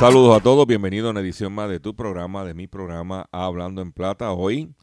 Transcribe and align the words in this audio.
Saludos 0.00 0.34
a 0.34 0.42
todos, 0.42 0.66
bienvenidos 0.66 1.08
a 1.08 1.10
una 1.10 1.20
edición 1.20 1.52
más 1.52 1.68
de 1.68 1.78
tu 1.78 1.94
programa, 1.94 2.42
de 2.42 2.54
mi 2.54 2.66
programa 2.66 3.28
Hablando 3.32 3.82
en 3.82 3.92
Plata. 3.92 4.32
Hoy, 4.32 4.74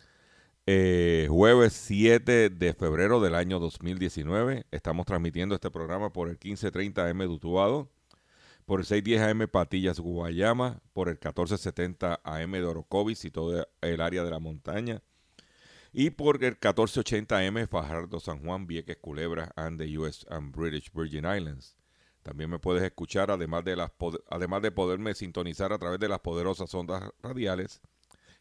eh, 0.68 1.26
jueves 1.28 1.74
7 1.74 2.52
de 2.52 2.74
febrero 2.76 3.20
del 3.20 3.34
año 3.34 3.58
2019, 3.58 4.68
estamos 4.70 5.08
transmitiendo 5.08 5.56
este 5.56 5.72
programa 5.72 6.14
por 6.14 6.28
el 6.28 6.34
1530 6.34 7.10
AM 7.10 7.18
de 7.18 7.28
Utuado, 7.30 7.90
por 8.68 8.80
el 8.80 8.86
610 8.86 9.22
AM 9.24 9.48
Patillas 9.48 10.00
Guayama, 10.00 10.82
por 10.94 11.08
el 11.08 11.16
1470 11.16 12.22
AM 12.24 12.52
de 12.52 12.66
Orocovis 12.66 13.26
y 13.26 13.32
todo 13.32 13.68
el 13.82 14.02
área 14.02 14.24
de 14.24 14.30
la 14.30 14.40
montaña, 14.40 15.02
y 15.94 16.12
por 16.12 16.36
el 16.44 16.52
1480 16.52 17.40
AM 17.40 17.68
Fajardo 17.68 18.20
San 18.20 18.46
Juan, 18.46 18.68
Vieques 18.68 18.98
Culebra 18.98 19.52
and 19.56 19.80
the 19.80 19.98
US 19.98 20.28
and 20.30 20.56
British 20.56 20.92
Virgin 20.94 21.26
Islands. 21.26 21.77
También 22.28 22.50
me 22.50 22.60
puedes 22.60 22.84
escuchar, 22.84 23.32
además 23.32 23.64
de, 23.64 23.78
las, 23.78 23.90
además 24.30 24.62
de 24.62 24.70
poderme 24.70 25.16
sintonizar 25.16 25.72
a 25.72 25.78
través 25.78 25.98
de 25.98 26.10
las 26.10 26.20
poderosas 26.20 26.74
ondas 26.74 27.02
radiales 27.24 27.80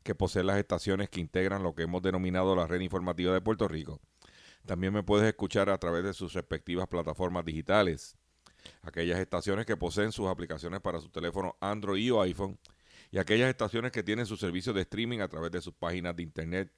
que 0.02 0.16
poseen 0.16 0.48
las 0.48 0.58
estaciones 0.58 1.08
que 1.08 1.20
integran 1.20 1.62
lo 1.62 1.72
que 1.72 1.84
hemos 1.84 2.02
denominado 2.02 2.56
la 2.56 2.66
red 2.66 2.80
informativa 2.80 3.32
de 3.32 3.40
Puerto 3.40 3.68
Rico. 3.68 4.00
También 4.66 4.92
me 4.92 5.04
puedes 5.04 5.28
escuchar 5.28 5.70
a 5.70 5.78
través 5.78 6.02
de 6.02 6.14
sus 6.14 6.32
respectivas 6.32 6.88
plataformas 6.88 7.44
digitales, 7.44 8.16
aquellas 8.82 9.20
estaciones 9.20 9.66
que 9.66 9.76
poseen 9.76 10.10
sus 10.10 10.26
aplicaciones 10.26 10.80
para 10.80 11.00
su 11.00 11.08
teléfono 11.08 11.54
Android 11.60 12.12
o 12.12 12.20
iPhone, 12.22 12.58
y 13.12 13.18
aquellas 13.18 13.48
estaciones 13.48 13.92
que 13.92 14.02
tienen 14.02 14.26
su 14.26 14.36
servicio 14.36 14.72
de 14.72 14.80
streaming 14.80 15.20
a 15.20 15.28
través 15.28 15.52
de 15.52 15.60
sus 15.62 15.74
páginas 15.74 16.16
de 16.16 16.24
internet 16.24 16.72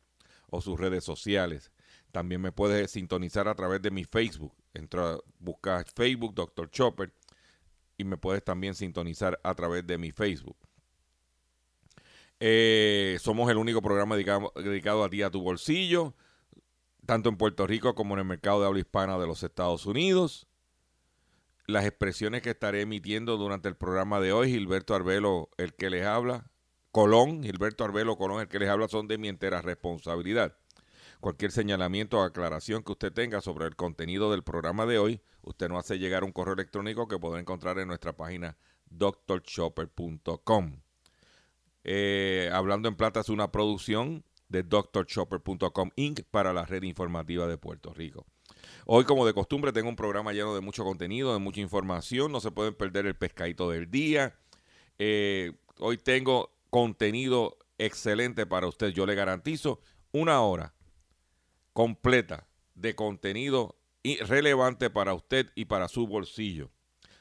o 0.50 0.60
sus 0.60 0.78
redes 0.78 1.04
sociales. 1.04 1.72
También 2.12 2.40
me 2.40 2.52
puedes 2.52 2.90
sintonizar 2.90 3.48
a 3.48 3.54
través 3.54 3.82
de 3.82 3.90
mi 3.90 4.04
Facebook. 4.04 4.54
Entra, 4.74 5.18
busca 5.38 5.84
Facebook 5.94 6.34
Dr. 6.34 6.70
Chopper 6.70 7.12
y 7.96 8.04
me 8.04 8.16
puedes 8.16 8.42
también 8.44 8.74
sintonizar 8.74 9.38
a 9.42 9.54
través 9.54 9.86
de 9.86 9.98
mi 9.98 10.12
Facebook. 10.12 10.56
Eh, 12.40 13.18
somos 13.20 13.50
el 13.50 13.56
único 13.56 13.82
programa 13.82 14.14
dedicado, 14.14 14.52
dedicado 14.56 15.02
a 15.02 15.10
ti, 15.10 15.22
a 15.22 15.30
tu 15.30 15.42
bolsillo, 15.42 16.14
tanto 17.04 17.28
en 17.28 17.36
Puerto 17.36 17.66
Rico 17.66 17.94
como 17.94 18.14
en 18.14 18.20
el 18.20 18.26
mercado 18.26 18.60
de 18.60 18.66
habla 18.66 18.78
hispana 18.78 19.18
de 19.18 19.26
los 19.26 19.42
Estados 19.42 19.86
Unidos. 19.86 20.46
Las 21.66 21.84
expresiones 21.84 22.42
que 22.42 22.50
estaré 22.50 22.82
emitiendo 22.82 23.36
durante 23.36 23.68
el 23.68 23.76
programa 23.76 24.20
de 24.20 24.32
hoy, 24.32 24.50
Gilberto 24.50 24.94
Arbelo, 24.94 25.50
el 25.58 25.74
que 25.74 25.90
les 25.90 26.06
habla, 26.06 26.50
Colón, 26.92 27.42
Gilberto 27.42 27.84
Arbelo 27.84 28.16
Colón, 28.16 28.40
el 28.40 28.48
que 28.48 28.58
les 28.58 28.68
habla, 28.68 28.88
son 28.88 29.08
de 29.08 29.18
mi 29.18 29.28
entera 29.28 29.60
responsabilidad. 29.60 30.56
Cualquier 31.20 31.50
señalamiento 31.50 32.18
o 32.18 32.22
aclaración 32.22 32.84
que 32.84 32.92
usted 32.92 33.12
tenga 33.12 33.40
sobre 33.40 33.66
el 33.66 33.74
contenido 33.74 34.30
del 34.30 34.44
programa 34.44 34.86
de 34.86 34.98
hoy, 34.98 35.20
usted 35.42 35.68
nos 35.68 35.80
hace 35.80 35.98
llegar 35.98 36.22
un 36.22 36.30
correo 36.30 36.54
electrónico 36.54 37.08
que 37.08 37.18
podrá 37.18 37.40
encontrar 37.40 37.78
en 37.80 37.88
nuestra 37.88 38.16
página 38.16 38.56
drchopper.com. 38.90 40.80
Eh, 41.82 42.50
Hablando 42.52 42.88
en 42.88 42.94
Plata 42.94 43.20
es 43.20 43.30
una 43.30 43.50
producción 43.50 44.24
de 44.48 44.62
drchopper.com 44.62 45.90
Inc. 45.96 46.22
para 46.30 46.52
la 46.52 46.64
red 46.64 46.84
informativa 46.84 47.48
de 47.48 47.58
Puerto 47.58 47.92
Rico. 47.92 48.24
Hoy, 48.86 49.04
como 49.04 49.26
de 49.26 49.34
costumbre, 49.34 49.72
tengo 49.72 49.88
un 49.88 49.96
programa 49.96 50.32
lleno 50.32 50.54
de 50.54 50.60
mucho 50.60 50.84
contenido, 50.84 51.32
de 51.32 51.40
mucha 51.40 51.60
información. 51.60 52.30
No 52.30 52.40
se 52.40 52.52
pueden 52.52 52.74
perder 52.74 53.06
el 53.06 53.16
pescadito 53.16 53.70
del 53.70 53.90
día. 53.90 54.38
Eh, 54.98 55.52
hoy 55.78 55.98
tengo 55.98 56.52
contenido 56.70 57.58
excelente 57.76 58.46
para 58.46 58.68
usted. 58.68 58.88
Yo 58.88 59.04
le 59.04 59.14
garantizo 59.14 59.80
una 60.12 60.40
hora 60.40 60.74
completa 61.78 62.48
de 62.74 62.96
contenido 62.96 63.78
relevante 64.26 64.90
para 64.90 65.14
usted 65.14 65.46
y 65.54 65.66
para 65.66 65.86
su 65.86 66.08
bolsillo. 66.08 66.72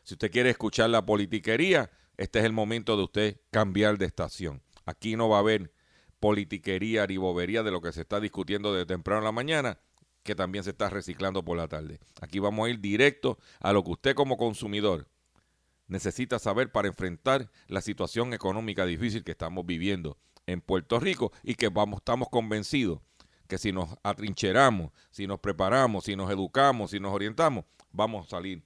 Si 0.01 0.15
usted 0.15 0.31
quiere 0.31 0.49
escuchar 0.49 0.89
la 0.89 1.05
politiquería, 1.05 1.91
este 2.17 2.39
es 2.39 2.45
el 2.45 2.53
momento 2.53 2.97
de 2.97 3.03
usted 3.03 3.41
cambiar 3.51 3.99
de 3.99 4.07
estación. 4.07 4.63
Aquí 4.87 5.15
no 5.15 5.29
va 5.29 5.37
a 5.37 5.41
haber 5.41 5.75
politiquería 6.19 7.05
ni 7.05 7.17
bobería 7.17 7.61
de 7.61 7.69
lo 7.69 7.81
que 7.81 7.91
se 7.91 8.01
está 8.01 8.19
discutiendo 8.19 8.73
de 8.73 8.87
temprano 8.87 9.19
en 9.19 9.25
la 9.25 9.31
mañana, 9.31 9.79
que 10.23 10.33
también 10.33 10.63
se 10.63 10.71
está 10.71 10.89
reciclando 10.89 11.45
por 11.45 11.55
la 11.55 11.67
tarde. 11.67 11.99
Aquí 12.19 12.39
vamos 12.39 12.65
a 12.65 12.71
ir 12.71 12.79
directo 12.79 13.37
a 13.59 13.73
lo 13.73 13.83
que 13.83 13.91
usted 13.91 14.15
como 14.15 14.37
consumidor 14.37 15.07
necesita 15.85 16.39
saber 16.39 16.71
para 16.71 16.87
enfrentar 16.87 17.51
la 17.67 17.81
situación 17.81 18.33
económica 18.33 18.87
difícil 18.87 19.23
que 19.23 19.33
estamos 19.33 19.67
viviendo 19.67 20.17
en 20.47 20.61
Puerto 20.61 20.99
Rico 20.99 21.31
y 21.43 21.53
que 21.53 21.69
vamos, 21.69 21.99
estamos 21.99 22.29
convencidos 22.29 23.01
que 23.47 23.57
si 23.57 23.71
nos 23.71 23.89
atrincheramos, 24.03 24.91
si 25.09 25.27
nos 25.27 25.39
preparamos, 25.39 26.05
si 26.05 26.15
nos 26.15 26.29
educamos, 26.29 26.91
si 26.91 26.99
nos 26.99 27.13
orientamos, 27.13 27.65
vamos 27.91 28.27
a 28.27 28.29
salir 28.29 28.63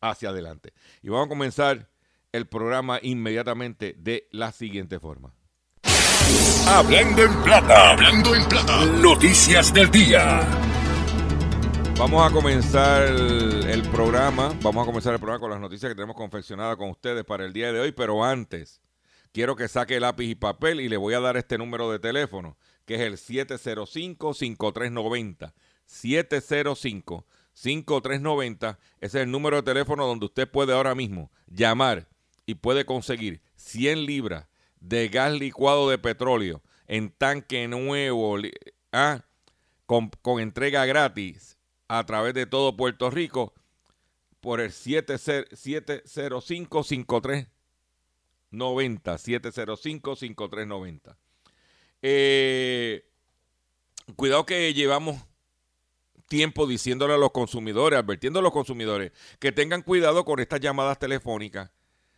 hacia 0.00 0.30
adelante. 0.30 0.72
Y 1.02 1.08
vamos 1.08 1.26
a 1.26 1.28
comenzar 1.28 1.88
el 2.32 2.46
programa 2.46 2.98
inmediatamente 3.02 3.94
de 3.98 4.28
la 4.30 4.52
siguiente 4.52 5.00
forma. 5.00 5.32
Hablando 6.66 7.22
en 7.22 7.42
plata. 7.42 7.92
Hablando 7.92 8.34
en 8.34 8.44
plata. 8.46 8.84
Noticias 8.84 9.72
del 9.72 9.90
día. 9.90 10.40
Vamos 11.98 12.30
a 12.30 12.32
comenzar 12.32 13.02
el, 13.08 13.64
el 13.64 13.82
programa, 13.90 14.54
vamos 14.62 14.84
a 14.84 14.86
comenzar 14.86 15.14
el 15.14 15.18
programa 15.18 15.40
con 15.40 15.50
las 15.50 15.58
noticias 15.58 15.90
que 15.90 15.96
tenemos 15.96 16.14
confeccionadas 16.14 16.76
con 16.76 16.90
ustedes 16.90 17.24
para 17.24 17.44
el 17.44 17.52
día 17.52 17.72
de 17.72 17.80
hoy, 17.80 17.90
pero 17.90 18.24
antes 18.24 18.80
quiero 19.32 19.56
que 19.56 19.66
saque 19.66 19.98
lápiz 19.98 20.26
y 20.26 20.34
papel 20.36 20.80
y 20.80 20.88
le 20.88 20.96
voy 20.96 21.14
a 21.14 21.20
dar 21.20 21.36
este 21.36 21.58
número 21.58 21.90
de 21.90 21.98
teléfono, 21.98 22.56
que 22.88 22.94
es 22.94 23.02
el 23.02 23.18
705-5390. 23.18 25.52
705-5390, 25.86 28.78
ese 29.00 29.18
es 29.18 29.24
el 29.24 29.30
número 29.30 29.56
de 29.56 29.62
teléfono 29.62 30.06
donde 30.06 30.24
usted 30.24 30.50
puede 30.50 30.72
ahora 30.72 30.94
mismo 30.94 31.30
llamar 31.46 32.08
y 32.46 32.54
puede 32.54 32.86
conseguir 32.86 33.42
100 33.56 34.06
libras 34.06 34.46
de 34.80 35.08
gas 35.08 35.34
licuado 35.34 35.90
de 35.90 35.98
petróleo 35.98 36.62
en 36.86 37.10
tanque 37.10 37.68
nuevo, 37.68 38.38
ah, 38.92 39.22
con, 39.84 40.08
con 40.22 40.40
entrega 40.40 40.86
gratis 40.86 41.58
a 41.88 42.06
través 42.06 42.32
de 42.32 42.46
todo 42.46 42.74
Puerto 42.74 43.10
Rico 43.10 43.52
por 44.40 44.62
el 44.62 44.70
705-5390. 44.70 47.48
705-5390. 48.50 51.16
Eh, 52.02 53.04
cuidado 54.16 54.46
que 54.46 54.72
llevamos 54.74 55.16
tiempo 56.28 56.66
diciéndole 56.66 57.14
a 57.14 57.18
los 57.18 57.32
consumidores, 57.32 57.98
advirtiendo 57.98 58.38
a 58.38 58.42
los 58.42 58.52
consumidores 58.52 59.12
que 59.38 59.50
tengan 59.52 59.82
cuidado 59.82 60.24
con 60.24 60.40
estas 60.40 60.60
llamadas 60.60 60.98
telefónicas 60.98 61.70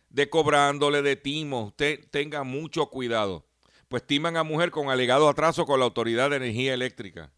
de 0.09 0.29
cobrándole 0.29 1.01
de 1.01 1.15
timo. 1.15 1.67
Usted 1.67 2.07
tenga 2.11 2.43
mucho 2.43 2.87
cuidado. 2.87 3.45
Pues 3.87 4.05
timan 4.05 4.37
a 4.37 4.43
mujer 4.43 4.71
con 4.71 4.89
alegado 4.89 5.27
atraso 5.27 5.65
con 5.65 5.79
la 5.79 5.85
Autoridad 5.85 6.29
de 6.29 6.37
Energía 6.37 6.73
Eléctrica. 6.73 7.31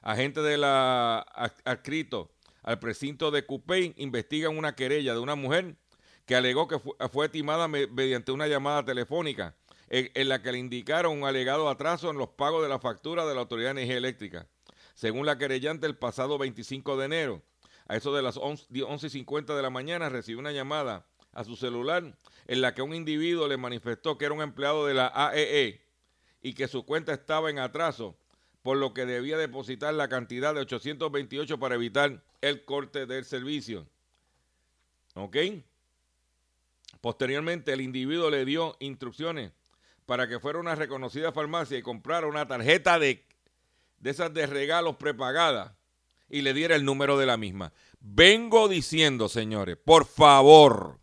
Agentes 0.00 0.42
de 0.42 0.58
la 0.58 1.20
adscrito 1.64 2.32
al 2.64 2.78
precinto 2.78 3.30
de 3.30 3.44
Cupey 3.44 3.94
investigan 3.96 4.56
una 4.56 4.74
querella 4.74 5.14
de 5.14 5.20
una 5.20 5.34
mujer 5.36 5.76
que 6.26 6.34
alegó 6.36 6.66
que 6.68 6.78
fu- 6.78 6.96
fue, 7.12 7.28
timada 7.28 7.68
me- 7.68 7.86
mediante 7.88 8.32
una 8.32 8.46
llamada 8.48 8.84
telefónica 8.84 9.54
en, 9.92 10.28
la 10.28 10.40
que 10.40 10.52
le 10.52 10.58
indicaron 10.58 11.18
un 11.18 11.28
alegado 11.28 11.68
atraso 11.68 12.10
en 12.10 12.16
los 12.16 12.30
pagos 12.30 12.62
de 12.62 12.68
la 12.70 12.78
factura 12.78 13.26
de 13.26 13.34
la 13.34 13.42
Autoridad 13.42 13.74
de 13.74 13.82
Energía 13.82 13.98
Eléctrica. 13.98 14.46
Según 14.94 15.26
la 15.26 15.36
querellante, 15.36 15.86
el 15.86 15.96
pasado 15.96 16.38
25 16.38 16.96
de 16.96 17.04
enero, 17.04 17.42
a 17.88 17.96
eso 17.96 18.14
de 18.14 18.22
las 18.22 18.38
11 18.38 18.68
11.50 18.70 19.54
de 19.54 19.62
la 19.62 19.68
mañana, 19.68 20.08
recibió 20.08 20.38
una 20.38 20.52
llamada 20.52 21.04
a 21.32 21.44
su 21.44 21.56
celular 21.56 22.16
en 22.46 22.60
la 22.62 22.74
que 22.74 22.80
un 22.80 22.94
individuo 22.94 23.46
le 23.48 23.58
manifestó 23.58 24.16
que 24.16 24.24
era 24.24 24.34
un 24.34 24.40
empleado 24.40 24.86
de 24.86 24.94
la 24.94 25.12
AEE 25.14 25.82
y 26.40 26.54
que 26.54 26.68
su 26.68 26.86
cuenta 26.86 27.12
estaba 27.12 27.50
en 27.50 27.58
atraso, 27.58 28.16
por 28.62 28.78
lo 28.78 28.94
que 28.94 29.04
debía 29.04 29.36
depositar 29.36 29.92
la 29.92 30.08
cantidad 30.08 30.54
de 30.54 30.62
828 30.62 31.58
para 31.58 31.74
evitar 31.74 32.24
el 32.40 32.64
corte 32.64 33.04
del 33.04 33.26
servicio. 33.26 33.86
¿Ok? 35.14 35.36
Posteriormente, 37.02 37.74
el 37.74 37.82
individuo 37.82 38.30
le 38.30 38.46
dio 38.46 38.76
instrucciones 38.80 39.52
para 40.12 40.28
que 40.28 40.38
fuera 40.38 40.58
una 40.58 40.74
reconocida 40.74 41.32
farmacia 41.32 41.78
y 41.78 41.82
comprara 41.82 42.26
una 42.26 42.46
tarjeta 42.46 42.98
de, 42.98 43.24
de 43.96 44.10
esas 44.10 44.34
de 44.34 44.46
regalos 44.46 44.96
prepagada 44.96 45.78
y 46.28 46.42
le 46.42 46.52
diera 46.52 46.76
el 46.76 46.84
número 46.84 47.16
de 47.16 47.24
la 47.24 47.38
misma. 47.38 47.72
Vengo 47.98 48.68
diciendo, 48.68 49.30
señores, 49.30 49.78
por 49.82 50.04
favor, 50.04 51.00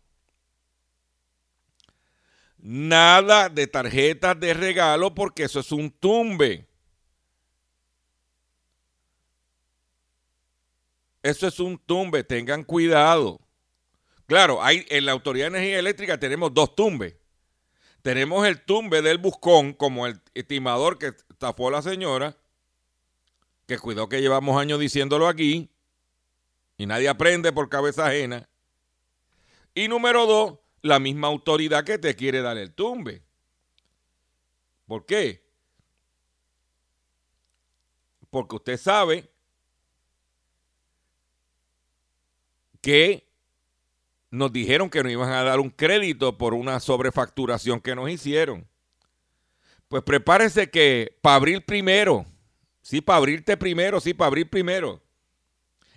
Nada 2.56 3.48
de 3.48 3.66
tarjetas 3.66 4.38
de 4.38 4.54
regalo 4.54 5.12
porque 5.12 5.42
eso 5.42 5.58
es 5.58 5.72
un 5.72 5.90
tumbe. 5.90 6.68
Eso 11.20 11.48
es 11.48 11.58
un 11.58 11.78
tumbe, 11.78 12.22
tengan 12.22 12.62
cuidado. 12.62 13.40
Claro, 14.26 14.62
hay, 14.62 14.86
en 14.88 15.04
la 15.04 15.10
Autoridad 15.10 15.50
de 15.50 15.58
Energía 15.58 15.80
Eléctrica 15.80 16.20
tenemos 16.20 16.54
dos 16.54 16.76
tumbes. 16.76 17.19
Tenemos 18.02 18.46
el 18.46 18.62
tumbe 18.62 19.02
del 19.02 19.18
buscón, 19.18 19.74
como 19.74 20.06
el 20.06 20.20
estimador 20.34 20.98
que 20.98 21.08
estafó 21.28 21.70
la 21.70 21.82
señora, 21.82 22.36
que 23.66 23.78
cuidado 23.78 24.08
que 24.08 24.20
llevamos 24.20 24.60
años 24.60 24.80
diciéndolo 24.80 25.28
aquí, 25.28 25.70
y 26.78 26.86
nadie 26.86 27.08
aprende 27.08 27.52
por 27.52 27.68
cabeza 27.68 28.06
ajena. 28.06 28.48
Y 29.74 29.88
número 29.88 30.26
dos, 30.26 30.58
la 30.82 30.98
misma 30.98 31.28
autoridad 31.28 31.84
que 31.84 31.98
te 31.98 32.16
quiere 32.16 32.40
dar 32.40 32.56
el 32.56 32.72
tumbe. 32.72 33.22
¿Por 34.86 35.04
qué? 35.04 35.44
Porque 38.30 38.56
usted 38.56 38.76
sabe 38.78 39.30
que 42.80 43.29
nos 44.30 44.52
dijeron 44.52 44.90
que 44.90 45.02
nos 45.02 45.12
iban 45.12 45.32
a 45.32 45.42
dar 45.42 45.60
un 45.60 45.70
crédito 45.70 46.38
por 46.38 46.54
una 46.54 46.80
sobrefacturación 46.80 47.80
que 47.80 47.94
nos 47.94 48.08
hicieron. 48.10 48.66
Pues 49.88 50.02
prepárese 50.02 50.70
que 50.70 51.18
para 51.20 51.36
abril 51.36 51.62
primero, 51.62 52.24
sí, 52.80 53.00
para 53.00 53.18
abrirte 53.18 53.56
primero, 53.56 54.00
sí, 54.00 54.14
para 54.14 54.28
abrir 54.28 54.48
primero, 54.48 55.02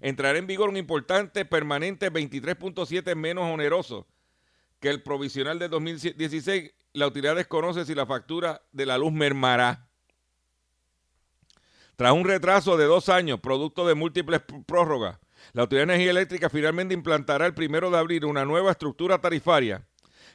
entrará 0.01 0.37
en 0.39 0.47
vigor 0.47 0.69
un 0.69 0.77
importante 0.77 1.45
permanente 1.45 2.11
23.7 2.11 3.15
menos 3.15 3.45
oneroso 3.45 4.07
que 4.79 4.89
el 4.89 5.01
provisional 5.01 5.59
de 5.59 5.69
2016. 5.69 6.73
La 6.93 7.07
utilidad 7.07 7.35
desconoce 7.35 7.85
si 7.85 7.95
la 7.95 8.05
factura 8.05 8.61
de 8.71 8.85
la 8.85 8.97
luz 8.97 9.13
mermará. 9.13 9.87
Tras 11.95 12.11
un 12.11 12.25
retraso 12.25 12.77
de 12.77 12.85
dos 12.85 13.09
años, 13.09 13.39
producto 13.39 13.87
de 13.87 13.95
múltiples 13.95 14.41
prórrogas, 14.65 15.19
la 15.51 15.63
Autoridad 15.63 15.87
de 15.87 15.93
Energía 15.93 16.11
Eléctrica 16.11 16.49
finalmente 16.49 16.93
implantará 16.93 17.45
el 17.45 17.53
primero 17.53 17.91
de 17.91 17.97
abril 17.97 18.25
una 18.25 18.45
nueva 18.45 18.71
estructura 18.71 19.19
tarifaria 19.19 19.85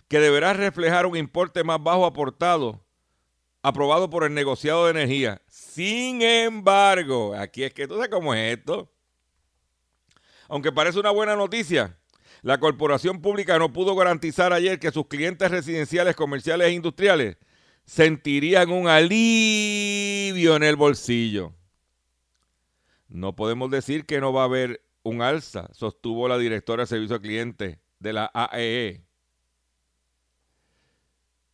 que 0.09 0.21
deberá 0.21 0.53
reflejar 0.53 1.07
un 1.07 1.17
importe 1.17 1.65
más 1.65 1.83
bajo 1.83 2.07
aportado, 2.07 2.85
aprobado 3.63 4.11
por 4.11 4.25
el 4.25 4.35
negociado 4.35 4.85
de 4.85 4.93
energía. 4.93 5.43
Sin 5.49 6.23
embargo, 6.23 7.35
aquí 7.35 7.65
es 7.65 7.73
que 7.73 7.87
tú 7.89 7.95
sabes 7.95 8.11
cómo 8.11 8.35
es 8.35 8.59
esto. 8.59 8.91
Aunque 10.49 10.73
parece 10.73 10.99
una 10.99 11.11
buena 11.11 11.37
noticia, 11.37 11.99
la 12.43 12.59
corporación 12.59 13.21
pública 13.21 13.59
no 13.59 13.73
pudo 13.73 13.95
garantizar 13.95 14.53
ayer 14.53 14.79
que 14.79 14.93
sus 14.93 15.07
clientes 15.09 15.51
residenciales, 15.51 16.17
comerciales 16.17 16.69
e 16.69 16.73
industriales 16.73 17.37
sentirían 17.85 18.71
un 18.71 18.89
alivio 18.89 20.57
en 20.57 20.63
el 20.63 20.77
bolsillo. 20.77 21.55
No 23.09 23.35
podemos 23.35 23.71
decir 23.71 24.07
que 24.07 24.21
no 24.21 24.33
va 24.33 24.43
a 24.43 24.45
haber 24.45 24.83
un 25.03 25.23
alza, 25.23 25.69
sostuvo 25.73 26.29
la 26.29 26.39
directora 26.39 26.83
de 26.83 26.87
servicio 26.89 27.17
al 27.17 27.23
cliente 27.23 27.81
de 27.99 28.13
la 28.13 28.31
AEE. 28.35 29.05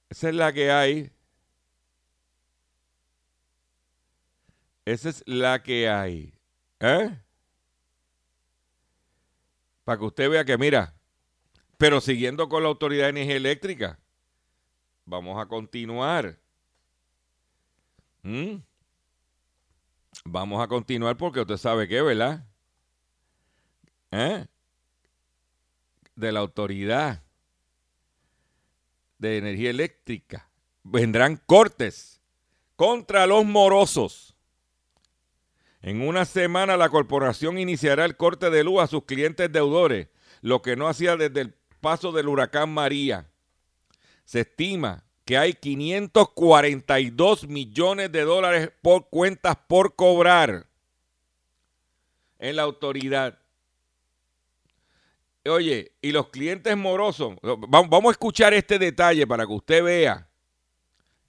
Esa 0.09 0.29
es 0.29 0.35
la 0.35 0.53
que 0.53 0.71
hay. 0.71 1.11
Esa 4.85 5.09
es 5.09 5.23
la 5.27 5.63
que 5.63 5.89
hay. 5.89 6.35
¿Eh? 6.81 7.19
Para 9.85 9.99
que 9.99 10.05
usted 10.05 10.31
vea 10.31 10.45
que, 10.45 10.57
mira, 10.59 10.95
pero 11.79 12.01
siguiendo 12.01 12.49
con 12.49 12.63
la 12.63 12.69
Autoridad 12.69 13.05
de 13.05 13.11
Energía 13.11 13.37
Eléctrica, 13.37 13.99
vamos 15.05 15.41
a 15.41 15.47
continuar. 15.47 16.39
¿Mm? 18.23 18.57
Vamos 20.25 20.63
a 20.63 20.69
continuar 20.69 21.17
porque 21.17 21.41
usted 21.41 21.57
sabe 21.57 21.89
qué, 21.89 22.01
¿verdad? 22.01 22.47
¿Eh? 24.17 24.47
de 26.15 26.31
la 26.31 26.39
autoridad 26.39 27.21
de 29.19 29.39
energía 29.39 29.71
eléctrica. 29.71 30.49
Vendrán 30.85 31.37
cortes 31.47 32.21
contra 32.77 33.27
los 33.27 33.45
morosos. 33.45 34.37
En 35.83 36.01
una 36.01 36.25
semana 36.27 36.77
la 36.77 36.91
corporación 36.91 37.59
iniciará 37.59 38.05
el 38.05 38.17
corte 38.17 38.51
de 38.51 38.63
luz 38.63 38.83
a 38.83 38.87
sus 38.87 39.05
clientes 39.05 39.51
deudores, 39.51 40.07
lo 40.43 40.63
que 40.63 40.77
no 40.77 40.87
hacía 40.87 41.17
desde 41.17 41.41
el 41.41 41.55
paso 41.81 42.13
del 42.13 42.29
huracán 42.29 42.73
María. 42.73 43.29
Se 44.25 44.43
estima 44.43 45.03
que 45.25 45.37
hay 45.39 45.55
542 45.55 47.49
millones 47.49 48.13
de 48.13 48.23
dólares 48.23 48.71
por 48.81 49.09
cuentas 49.09 49.57
por 49.67 49.97
cobrar 49.97 50.69
en 52.39 52.55
la 52.55 52.63
autoridad. 52.63 53.44
Oye, 55.47 55.93
y 56.01 56.13
los 56.13 56.29
clientes 56.29 56.77
morosos, 56.77 57.35
vamos 57.43 58.07
a 58.07 58.11
escuchar 58.13 58.55
este 58.55 58.79
detalle 58.79 59.27
para 59.27 59.47
que 59.47 59.53
usted 59.53 59.85
vea 59.85 60.29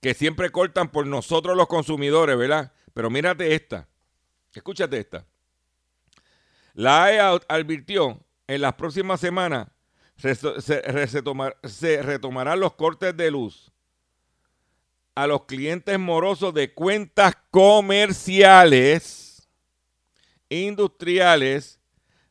que 0.01 0.13
siempre 0.13 0.51
cortan 0.51 0.89
por 0.89 1.05
nosotros 1.05 1.57
los 1.57 1.67
consumidores, 1.67 2.37
¿verdad? 2.37 2.71
Pero 2.93 3.09
mírate 3.09 3.53
esta, 3.53 3.87
escúchate 4.53 4.99
esta. 4.99 5.25
La 6.73 7.05
AEA 7.05 7.39
advirtió 7.47 8.21
en 8.47 8.61
las 8.61 8.73
próximas 8.75 9.19
semanas 9.19 9.67
se, 10.17 10.81
retomarán 12.01 12.59
los 12.59 12.73
cortes 12.73 13.15
de 13.15 13.31
luz 13.31 13.71
a 15.13 15.27
los 15.27 15.45
clientes 15.45 15.99
morosos 15.99 16.53
de 16.53 16.73
cuentas 16.73 17.37
comerciales, 17.49 19.47
industriales, 20.49 21.79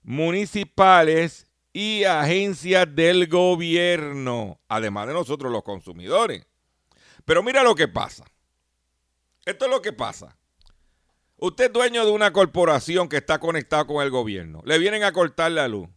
municipales 0.03 1.47
y 1.75 2.05
agencias 2.05 2.87
del 2.95 3.27
gobierno, 3.27 4.61
además 4.69 5.09
de 5.09 5.13
nosotros 5.13 5.51
los 5.51 5.65
consumidores. 5.65 6.47
Pero 7.25 7.43
mira 7.43 7.65
lo 7.65 7.75
que 7.75 7.89
pasa. 7.89 8.25
Esto 9.45 9.65
es 9.65 9.71
lo 9.73 9.83
que 9.83 9.93
pasa. 9.93 10.39
Usted 11.37 11.67
es 11.67 11.73
dueño 11.73 12.07
de 12.07 12.13
una 12.13 12.33
corporación 12.33 13.09
que 13.09 13.17
está 13.17 13.41
conectada 13.41 13.87
con 13.87 14.05
el 14.05 14.11
gobierno. 14.11 14.63
Le 14.65 14.79
vienen 14.79 15.03
a 15.03 15.13
cortar 15.13 15.51
la 15.51 15.67
luz. 15.67 15.89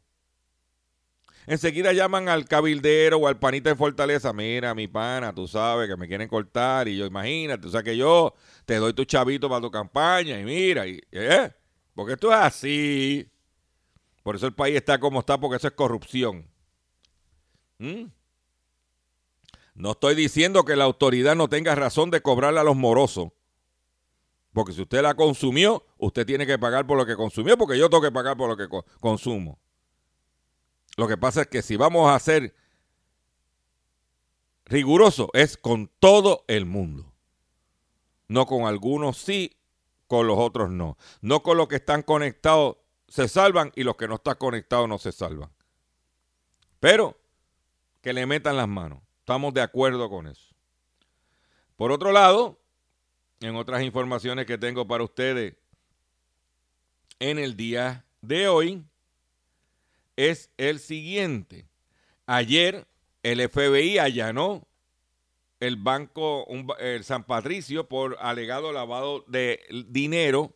Enseguida 1.46 1.94
llaman 1.94 2.28
al 2.28 2.46
cabildero 2.46 3.18
o 3.20 3.28
al 3.28 3.38
panita 3.38 3.70
de 3.70 3.76
Fortaleza. 3.76 4.34
Mira, 4.34 4.74
mi 4.74 4.88
pana, 4.88 5.34
tú 5.34 5.48
sabes 5.48 5.88
que 5.88 5.96
me 5.96 6.08
quieren 6.08 6.28
cortar. 6.28 6.88
Y 6.88 6.98
yo, 6.98 7.06
imagínate, 7.06 7.68
o 7.68 7.70
sea 7.70 7.84
que 7.84 7.96
yo 7.96 8.34
te 8.66 8.78
doy 8.78 8.94
tu 8.94 9.06
chavito 9.06 9.48
para 9.48 9.62
tu 9.62 9.70
campaña. 9.70 10.40
Y 10.40 10.44
mira, 10.44 10.88
y, 10.88 11.00
¿eh? 11.12 11.52
porque 11.94 12.14
esto 12.14 12.32
es 12.34 12.38
así. 12.40 13.32
Por 14.28 14.36
eso 14.36 14.46
el 14.46 14.54
país 14.54 14.76
está 14.76 15.00
como 15.00 15.22
está, 15.22 15.40
porque 15.40 15.56
eso 15.56 15.70
es 15.70 15.74
corrupción. 15.74 16.46
¿Mm? 17.78 18.08
No 19.74 19.92
estoy 19.92 20.16
diciendo 20.16 20.66
que 20.66 20.76
la 20.76 20.84
autoridad 20.84 21.34
no 21.34 21.48
tenga 21.48 21.76
razón 21.76 22.12
de 22.12 22.22
cobrarle 22.22 22.60
a 22.60 22.66
los 22.66 22.76
morosos. 22.76 23.30
Porque 24.52 24.74
si 24.74 24.82
usted 24.82 25.02
la 25.02 25.14
consumió, 25.14 25.86
usted 25.98 26.26
tiene 26.26 26.46
que 26.46 26.60
pagar 26.60 26.86
por 26.86 26.98
lo 26.98 27.06
que 27.06 27.16
consumió, 27.16 27.58
porque 27.58 27.80
yo 27.80 27.90
tengo 27.90 28.04
que 28.04 28.12
pagar 28.12 28.36
por 28.36 28.50
lo 28.50 28.58
que 28.58 28.68
consumo. 29.00 29.62
Lo 30.98 31.08
que 31.08 31.16
pasa 31.16 31.44
es 31.44 31.48
que 31.48 31.62
si 31.62 31.78
vamos 31.78 32.12
a 32.12 32.20
ser 32.20 32.54
rigurosos, 34.66 35.30
es 35.32 35.56
con 35.56 35.90
todo 36.00 36.44
el 36.50 36.66
mundo. 36.66 37.14
No 38.28 38.46
con 38.46 38.66
algunos 38.66 39.20
sí, 39.20 39.56
con 40.06 40.28
los 40.28 40.38
otros 40.38 40.70
no. 40.70 40.98
No 41.22 41.44
con 41.44 41.56
los 41.56 41.70
que 41.70 41.78
están 41.78 42.02
conectados 42.02 42.76
se 43.08 43.28
salvan 43.28 43.72
y 43.76 43.84
los 43.84 43.96
que 43.96 44.08
no 44.08 44.16
están 44.16 44.36
conectados 44.36 44.88
no 44.88 44.98
se 44.98 45.12
salvan. 45.12 45.50
Pero 46.80 47.18
que 48.02 48.14
le 48.14 48.26
metan 48.26 48.58
las 48.58 48.68
manos. 48.68 49.00
Estamos 49.20 49.54
de 49.54 49.62
acuerdo 49.62 50.10
con 50.10 50.28
eso. 50.28 50.54
Por 51.76 51.92
otro 51.92 52.12
lado, 52.12 52.60
en 53.40 53.56
otras 53.56 53.84
informaciones 53.84 54.46
que 54.46 54.58
tengo 54.58 54.88
para 54.88 55.04
ustedes 55.04 55.56
en 57.20 57.40
el 57.40 57.56
día 57.56 58.06
de 58.22 58.48
hoy, 58.48 58.84
es 60.16 60.50
el 60.58 60.80
siguiente. 60.80 61.68
Ayer 62.26 62.88
el 63.24 63.48
FBI 63.48 64.00
allanó 64.00 64.68
el 65.60 65.76
banco 65.76 66.48
el 66.80 67.04
San 67.04 67.24
Patricio 67.24 67.88
por 67.88 68.18
alegado 68.20 68.72
lavado 68.72 69.24
de 69.28 69.62
dinero 69.88 70.54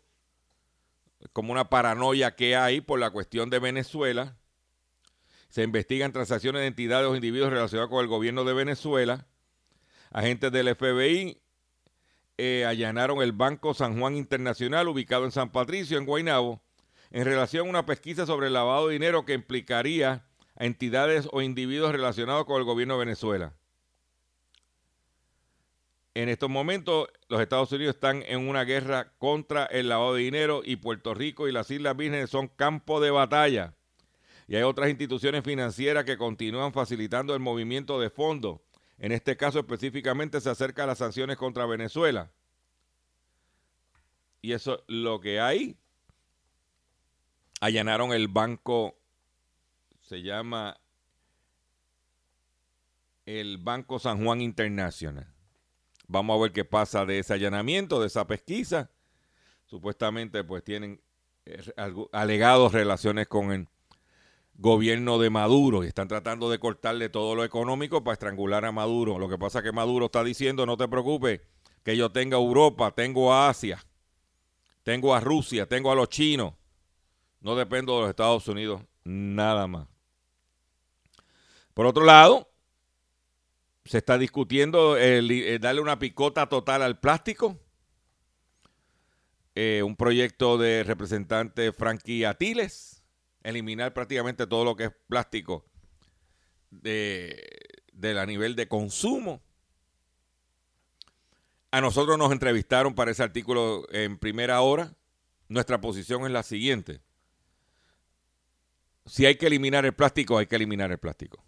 como 1.33 1.51
una 1.51 1.69
paranoia 1.69 2.35
que 2.35 2.55
hay 2.55 2.81
por 2.81 2.99
la 2.99 3.11
cuestión 3.11 3.49
de 3.49 3.59
Venezuela. 3.59 4.37
Se 5.49 5.63
investigan 5.63 6.13
transacciones 6.13 6.61
de 6.61 6.67
entidades 6.67 7.07
o 7.07 7.15
individuos 7.15 7.51
relacionados 7.51 7.89
con 7.89 8.01
el 8.01 8.07
gobierno 8.07 8.43
de 8.43 8.53
Venezuela. 8.53 9.27
Agentes 10.11 10.51
del 10.51 10.75
FBI 10.75 11.41
eh, 12.37 12.65
allanaron 12.65 13.21
el 13.21 13.33
Banco 13.33 13.73
San 13.73 13.99
Juan 13.99 14.15
Internacional, 14.15 14.87
ubicado 14.87 15.25
en 15.25 15.31
San 15.31 15.51
Patricio, 15.51 15.97
en 15.97 16.05
Guaynabo, 16.05 16.61
en 17.11 17.25
relación 17.25 17.67
a 17.67 17.69
una 17.69 17.85
pesquisa 17.85 18.25
sobre 18.25 18.47
el 18.47 18.53
lavado 18.53 18.87
de 18.87 18.93
dinero 18.93 19.25
que 19.25 19.33
implicaría 19.33 20.25
a 20.55 20.65
entidades 20.65 21.27
o 21.31 21.41
individuos 21.41 21.91
relacionados 21.91 22.45
con 22.45 22.57
el 22.57 22.63
gobierno 22.63 22.95
de 22.95 23.05
Venezuela. 23.05 23.53
En 26.13 26.29
estos 26.29 26.49
momentos 26.49 27.07
los 27.29 27.41
Estados 27.41 27.71
Unidos 27.71 27.95
están 27.95 28.23
en 28.27 28.47
una 28.47 28.63
guerra 28.63 29.13
contra 29.17 29.65
el 29.65 29.89
lavado 29.89 30.15
de 30.15 30.23
dinero 30.23 30.61
y 30.63 30.75
Puerto 30.75 31.13
Rico 31.13 31.47
y 31.47 31.51
las 31.51 31.71
Islas 31.71 31.95
Vírgenes 31.95 32.29
son 32.29 32.49
campo 32.49 32.99
de 32.99 33.11
batalla. 33.11 33.73
Y 34.47 34.57
hay 34.57 34.63
otras 34.63 34.89
instituciones 34.89 35.43
financieras 35.43 36.03
que 36.03 36.17
continúan 36.17 36.73
facilitando 36.73 37.33
el 37.33 37.39
movimiento 37.39 37.99
de 38.01 38.09
fondos. 38.09 38.59
En 38.97 39.13
este 39.13 39.37
caso 39.37 39.59
específicamente 39.59 40.41
se 40.41 40.49
acerca 40.49 40.83
a 40.83 40.87
las 40.87 40.97
sanciones 40.97 41.37
contra 41.37 41.65
Venezuela. 41.65 42.29
Y 44.41 44.51
eso 44.51 44.79
es 44.79 44.83
lo 44.87 45.21
que 45.21 45.39
hay. 45.39 45.77
Allanaron 47.61 48.11
el 48.11 48.27
banco, 48.27 48.97
se 50.01 50.21
llama 50.21 50.77
el 53.25 53.59
Banco 53.59 53.99
San 53.99 54.25
Juan 54.25 54.41
Internacional. 54.41 55.30
Vamos 56.11 56.37
a 56.37 56.41
ver 56.41 56.51
qué 56.51 56.65
pasa 56.65 57.05
de 57.05 57.19
ese 57.19 57.35
allanamiento, 57.35 58.01
de 58.01 58.07
esa 58.07 58.27
pesquisa. 58.27 58.91
Supuestamente 59.65 60.43
pues 60.43 60.61
tienen 60.61 61.01
eh, 61.45 61.63
alegados 62.11 62.73
relaciones 62.73 63.29
con 63.29 63.53
el 63.53 63.69
gobierno 64.55 65.19
de 65.19 65.29
Maduro 65.29 65.85
y 65.85 65.87
están 65.87 66.09
tratando 66.09 66.49
de 66.49 66.59
cortarle 66.59 67.07
todo 67.07 67.33
lo 67.33 67.45
económico 67.45 68.03
para 68.03 68.13
estrangular 68.13 68.65
a 68.65 68.73
Maduro. 68.73 69.19
Lo 69.19 69.29
que 69.29 69.37
pasa 69.37 69.59
es 69.59 69.63
que 69.63 69.71
Maduro 69.71 70.07
está 70.07 70.21
diciendo, 70.21 70.65
no 70.65 70.75
te 70.75 70.89
preocupes, 70.89 71.39
que 71.81 71.95
yo 71.95 72.11
tengo 72.11 72.35
a 72.35 72.41
Europa, 72.41 72.91
tengo 72.91 73.33
a 73.33 73.47
Asia, 73.47 73.81
tengo 74.83 75.15
a 75.15 75.21
Rusia, 75.21 75.65
tengo 75.65 75.93
a 75.93 75.95
los 75.95 76.09
chinos. 76.09 76.53
No 77.39 77.55
dependo 77.55 77.95
de 77.95 78.01
los 78.01 78.09
Estados 78.09 78.45
Unidos, 78.49 78.81
nada 79.05 79.65
más. 79.65 79.87
Por 81.73 81.85
otro 81.85 82.03
lado, 82.03 82.50
se 83.85 83.97
está 83.97 84.17
discutiendo 84.17 84.97
el 84.97 85.59
darle 85.59 85.81
una 85.81 85.99
picota 85.99 86.47
total 86.47 86.81
al 86.81 86.99
plástico. 86.99 87.59
Eh, 89.53 89.83
un 89.83 89.95
proyecto 89.95 90.57
de 90.57 90.83
representante 90.83 91.73
Frankie 91.73 92.23
Atiles, 92.23 93.03
eliminar 93.43 93.93
prácticamente 93.93 94.47
todo 94.47 94.63
lo 94.63 94.75
que 94.75 94.85
es 94.85 94.91
plástico 95.07 95.65
de, 96.69 97.59
de 97.91 98.13
la 98.13 98.25
nivel 98.25 98.55
de 98.55 98.67
consumo. 98.67 99.41
A 101.71 101.81
nosotros 101.81 102.17
nos 102.17 102.31
entrevistaron 102.31 102.95
para 102.95 103.11
ese 103.11 103.23
artículo 103.23 103.85
en 103.91 104.17
primera 104.17 104.61
hora. 104.61 104.93
Nuestra 105.49 105.81
posición 105.81 106.25
es 106.25 106.31
la 106.31 106.43
siguiente. 106.43 107.01
Si 109.05 109.25
hay 109.25 109.35
que 109.35 109.47
eliminar 109.47 109.85
el 109.85 109.93
plástico, 109.93 110.37
hay 110.37 110.47
que 110.47 110.55
eliminar 110.55 110.91
el 110.91 110.97
plástico. 110.97 111.43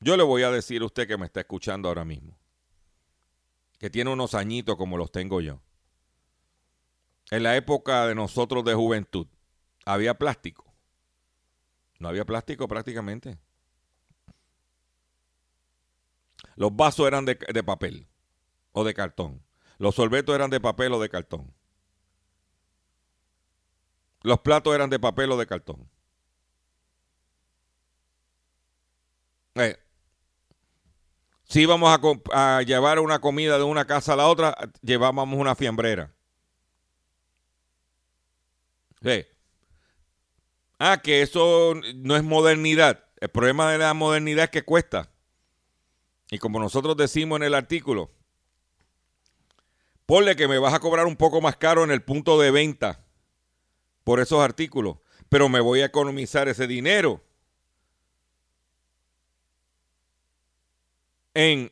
Yo 0.00 0.16
le 0.16 0.22
voy 0.22 0.42
a 0.42 0.50
decir 0.50 0.82
a 0.82 0.86
usted 0.86 1.08
que 1.08 1.16
me 1.16 1.26
está 1.26 1.40
escuchando 1.40 1.88
ahora 1.88 2.04
mismo, 2.04 2.38
que 3.78 3.90
tiene 3.90 4.12
unos 4.12 4.34
añitos 4.34 4.76
como 4.76 4.96
los 4.96 5.10
tengo 5.10 5.40
yo. 5.40 5.60
En 7.30 7.42
la 7.42 7.56
época 7.56 8.06
de 8.06 8.14
nosotros 8.14 8.64
de 8.64 8.74
juventud, 8.74 9.26
había 9.84 10.14
plástico. 10.14 10.64
No 11.98 12.08
había 12.08 12.24
plástico 12.24 12.68
prácticamente. 12.68 13.38
Los 16.54 16.74
vasos 16.74 17.06
eran 17.06 17.24
de, 17.24 17.36
papel 17.64 18.08
o 18.72 18.84
de 18.84 18.94
cartón. 18.94 19.42
Los 19.78 19.94
sorbetos 19.94 20.34
eran 20.34 20.50
de 20.50 20.60
papel 20.60 20.92
o 20.92 21.00
de 21.00 21.08
cartón. 21.08 21.52
Los 24.22 24.40
platos 24.40 24.74
eran 24.74 24.90
de 24.90 24.98
papel 24.98 25.30
o 25.30 25.36
de 25.36 25.46
cartón. 25.46 25.88
Eh, 29.54 29.78
si 31.48 31.62
íbamos 31.62 31.98
a, 32.32 32.62
llevar 32.62 32.98
una 32.98 33.20
comida 33.20 33.56
de 33.56 33.64
una 33.64 33.86
casa 33.86 34.12
a 34.12 34.16
la 34.16 34.28
otra, 34.28 34.56
llevábamos 34.82 35.38
una 35.38 35.54
fiambrera. 35.54 36.12
Sí. 39.02 39.24
Ah, 40.78 41.00
que 41.02 41.22
eso 41.22 41.74
no 41.96 42.16
es 42.16 42.22
modernidad. 42.22 43.04
El 43.20 43.30
problema 43.30 43.72
de 43.72 43.78
la 43.78 43.94
modernidad 43.94 44.44
es 44.44 44.50
que 44.50 44.64
cuesta. 44.64 45.10
Y 46.30 46.38
como 46.38 46.60
nosotros 46.60 46.96
decimos 46.96 47.38
en 47.38 47.44
el 47.44 47.54
artículo, 47.54 48.10
ponle 50.04 50.36
que 50.36 50.48
me 50.48 50.58
vas 50.58 50.74
a 50.74 50.80
cobrar 50.80 51.06
un 51.06 51.16
poco 51.16 51.40
más 51.40 51.56
caro 51.56 51.82
en 51.82 51.90
el 51.90 52.02
punto 52.02 52.38
de 52.38 52.50
venta 52.50 53.06
por 54.04 54.20
esos 54.20 54.40
artículos, 54.40 54.98
pero 55.30 55.48
me 55.48 55.60
voy 55.60 55.80
a 55.80 55.86
economizar 55.86 56.46
ese 56.48 56.66
dinero 56.66 57.22
en, 61.34 61.70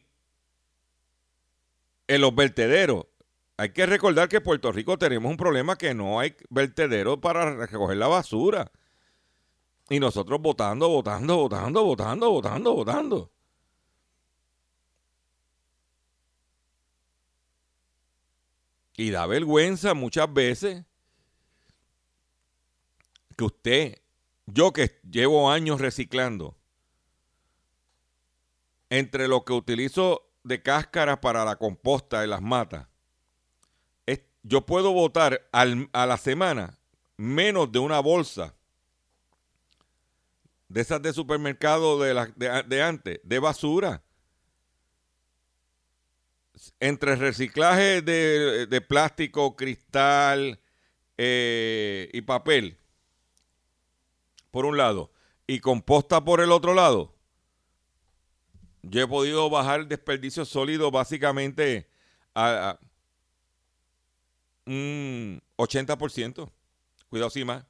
en 2.09 2.21
los 2.21 2.35
vertederos. 2.35 3.07
Hay 3.59 3.71
que 3.71 3.87
recordar 3.87 4.29
que 4.29 4.37
en 4.37 4.43
Puerto 4.43 4.71
Rico 4.71 4.99
tenemos 4.99 5.31
un 5.31 5.37
problema 5.37 5.77
que 5.77 5.95
no 5.95 6.21
hay 6.21 6.37
vertederos 6.51 7.19
para 7.19 7.55
recoger 7.55 7.97
la 7.97 8.07
basura. 8.07 8.71
Y 9.89 10.01
nosotros 10.01 10.41
votando, 10.41 10.89
votando, 10.89 11.37
votando, 11.37 11.85
votando, 11.85 12.31
votando, 12.31 12.75
votando. 12.75 13.31
Y 18.97 19.11
da 19.11 19.27
vergüenza 19.27 19.95
muchas 19.95 20.33
veces 20.33 20.85
que 23.37 23.45
usted, 23.45 24.03
yo 24.47 24.73
que 24.73 24.99
llevo 25.09 25.51
años 25.51 25.81
reciclando, 25.81 26.57
entre 28.91 29.29
lo 29.29 29.45
que 29.45 29.53
utilizo 29.53 30.29
de 30.45 30.63
cáscaras 30.63 31.19
para 31.19 31.45
la 31.45 31.57
composta 31.57 32.23
en 32.25 32.31
las 32.31 32.43
matas, 32.43 32.89
yo 34.49 34.65
puedo 34.65 34.93
botar 34.93 35.49
a 35.51 36.07
la 36.07 36.17
semana 36.19 36.79
menos 37.17 37.73
de 37.73 37.81
una 37.81 37.99
bolsa 37.99 38.55
de 40.69 40.81
esas 40.83 41.03
de 41.03 41.13
supermercado 41.13 41.99
de, 42.01 42.15
la- 42.15 42.27
de, 42.27 42.83
antes, 42.83 43.19
de 43.25 43.39
basura. 43.41 44.05
Entre 46.79 47.17
reciclaje 47.17 48.03
de, 48.03 48.67
de 48.69 48.81
plástico, 48.81 49.57
cristal 49.57 50.61
eh, 51.19 52.09
y 52.13 52.21
papel, 52.23 52.79
por 54.53 54.65
un 54.65 54.77
lado, 54.77 55.11
y 55.49 55.59
composta 55.59 56.25
por 56.25 56.41
el 56.41 56.53
otro 56.53 56.73
lado, 56.73 57.16
yo 58.89 59.03
he 59.03 59.07
podido 59.07 59.51
bajar 59.51 59.81
el 59.81 59.89
desperdicio 59.89 60.45
sólido 60.45 60.91
básicamente 60.91 61.89
a, 62.35 62.79
un 64.67 65.43
80%. 65.57 66.51
Cuidado, 67.09 67.31
sí 67.31 67.45
más. 67.45 67.65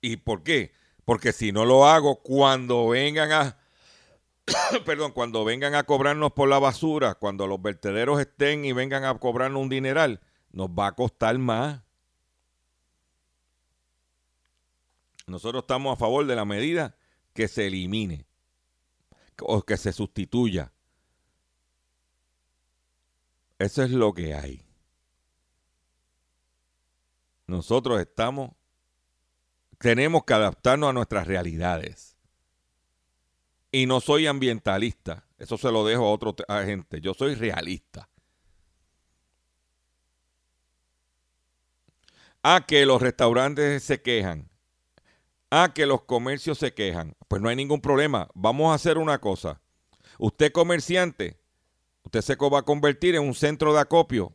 ¿Y 0.00 0.16
por 0.16 0.42
qué? 0.42 0.72
Porque 1.04 1.32
si 1.32 1.52
no 1.52 1.64
lo 1.64 1.86
hago, 1.86 2.22
cuando 2.22 2.88
vengan 2.88 3.32
a, 3.32 3.58
perdón, 4.86 5.12
cuando 5.12 5.44
vengan 5.44 5.74
a 5.74 5.84
cobrarnos 5.84 6.32
por 6.32 6.48
la 6.48 6.58
basura, 6.58 7.14
cuando 7.14 7.46
los 7.46 7.60
vertederos 7.60 8.20
estén 8.20 8.64
y 8.64 8.72
vengan 8.72 9.04
a 9.04 9.18
cobrarnos 9.18 9.62
un 9.62 9.68
dineral, 9.68 10.20
nos 10.52 10.68
va 10.68 10.88
a 10.88 10.92
costar 10.94 11.36
más. 11.38 11.82
Nosotros 15.28 15.62
estamos 15.62 15.92
a 15.92 15.96
favor 15.96 16.26
de 16.26 16.34
la 16.34 16.44
medida 16.44 16.96
que 17.34 17.48
se 17.48 17.66
elimine 17.66 18.24
o 19.40 19.62
que 19.62 19.76
se 19.76 19.92
sustituya. 19.92 20.72
Eso 23.58 23.82
es 23.82 23.90
lo 23.90 24.12
que 24.14 24.34
hay. 24.34 24.64
Nosotros 27.46 28.00
estamos, 28.00 28.52
tenemos 29.78 30.24
que 30.24 30.34
adaptarnos 30.34 30.90
a 30.90 30.92
nuestras 30.92 31.26
realidades. 31.26 32.16
Y 33.70 33.86
no 33.86 34.00
soy 34.00 34.26
ambientalista, 34.26 35.24
eso 35.38 35.58
se 35.58 35.70
lo 35.70 35.84
dejo 35.84 36.06
a 36.06 36.12
otra 36.12 36.64
gente, 36.64 37.00
yo 37.02 37.12
soy 37.12 37.34
realista. 37.34 38.08
A 42.42 42.64
que 42.66 42.86
los 42.86 43.02
restaurantes 43.02 43.82
se 43.82 44.00
quejan, 44.00 44.48
a 45.50 45.72
que 45.74 45.86
los 45.86 46.02
comercios 46.02 46.58
se 46.58 46.74
quejan, 46.74 47.16
pues 47.26 47.40
no 47.40 47.48
hay 47.48 47.56
ningún 47.56 47.80
problema. 47.80 48.28
Vamos 48.34 48.70
a 48.70 48.74
hacer 48.74 48.98
una 48.98 49.18
cosa. 49.18 49.60
Usted 50.18 50.52
comerciante, 50.52 51.38
usted 52.04 52.20
se 52.20 52.36
va 52.36 52.58
a 52.58 52.62
convertir 52.62 53.14
en 53.14 53.22
un 53.22 53.34
centro 53.34 53.72
de 53.72 53.80
acopio. 53.80 54.34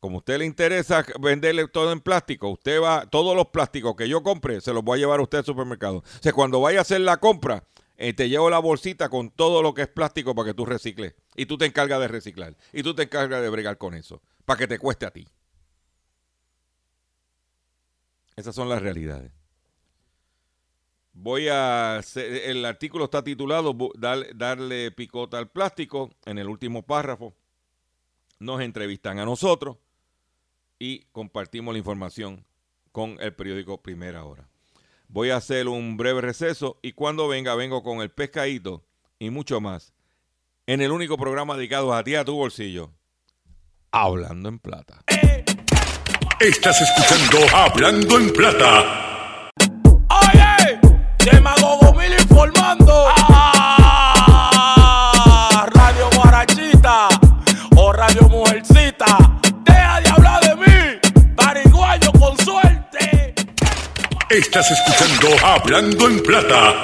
Como 0.00 0.16
a 0.16 0.18
usted 0.18 0.38
le 0.38 0.44
interesa 0.44 1.04
venderle 1.20 1.66
todo 1.66 1.90
en 1.90 2.00
plástico, 2.00 2.50
usted 2.50 2.80
va, 2.80 3.06
todos 3.06 3.34
los 3.34 3.46
plásticos 3.48 3.96
que 3.96 4.08
yo 4.08 4.22
compre, 4.22 4.60
se 4.60 4.72
los 4.72 4.84
voy 4.84 4.98
a 4.98 5.00
llevar 5.00 5.18
a 5.18 5.22
usted 5.22 5.38
al 5.38 5.44
supermercado. 5.44 5.98
O 5.98 6.22
sea, 6.22 6.32
cuando 6.32 6.60
vaya 6.60 6.78
a 6.78 6.82
hacer 6.82 7.00
la 7.00 7.16
compra, 7.16 7.64
eh, 7.96 8.12
te 8.12 8.28
llevo 8.28 8.48
la 8.48 8.60
bolsita 8.60 9.08
con 9.08 9.30
todo 9.30 9.60
lo 9.60 9.74
que 9.74 9.82
es 9.82 9.88
plástico 9.88 10.34
para 10.34 10.46
que 10.46 10.54
tú 10.54 10.64
recicles. 10.64 11.14
Y 11.34 11.46
tú 11.46 11.58
te 11.58 11.66
encargas 11.66 11.98
de 12.00 12.06
reciclar. 12.06 12.56
Y 12.72 12.84
tú 12.84 12.94
te 12.94 13.02
encargas 13.04 13.42
de 13.42 13.48
bregar 13.48 13.76
con 13.76 13.94
eso. 13.94 14.22
Para 14.44 14.58
que 14.58 14.68
te 14.68 14.78
cueste 14.78 15.04
a 15.04 15.10
ti. 15.10 15.26
Esas 18.36 18.54
son 18.54 18.68
las 18.68 18.80
realidades. 18.80 19.32
Voy 21.20 21.48
a 21.48 22.00
el 22.14 22.64
artículo 22.64 23.06
está 23.06 23.24
titulado 23.24 23.76
Dar- 23.96 24.36
Darle 24.36 24.92
picota 24.92 25.38
al 25.38 25.48
plástico. 25.48 26.10
En 26.24 26.38
el 26.38 26.48
último 26.48 26.82
párrafo 26.82 27.34
nos 28.38 28.60
entrevistan 28.60 29.18
a 29.18 29.24
nosotros 29.24 29.78
y 30.78 31.00
compartimos 31.10 31.74
la 31.74 31.78
información 31.78 32.44
con 32.92 33.16
el 33.20 33.34
periódico 33.34 33.82
Primera 33.82 34.24
Hora. 34.24 34.48
Voy 35.08 35.30
a 35.30 35.36
hacer 35.38 35.66
un 35.66 35.96
breve 35.96 36.20
receso 36.20 36.78
y 36.82 36.92
cuando 36.92 37.26
venga 37.26 37.56
vengo 37.56 37.82
con 37.82 38.00
el 38.00 38.10
pescadito 38.10 38.84
y 39.18 39.30
mucho 39.30 39.60
más 39.60 39.92
en 40.68 40.82
el 40.82 40.92
único 40.92 41.16
programa 41.16 41.56
dedicado 41.56 41.92
a 41.94 42.04
ti 42.04 42.14
a 42.14 42.24
tu 42.24 42.36
bolsillo. 42.36 42.92
Hablando 43.90 44.48
en 44.50 44.60
plata. 44.60 45.02
Estás 46.40 46.80
escuchando 46.80 47.38
Hablando 47.56 48.18
en 48.18 48.32
Plata. 48.32 49.07
Demagogo 51.30 51.92
mil 51.94 52.12
informando. 52.12 53.06
Ah, 54.08 54.46
Radio 55.74 56.08
Guarachita 56.14 57.08
o 57.76 57.92
Radio 57.92 58.28
Mujercita. 58.28 59.18
Deja 59.64 60.00
de 60.00 60.08
hablar 60.10 60.40
de 60.42 60.56
mí, 60.56 60.98
pariguayo 61.36 62.12
con 62.12 62.36
suerte. 62.38 63.34
Estás 64.30 64.70
escuchando 64.70 65.28
Hablando 65.44 66.08
en 66.08 66.22
Plata. 66.22 66.74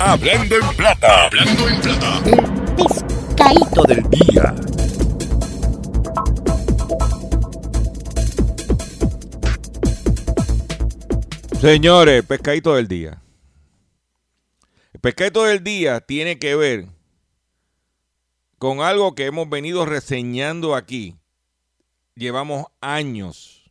Hablando 0.00 0.56
en 0.56 0.68
Plata. 0.76 1.26
Hablando 1.26 1.68
en 1.68 1.80
Plata. 1.80 2.20
El 2.24 2.40
pescadito 2.76 3.82
del 3.82 4.02
día. 4.10 4.54
Señores, 11.60 12.24
pescadito 12.24 12.74
del 12.74 12.88
día. 12.88 13.22
El 14.94 15.00
pescadito 15.00 15.44
del 15.44 15.62
día 15.62 16.00
tiene 16.00 16.38
que 16.38 16.56
ver 16.56 16.86
con 18.56 18.80
algo 18.80 19.14
que 19.14 19.26
hemos 19.26 19.46
venido 19.46 19.84
reseñando 19.84 20.74
aquí. 20.74 21.18
Llevamos 22.14 22.64
años 22.80 23.70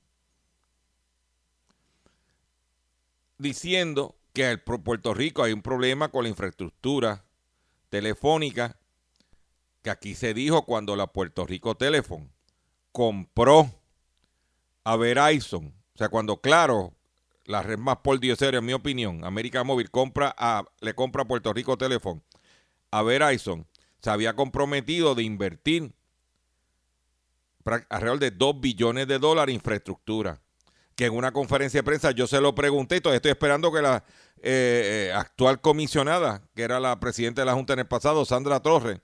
diciendo 3.40 4.16
que 4.34 4.52
en 4.52 4.60
Puerto 4.60 5.16
Rico 5.16 5.42
hay 5.42 5.54
un 5.54 5.64
problema 5.64 6.10
con 6.10 6.26
la 6.26 6.30
infraestructura 6.30 7.26
telefónica 7.90 8.78
que 9.82 9.90
aquí 9.90 10.14
se 10.14 10.36
dijo 10.36 10.64
cuando 10.64 10.96
la 10.96 11.08
Puerto 11.08 11.44
Rico 11.44 11.74
Telephone 11.74 12.30
compró 12.92 13.68
a 14.84 14.96
Verizon. 14.96 15.74
O 15.96 15.98
sea, 15.98 16.10
cuando 16.10 16.40
claro, 16.40 16.94
la 17.50 17.64
red 17.64 17.80
más 17.80 17.98
por 17.98 18.24
en 18.24 18.66
mi 18.66 18.74
opinión, 18.74 19.26
América 19.26 19.64
Móvil 19.64 19.90
compra 19.90 20.36
a, 20.38 20.66
le 20.82 20.94
compra 20.94 21.24
a 21.24 21.28
Puerto 21.28 21.52
Rico 21.52 21.80
Telephone 21.80 22.22
a 22.92 23.02
Verizon, 23.02 23.66
se 24.04 24.12
había 24.12 24.36
comprometido 24.36 25.16
de 25.16 25.24
invertir 25.24 25.92
alrededor 27.90 28.20
de 28.20 28.30
2 28.30 28.62
billones 28.62 29.08
de 29.08 29.18
dólares 29.18 29.54
en 29.54 29.56
infraestructura. 29.56 30.40
Que 30.96 31.06
en 31.06 31.16
una 31.16 31.32
conferencia 31.32 31.80
de 31.80 31.84
prensa 31.84 32.12
yo 32.12 32.28
se 32.28 32.40
lo 32.40 32.54
pregunté 32.54 32.98
y 32.98 33.02
todavía 33.02 33.18
estoy 33.18 33.32
esperando 33.32 33.72
que 33.72 33.82
la 33.82 34.04
eh, 34.42 35.08
eh, 35.10 35.14
actual 35.16 35.60
comisionada, 35.60 36.44
que 36.56 36.62
era 36.62 36.80
la 36.80 37.00
presidenta 37.00 37.42
de 37.42 37.46
la 37.48 37.54
Junta 37.54 37.74
en 37.74 37.80
el 37.80 37.88
pasado, 37.88 38.26
Sandra 38.26 38.60
Torres, 38.60 39.00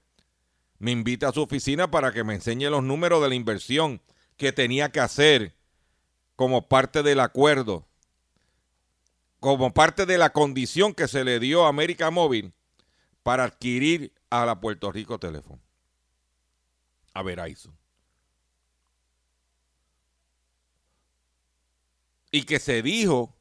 me 0.78 0.92
invite 0.92 1.26
a 1.26 1.32
su 1.32 1.42
oficina 1.42 1.90
para 1.90 2.12
que 2.12 2.24
me 2.24 2.36
enseñe 2.36 2.70
los 2.70 2.84
números 2.84 3.24
de 3.24 3.30
la 3.30 3.36
inversión 3.36 4.02
que 4.38 4.52
tenía 4.52 4.92
que 4.92 5.00
hacer 5.00 5.56
como 6.36 6.68
parte 6.68 7.02
del 7.02 7.22
acuerdo, 7.22 7.88
como 9.46 9.76
parte 9.76 10.08
de 10.08 10.18
la 10.18 10.34
condición 10.34 10.96
que 10.96 11.08
se 11.08 11.24
le 11.24 11.40
dio 11.40 11.66
a 11.66 11.70
América 11.70 12.10
Móvil 12.10 12.52
para 13.22 13.44
adquirir 13.44 14.12
a 14.32 14.44
la 14.44 14.60
Puerto 14.60 14.92
Rico 14.92 15.20
Teléfono. 15.20 15.62
A 17.14 17.22
Verizon. 17.22 17.78
Y 22.32 22.42
que 22.42 22.58
se 22.58 22.82
dijo 22.82 23.36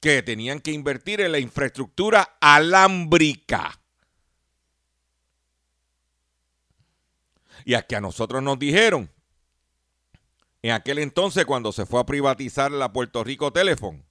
que 0.00 0.22
tenían 0.22 0.60
que 0.60 0.72
invertir 0.72 1.20
en 1.20 1.32
la 1.32 1.40
infraestructura 1.40 2.38
alámbrica. 2.40 3.78
Y 7.66 7.74
a 7.74 7.82
que 7.82 7.96
a 7.96 8.00
nosotros 8.00 8.42
nos 8.42 8.58
dijeron, 8.58 9.10
en 10.62 10.70
aquel 10.70 11.00
entonces 11.00 11.44
cuando 11.44 11.70
se 11.70 11.84
fue 11.84 12.00
a 12.00 12.06
privatizar 12.06 12.72
la 12.72 12.94
Puerto 12.94 13.22
Rico 13.22 13.52
Teléfono, 13.52 14.05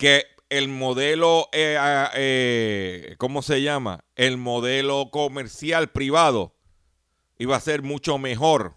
que 0.00 0.24
el 0.48 0.68
modelo, 0.68 1.50
eh, 1.52 1.76
eh, 2.14 3.16
¿cómo 3.18 3.42
se 3.42 3.60
llama? 3.60 4.06
El 4.16 4.38
modelo 4.38 5.10
comercial 5.12 5.90
privado 5.90 6.56
iba 7.38 7.54
a 7.54 7.60
ser 7.60 7.82
mucho 7.82 8.16
mejor 8.16 8.76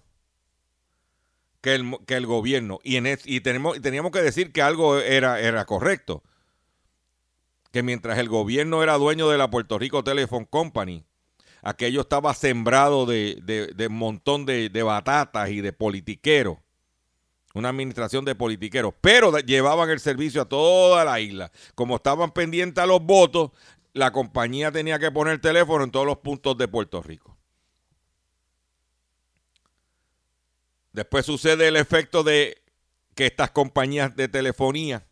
que 1.62 1.76
el, 1.76 1.98
que 2.06 2.16
el 2.16 2.26
gobierno. 2.26 2.80
Y, 2.84 2.98
en 2.98 3.08
y 3.24 3.40
tenemos, 3.40 3.78
y 3.78 3.80
teníamos 3.80 4.12
que 4.12 4.22
decir 4.22 4.52
que 4.52 4.62
algo 4.62 5.00
era, 5.00 5.40
era 5.40 5.64
correcto. 5.66 6.24
Que 7.72 7.84
mientras 7.84 8.20
el 8.20 8.28
gobierno 8.28 8.84
era 8.84 8.98
dueño 8.98 9.30
de 9.30 9.38
la 9.38 9.50
Puerto 9.50 9.80
Rico 9.80 10.04
Telephone 10.04 10.46
Company, 10.50 11.06
aquello 11.62 12.02
estaba 12.02 12.34
sembrado 12.34 13.06
de, 13.06 13.40
de- 13.44 13.68
montón 13.88 14.46
de, 14.46 14.68
de 14.68 14.84
batatas 14.84 15.50
y 15.52 15.62
de 15.62 15.72
politiqueros. 15.72 16.58
Una 17.54 17.70
administración 17.70 18.26
de 18.26 18.36
politiqueros. 18.36 18.94
Pero 19.00 19.38
llevaban 19.40 19.90
el 19.90 20.00
servicio 20.00 20.42
a 20.42 20.50
toda 20.50 21.06
la 21.06 21.20
isla. 21.20 21.52
Como 21.76 21.98
estaban 21.98 22.32
pendientes 22.32 22.84
a 22.84 22.88
los 22.88 23.02
votos, 23.02 23.52
la 23.94 24.12
compañía 24.12 24.72
tenía 24.72 24.98
que 24.98 25.12
poner 25.12 25.40
teléfono 25.40 25.84
en 25.84 25.92
todos 25.92 26.06
los 26.06 26.18
puntos 26.18 26.58
de 26.58 26.68
Puerto 26.68 27.02
Rico. 27.02 27.38
Después 30.92 31.26
sucede 31.26 31.68
el 31.68 31.76
efecto 31.76 32.24
de 32.24 32.62
que 33.16 33.28
estas 33.28 33.52
compañías 33.52 34.16
de 34.16 34.28
telefonía 34.28 35.06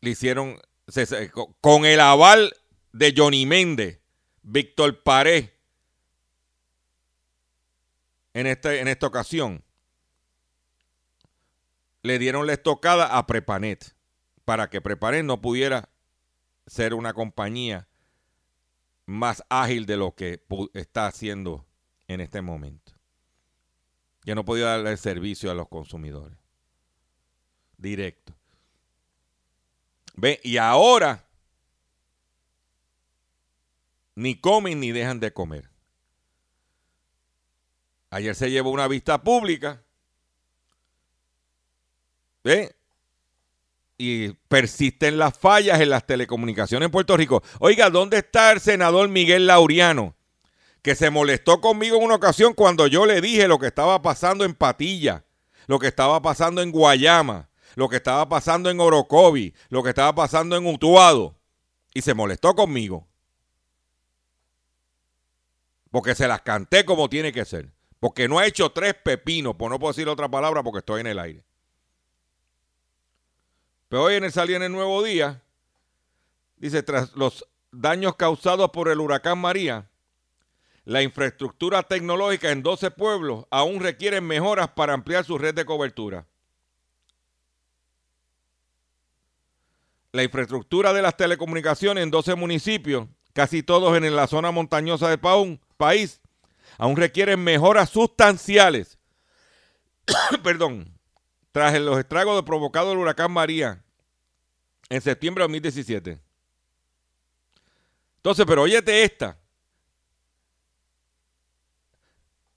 le 0.00 0.10
hicieron 0.10 0.60
con 1.60 1.84
el 1.86 2.00
aval 2.00 2.54
de 2.92 3.14
Johnny 3.16 3.46
Méndez, 3.46 4.00
Víctor 4.42 5.02
Pared, 5.02 5.48
en, 8.34 8.46
este, 8.46 8.80
en 8.80 8.88
esta 8.88 9.06
ocasión, 9.06 9.62
le 12.04 12.18
dieron 12.18 12.46
la 12.46 12.52
estocada 12.52 13.16
a 13.16 13.26
Prepanet 13.26 13.96
para 14.44 14.68
que 14.68 14.82
Prepanet 14.82 15.24
no 15.24 15.40
pudiera 15.40 15.88
ser 16.66 16.92
una 16.92 17.14
compañía 17.14 17.88
más 19.06 19.42
ágil 19.48 19.86
de 19.86 19.96
lo 19.96 20.14
que 20.14 20.44
está 20.74 21.06
haciendo 21.06 21.66
en 22.06 22.20
este 22.20 22.42
momento. 22.42 22.92
Ya 24.24 24.34
no 24.34 24.44
podía 24.44 24.66
darle 24.66 24.98
servicio 24.98 25.50
a 25.50 25.54
los 25.54 25.66
consumidores. 25.68 26.36
Directo. 27.78 28.34
Ve, 30.14 30.40
y 30.44 30.58
ahora 30.58 31.26
ni 34.14 34.38
comen 34.38 34.78
ni 34.78 34.92
dejan 34.92 35.20
de 35.20 35.32
comer. 35.32 35.70
Ayer 38.10 38.34
se 38.34 38.50
llevó 38.50 38.70
una 38.70 38.88
vista 38.88 39.22
pública. 39.22 39.82
Y 43.96 44.30
persisten 44.48 45.18
las 45.18 45.38
fallas 45.38 45.80
en 45.80 45.90
las 45.90 46.06
telecomunicaciones 46.06 46.86
en 46.86 46.92
Puerto 46.92 47.16
Rico. 47.16 47.42
Oiga, 47.60 47.90
¿dónde 47.90 48.18
está 48.18 48.52
el 48.52 48.60
senador 48.60 49.08
Miguel 49.08 49.46
Laureano? 49.46 50.14
Que 50.82 50.94
se 50.94 51.10
molestó 51.10 51.60
conmigo 51.60 51.96
en 51.96 52.04
una 52.04 52.16
ocasión 52.16 52.52
cuando 52.52 52.86
yo 52.86 53.06
le 53.06 53.20
dije 53.20 53.48
lo 53.48 53.58
que 53.58 53.68
estaba 53.68 54.02
pasando 54.02 54.44
en 54.44 54.54
Patilla, 54.54 55.24
lo 55.66 55.78
que 55.78 55.86
estaba 55.86 56.20
pasando 56.20 56.60
en 56.60 56.72
Guayama, 56.72 57.48
lo 57.76 57.88
que 57.88 57.96
estaba 57.96 58.28
pasando 58.28 58.68
en 58.68 58.80
Orocovi, 58.80 59.54
lo 59.70 59.82
que 59.82 59.90
estaba 59.90 60.14
pasando 60.14 60.56
en 60.56 60.66
Utuado. 60.66 61.36
Y 61.94 62.02
se 62.02 62.12
molestó 62.12 62.54
conmigo. 62.54 63.06
Porque 65.90 66.16
se 66.16 66.26
las 66.26 66.42
canté 66.42 66.84
como 66.84 67.08
tiene 67.08 67.32
que 67.32 67.44
ser. 67.44 67.70
Porque 68.00 68.28
no 68.28 68.40
ha 68.40 68.46
hecho 68.46 68.70
tres 68.70 68.94
pepinos, 68.94 69.54
por 69.54 69.70
no 69.70 69.78
puedo 69.78 69.92
decir 69.92 70.08
otra 70.08 70.28
palabra 70.28 70.62
porque 70.62 70.80
estoy 70.80 71.00
en 71.00 71.06
el 71.06 71.18
aire. 71.20 71.44
Pero 73.88 74.04
hoy 74.04 74.14
en 74.14 74.24
el 74.24 74.32
salí 74.32 74.54
en 74.54 74.62
el 74.62 74.72
nuevo 74.72 75.02
día, 75.02 75.42
dice, 76.56 76.82
tras 76.82 77.14
los 77.14 77.46
daños 77.70 78.16
causados 78.16 78.70
por 78.70 78.88
el 78.88 79.00
huracán 79.00 79.38
María, 79.38 79.88
la 80.84 81.02
infraestructura 81.02 81.82
tecnológica 81.82 82.50
en 82.50 82.62
12 82.62 82.90
pueblos 82.90 83.46
aún 83.50 83.80
requiere 83.80 84.20
mejoras 84.20 84.68
para 84.68 84.92
ampliar 84.92 85.24
su 85.24 85.38
red 85.38 85.54
de 85.54 85.64
cobertura. 85.64 86.26
La 90.12 90.22
infraestructura 90.22 90.92
de 90.92 91.02
las 91.02 91.16
telecomunicaciones 91.16 92.02
en 92.02 92.10
12 92.10 92.34
municipios, 92.36 93.08
casi 93.32 93.62
todos 93.62 93.96
en 93.96 94.14
la 94.14 94.26
zona 94.26 94.50
montañosa 94.52 95.08
del 95.08 95.18
paún- 95.18 95.60
país, 95.76 96.20
aún 96.78 96.96
requieren 96.96 97.42
mejoras 97.42 97.90
sustanciales. 97.90 98.98
Perdón. 100.44 100.93
Tras 101.54 101.80
los 101.80 102.00
estragos 102.00 102.42
provocados 102.42 102.88
del 102.90 102.98
huracán 102.98 103.30
María 103.30 103.80
en 104.88 105.00
septiembre 105.00 105.42
de 105.42 105.44
2017. 105.44 106.18
Entonces, 108.16 108.44
pero 108.44 108.62
óyete 108.62 109.04
esta. 109.04 109.38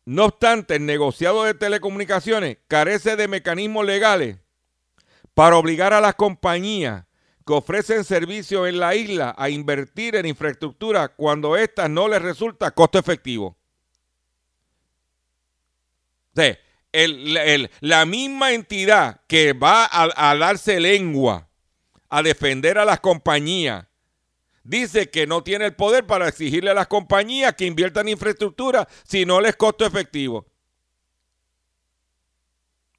No 0.03 0.25
obstante, 0.25 0.77
el 0.77 0.87
negociado 0.87 1.43
de 1.43 1.53
telecomunicaciones 1.53 2.57
carece 2.67 3.15
de 3.15 3.27
mecanismos 3.27 3.85
legales 3.85 4.39
para 5.35 5.57
obligar 5.57 5.93
a 5.93 6.01
las 6.01 6.15
compañías 6.15 7.05
que 7.45 7.53
ofrecen 7.53 8.03
servicios 8.03 8.67
en 8.67 8.79
la 8.79 8.95
isla 8.95 9.35
a 9.37 9.51
invertir 9.51 10.15
en 10.15 10.25
infraestructura 10.25 11.09
cuando 11.09 11.55
ésta 11.55 11.87
no 11.87 12.07
les 12.07 12.23
resulta 12.23 12.71
costo 12.71 12.97
efectivo. 12.97 13.55
O 16.35 16.66
el- 17.03 17.71
la 17.81 18.05
misma 18.05 18.53
entidad 18.53 19.21
que 19.27 19.53
va 19.53 19.85
a, 19.85 20.31
a 20.31 20.35
darse 20.37 20.79
lengua 20.79 21.47
a 22.09 22.23
defender 22.23 22.77
a 22.77 22.85
las 22.85 22.99
compañías 22.99 23.85
dice 24.63 25.09
que 25.09 25.27
no 25.27 25.43
tiene 25.43 25.65
el 25.65 25.75
poder 25.75 26.05
para 26.05 26.27
exigirle 26.27 26.69
a 26.69 26.73
las 26.73 26.87
compañías 26.87 27.53
que 27.55 27.65
inviertan 27.65 28.07
infraestructura 28.09 28.87
si 29.03 29.25
no 29.25 29.39
les 29.41 29.55
costo 29.55 29.85
efectivo. 29.85 30.45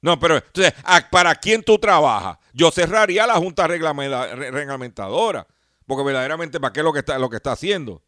No, 0.01 0.17
pero 0.19 0.37
entonces, 0.37 0.73
¿a- 0.83 1.09
¿para 1.09 1.35
quién 1.35 1.61
tú 1.61 1.77
trabajas? 1.77 2.37
Yo 2.53 2.71
cerraría 2.71 3.27
la 3.27 3.35
Junta 3.35 3.67
Reglamenta- 3.67 4.33
re- 4.33 4.49
Reglamentadora, 4.51 5.45
porque 5.85 6.03
verdaderamente, 6.05 6.59
¿para 6.59 6.71
qué 6.71 6.79
es 6.79 6.83
lo 6.85 6.93
que 6.93 6.99
está, 6.99 7.19
lo 7.19 7.29
que 7.29 7.35
está 7.35 7.51
haciendo? 7.51 8.01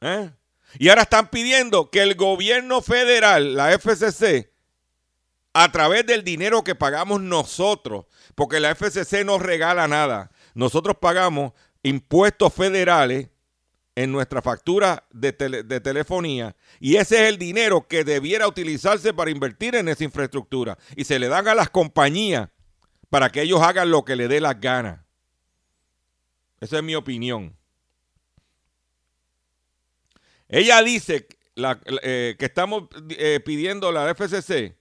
¿Eh? 0.00 0.30
Y 0.78 0.88
ahora 0.88 1.02
están 1.02 1.30
pidiendo 1.30 1.90
que 1.90 2.02
el 2.02 2.14
gobierno 2.14 2.82
federal, 2.82 3.54
la 3.54 3.72
FCC, 3.78 4.52
a 5.54 5.72
través 5.72 6.06
del 6.06 6.24
dinero 6.24 6.62
que 6.62 6.74
pagamos 6.74 7.20
nosotros, 7.20 8.06
porque 8.34 8.60
la 8.60 8.74
FCC 8.74 9.24
no 9.24 9.38
regala 9.38 9.88
nada, 9.88 10.30
nosotros 10.54 10.96
pagamos 11.00 11.52
impuestos 11.82 12.52
federales 12.52 13.28
en 13.96 14.12
nuestra 14.12 14.42
factura 14.42 15.04
de, 15.10 15.36
tele- 15.36 15.62
de 15.64 15.80
telefonía 15.80 16.54
y 16.78 16.96
ese 16.96 17.16
es 17.24 17.28
el 17.28 17.38
dinero 17.38 17.88
que 17.88 18.04
debiera 18.04 18.46
utilizarse 18.46 19.12
para 19.12 19.32
invertir 19.32 19.74
en 19.74 19.88
esa 19.88 20.04
infraestructura 20.04 20.78
y 20.94 21.04
se 21.04 21.18
le 21.18 21.26
dan 21.26 21.48
a 21.48 21.54
las 21.56 21.70
compañías 21.70 22.48
para 23.10 23.30
que 23.30 23.42
ellos 23.42 23.60
hagan 23.60 23.90
lo 23.90 24.04
que 24.04 24.14
le 24.14 24.28
dé 24.28 24.40
las 24.40 24.60
ganas. 24.60 25.00
Esa 26.60 26.76
es 26.76 26.82
mi 26.84 26.94
opinión. 26.94 27.57
Ella 30.48 30.82
dice 30.82 31.26
eh, 31.56 32.36
que 32.38 32.44
estamos 32.44 32.84
eh, 33.10 33.40
pidiendo 33.44 33.88
a 33.88 33.92
la 33.92 34.14
FCC 34.14 34.76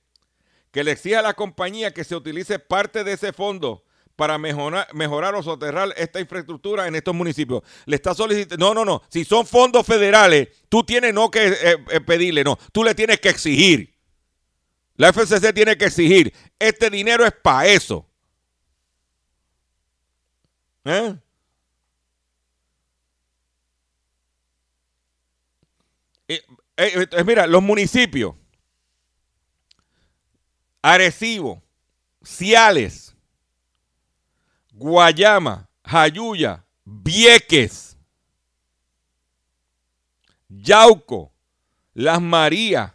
que 0.71 0.83
le 0.83 0.91
exija 0.91 1.19
a 1.19 1.23
la 1.23 1.33
compañía 1.33 1.93
que 1.93 2.03
se 2.03 2.15
utilice 2.15 2.59
parte 2.59 3.03
de 3.03 3.13
ese 3.13 3.33
fondo 3.33 3.83
para 4.15 4.37
mejorar, 4.37 4.87
mejorar 4.93 5.35
o 5.35 5.43
soterrar 5.43 5.93
esta 5.97 6.19
infraestructura 6.19 6.87
en 6.87 6.95
estos 6.95 7.15
municipios. 7.15 7.63
Le 7.85 7.95
está 7.95 8.13
solicitando, 8.13 8.65
no, 8.65 8.73
no, 8.73 8.85
no, 8.85 9.01
si 9.09 9.25
son 9.25 9.45
fondos 9.45 9.85
federales, 9.85 10.49
tú 10.69 10.83
tienes 10.83 11.13
no 11.13 11.31
que 11.31 11.47
eh, 11.47 12.01
pedirle, 12.01 12.43
no, 12.43 12.57
tú 12.71 12.83
le 12.83 12.95
tienes 12.95 13.19
que 13.19 13.29
exigir. 13.29 13.95
La 14.95 15.13
FCC 15.13 15.53
tiene 15.53 15.77
que 15.77 15.85
exigir, 15.85 16.33
este 16.59 16.89
dinero 16.89 17.25
es 17.25 17.33
para 17.33 17.67
eso. 17.67 18.07
¿Eh? 20.85 21.15
Eh, 26.27 26.41
eh, 26.77 27.07
eh, 27.11 27.23
mira, 27.23 27.47
los 27.47 27.63
municipios, 27.63 28.35
Arecibo, 30.81 31.61
Ciales, 32.23 33.15
Guayama, 34.71 35.69
Jayuya, 35.83 36.65
Vieques, 36.83 37.97
Yauco, 40.49 41.31
Las 41.93 42.21
Marías, 42.21 42.93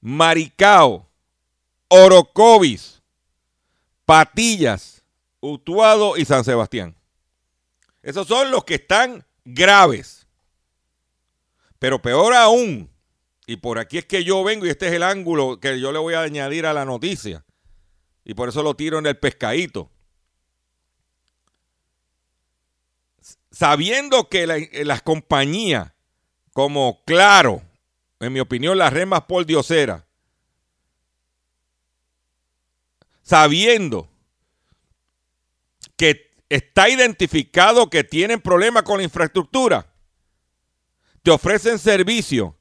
Maricao, 0.00 1.08
Orocovis, 1.88 3.02
Patillas, 4.04 5.02
Utuado 5.40 6.16
y 6.16 6.24
San 6.24 6.44
Sebastián. 6.44 6.96
Esos 8.02 8.26
son 8.26 8.50
los 8.50 8.64
que 8.64 8.76
están 8.76 9.24
graves. 9.44 10.27
Pero 11.78 12.02
peor 12.02 12.34
aún, 12.34 12.90
y 13.46 13.56
por 13.56 13.78
aquí 13.78 13.98
es 13.98 14.04
que 14.04 14.24
yo 14.24 14.42
vengo 14.44 14.66
y 14.66 14.70
este 14.70 14.88
es 14.88 14.92
el 14.92 15.02
ángulo 15.02 15.60
que 15.60 15.80
yo 15.80 15.92
le 15.92 15.98
voy 15.98 16.14
a 16.14 16.22
añadir 16.22 16.66
a 16.66 16.72
la 16.72 16.84
noticia. 16.84 17.44
Y 18.24 18.34
por 18.34 18.48
eso 18.48 18.62
lo 18.62 18.74
tiro 18.74 18.98
en 18.98 19.06
el 19.06 19.16
pescadito. 19.16 19.90
Sabiendo 23.50 24.28
que 24.28 24.46
la- 24.46 24.58
las 24.84 25.02
compañías 25.02 25.92
como 26.52 27.02
Claro, 27.04 27.62
en 28.20 28.32
mi 28.32 28.40
opinión, 28.40 28.76
la 28.76 28.90
red 28.90 29.06
más 29.06 29.22
por 29.22 29.46
diosera, 29.46 30.04
sabiendo 33.22 34.08
que 35.96 36.30
está 36.48 36.88
identificado 36.88 37.90
que 37.90 38.02
tienen 38.04 38.40
problemas 38.40 38.82
con 38.82 38.98
la 38.98 39.04
infraestructura, 39.04 39.87
te 41.28 41.32
ofrecen 41.32 41.78
servicio, 41.78 42.56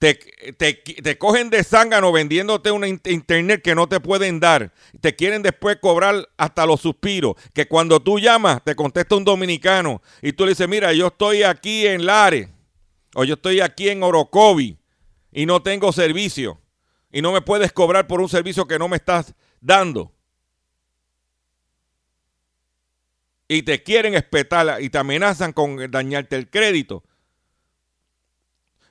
te, 0.00 0.16
te- 0.58 0.74
te 0.74 1.18
cogen 1.18 1.50
de 1.50 1.62
zángano 1.62 2.10
vendiéndote 2.10 2.72
una 2.72 2.88
in- 2.88 3.00
internet 3.04 3.62
que 3.62 3.76
no 3.76 3.88
te 3.88 4.00
pueden 4.00 4.40
dar, 4.40 4.72
te 5.00 5.14
quieren 5.14 5.40
después 5.40 5.76
cobrar 5.80 6.28
hasta 6.36 6.66
los 6.66 6.80
suspiros, 6.80 7.36
que 7.54 7.68
cuando 7.68 8.00
tú 8.00 8.18
llamas 8.18 8.60
te 8.64 8.74
contesta 8.74 9.14
un 9.14 9.22
dominicano 9.22 10.02
y 10.20 10.32
tú 10.32 10.44
le 10.46 10.50
dices, 10.50 10.68
mira, 10.68 10.92
yo 10.94 11.06
estoy 11.06 11.44
aquí 11.44 11.86
en 11.86 12.06
Lares 12.06 12.48
o 13.14 13.22
yo 13.22 13.34
estoy 13.34 13.60
aquí 13.60 13.88
en 13.88 14.02
Orocovi 14.02 14.76
y 15.30 15.46
no 15.46 15.62
tengo 15.62 15.92
servicio 15.92 16.60
y 17.12 17.22
no 17.22 17.30
me 17.30 17.40
puedes 17.40 17.70
cobrar 17.72 18.08
por 18.08 18.20
un 18.20 18.28
servicio 18.28 18.66
que 18.66 18.80
no 18.80 18.88
me 18.88 18.96
estás 18.96 19.32
dando. 19.60 20.12
Y 23.46 23.62
te 23.62 23.80
quieren 23.84 24.14
espetar 24.14 24.82
y 24.82 24.90
te 24.90 24.98
amenazan 24.98 25.52
con 25.52 25.88
dañarte 25.88 26.34
el 26.34 26.50
crédito 26.50 27.04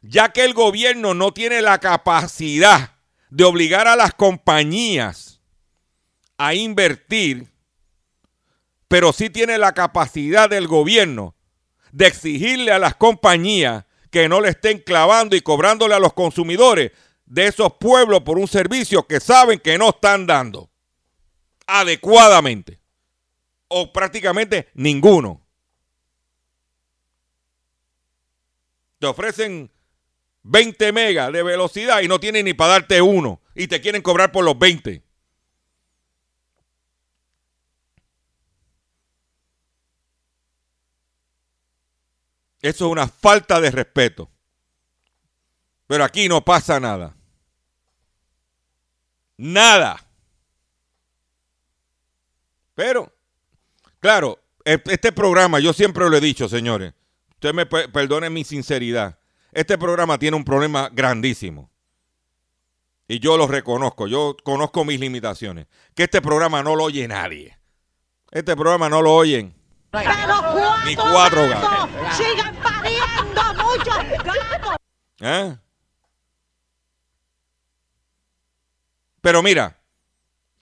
ya 0.08 0.30
que 0.30 0.44
el 0.44 0.54
gobierno 0.54 1.14
no 1.14 1.34
tiene 1.34 1.62
la 1.62 1.80
capacidad 1.80 2.92
de 3.30 3.44
obligar 3.44 3.88
a 3.88 3.96
las 3.96 4.14
compañías 4.14 5.42
a 6.38 6.54
invertir, 6.54 7.48
pero 8.88 9.14
sí 9.14 9.30
tiene 9.30 9.58
la 9.58 9.74
capacidad 9.74 10.50
del 10.50 10.68
gobierno 10.68 11.36
de 11.92 12.08
exigirle 12.08 12.72
a 12.72 12.80
las 12.80 12.96
compañías 12.96 13.86
que 14.12 14.30
no 14.30 14.42
le 14.42 14.50
estén 14.50 14.80
clavando 14.80 15.36
y 15.36 15.42
cobrándole 15.42 15.96
a 15.96 16.00
los 16.00 16.14
consumidores 16.14 16.92
de 17.26 17.48
esos 17.48 17.74
pueblos 17.74 18.22
por 18.22 18.38
un 18.38 18.48
servicio 18.48 19.08
que 19.08 19.20
saben 19.20 19.60
que 19.60 19.78
no 19.78 19.90
están 19.90 20.28
dando 20.28 20.70
adecuadamente 21.66 22.80
o 23.68 23.92
prácticamente 23.92 24.70
ninguno. 24.76 25.42
Te 29.00 29.08
ofrecen 29.08 29.72
20 30.48 30.92
megas 30.92 31.34
de 31.34 31.42
velocidad 31.44 32.02
y 32.02 32.08
no 32.08 32.20
tienen 32.20 32.46
ni 32.46 32.54
para 32.54 32.74
darte 32.74 33.02
uno 33.02 33.42
y 33.56 33.68
te 33.68 33.82
quieren 33.82 34.02
cobrar 34.02 34.32
por 34.32 34.46
los 34.46 34.58
20. 34.58 35.02
Eso 42.62 42.86
es 42.86 42.92
una 42.92 43.08
falta 43.08 43.62
de 43.62 43.72
respeto. 43.72 44.30
Pero 45.88 46.04
aquí 46.04 46.28
no 46.28 46.44
pasa 46.44 46.80
nada. 46.80 47.16
Nada. 49.38 50.00
Pero, 52.74 53.14
claro, 54.00 54.40
e- 54.66 54.82
este 54.86 55.12
programa, 55.12 55.60
yo 55.60 55.74
siempre 55.74 56.10
lo 56.10 56.18
he 56.18 56.22
dicho, 56.22 56.50
señores. 56.50 56.94
Usted 57.32 57.54
me 57.54 57.66
pe- 57.66 57.90
perdone 57.90 58.30
mi 58.30 58.44
sinceridad. 58.44 59.20
Este 59.56 59.78
programa 59.78 60.20
tiene 60.20 60.36
un 60.36 60.44
problema 60.44 60.90
grandísimo. 60.92 61.72
Y 63.08 63.20
yo 63.20 63.38
lo 63.38 63.48
reconozco. 63.48 64.06
Yo 64.06 64.36
conozco 64.44 64.84
mis 64.84 65.00
limitaciones. 65.00 65.68
Que 65.96 66.04
este 66.04 66.22
programa 66.22 66.62
no 66.62 66.76
lo 66.76 66.84
oye 66.84 67.08
nadie. 67.08 67.58
Este 68.32 68.54
programa 68.54 68.90
no 68.90 69.02
lo 69.02 69.14
oyen. 69.14 69.56
Pero 69.92 70.10
Ni 70.86 70.94
cuatro, 70.98 71.14
cuatro 71.14 71.48
gatos 71.48 71.90
sigan 72.18 72.54
pariendo 72.58 73.42
muchos 73.64 74.26
gatos. 74.26 74.76
¿Eh? 75.22 75.58
Pero 79.22 79.42
mira, 79.42 79.80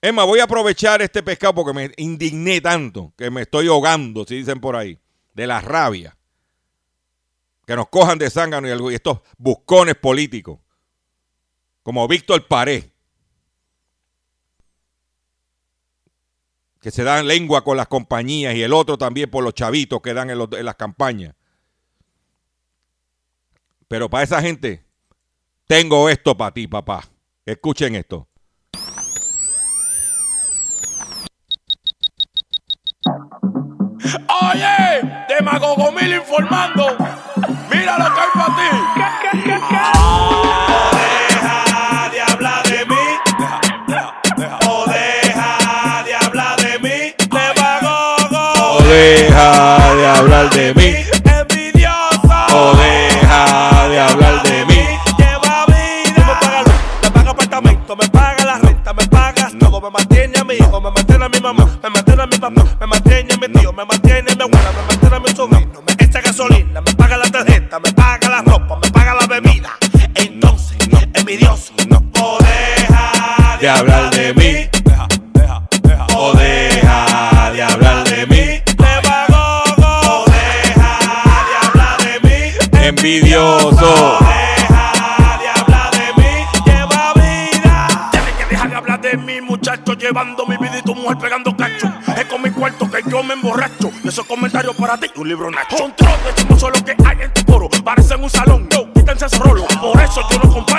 Emma, 0.00 0.22
voy 0.22 0.38
a 0.38 0.44
aprovechar 0.44 1.02
este 1.02 1.24
pescado 1.24 1.52
porque 1.56 1.72
me 1.72 1.90
indigné 1.96 2.60
tanto 2.60 3.12
que 3.18 3.28
me 3.28 3.42
estoy 3.42 3.66
ahogando, 3.66 4.24
si 4.24 4.36
dicen 4.36 4.60
por 4.60 4.76
ahí, 4.76 5.00
de 5.32 5.48
la 5.48 5.60
rabia 5.60 6.16
que 7.66 7.76
nos 7.76 7.88
cojan 7.88 8.18
de 8.18 8.30
zángano 8.30 8.90
y, 8.90 8.94
estos 8.94 9.20
buscones 9.38 9.94
políticos, 9.94 10.58
como 11.82 12.06
Víctor 12.08 12.46
Paré, 12.46 12.92
que 16.80 16.90
se 16.90 17.02
dan 17.02 17.26
lengua 17.26 17.64
con 17.64 17.78
las 17.78 17.88
compañías 17.88 18.54
y 18.54 18.62
el 18.62 18.74
otro 18.74 18.98
también 18.98 19.30
por 19.30 19.42
los 19.42 19.54
chavitos 19.54 20.02
que 20.02 20.12
dan 20.12 20.28
en, 20.28 20.38
las 20.38 20.74
campañas. 20.76 21.34
Pero 23.88 24.10
para 24.10 24.24
esa 24.24 24.42
gente, 24.42 24.84
tengo 25.66 26.10
esto 26.10 26.36
para 26.36 26.52
ti, 26.52 26.66
papá. 26.66 27.08
Escuchen 27.46 27.94
esto. 27.94 28.28
Oye, 34.42 35.24
demagogo 35.28 35.90
mil 35.92 36.12
informando. 36.12 36.84
Mira 37.74 37.98
lo 37.98 38.14
que 38.14 38.20
hay 38.20 38.28
para 38.34 38.54
ti. 38.56 38.68
Deja 40.94 42.08
de 42.10 42.20
hablar 42.22 42.62
de 42.64 42.86
mí. 42.86 43.04
O 44.68 44.86
deja 44.86 46.02
de 46.04 46.14
hablar 46.14 46.56
de 46.60 46.78
mí. 46.78 47.14
Demagogo. 47.30 48.78
deja 48.84 49.94
de 49.96 50.06
hablar 50.06 50.50
de 50.50 50.74
mí. 50.74 50.90
Envidioso. 51.24 52.36
O 52.52 52.76
deja 52.76 53.88
de 53.88 53.98
hablar 54.00 54.42
de 54.44 54.64
mí. 54.66 54.82
Lleva 55.18 55.66
vida. 55.66 56.24
Me 56.26 56.34
paga 56.40 56.62
luz, 56.62 56.80
me 57.02 57.10
paga 57.10 57.30
apartamento, 57.30 57.96
me 57.96 58.08
paga 58.08 58.44
la 58.44 58.58
renta, 58.58 58.92
me 58.92 59.06
pagas 59.08 59.52
todo. 59.58 59.80
Me 59.80 59.90
mantiene 59.90 60.38
a 60.38 60.44
mi 60.44 60.54
hijo, 60.54 60.80
me 60.80 60.90
mantiene 60.92 61.24
a 61.24 61.28
mi 61.28 61.40
mamá, 61.40 61.66
me 61.82 61.90
mantiene 61.90 62.22
a 62.22 62.26
mi 62.26 62.38
papá, 62.38 62.64
me 62.80 62.86
mantiene 62.86 63.34
a 63.34 63.36
mi 63.36 63.48
tío, 63.48 63.72
me 63.72 63.84
mantiene 63.84 64.03
esos 94.14 94.26
comentarios 94.26 94.76
para 94.76 94.96
ti, 94.96 95.08
un 95.16 95.28
libro 95.28 95.50
nacho. 95.50 95.76
Son 95.76 95.92
trotes, 95.96 96.36
chismosos 96.36 96.70
lo 96.78 96.84
que 96.84 96.94
hay 97.04 97.22
en 97.22 97.32
tu 97.32 97.44
coro. 97.46 97.68
Parecen 97.82 98.22
un 98.22 98.30
salón, 98.30 98.68
no, 98.70 98.92
quítense 98.92 99.26
esos 99.26 99.40
rolos. 99.40 99.66
Por 99.80 100.00
eso 100.00 100.20
yo 100.30 100.38
no 100.38 100.52
comparto, 100.52 100.73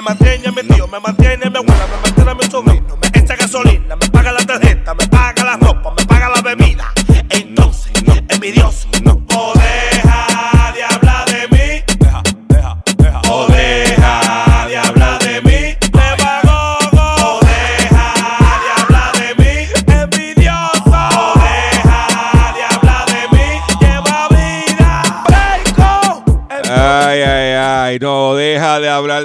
me 0.00 0.14
mantiene 0.14 0.62
tío, 0.62 0.86
me 0.88 0.98
mantiene 0.98 1.19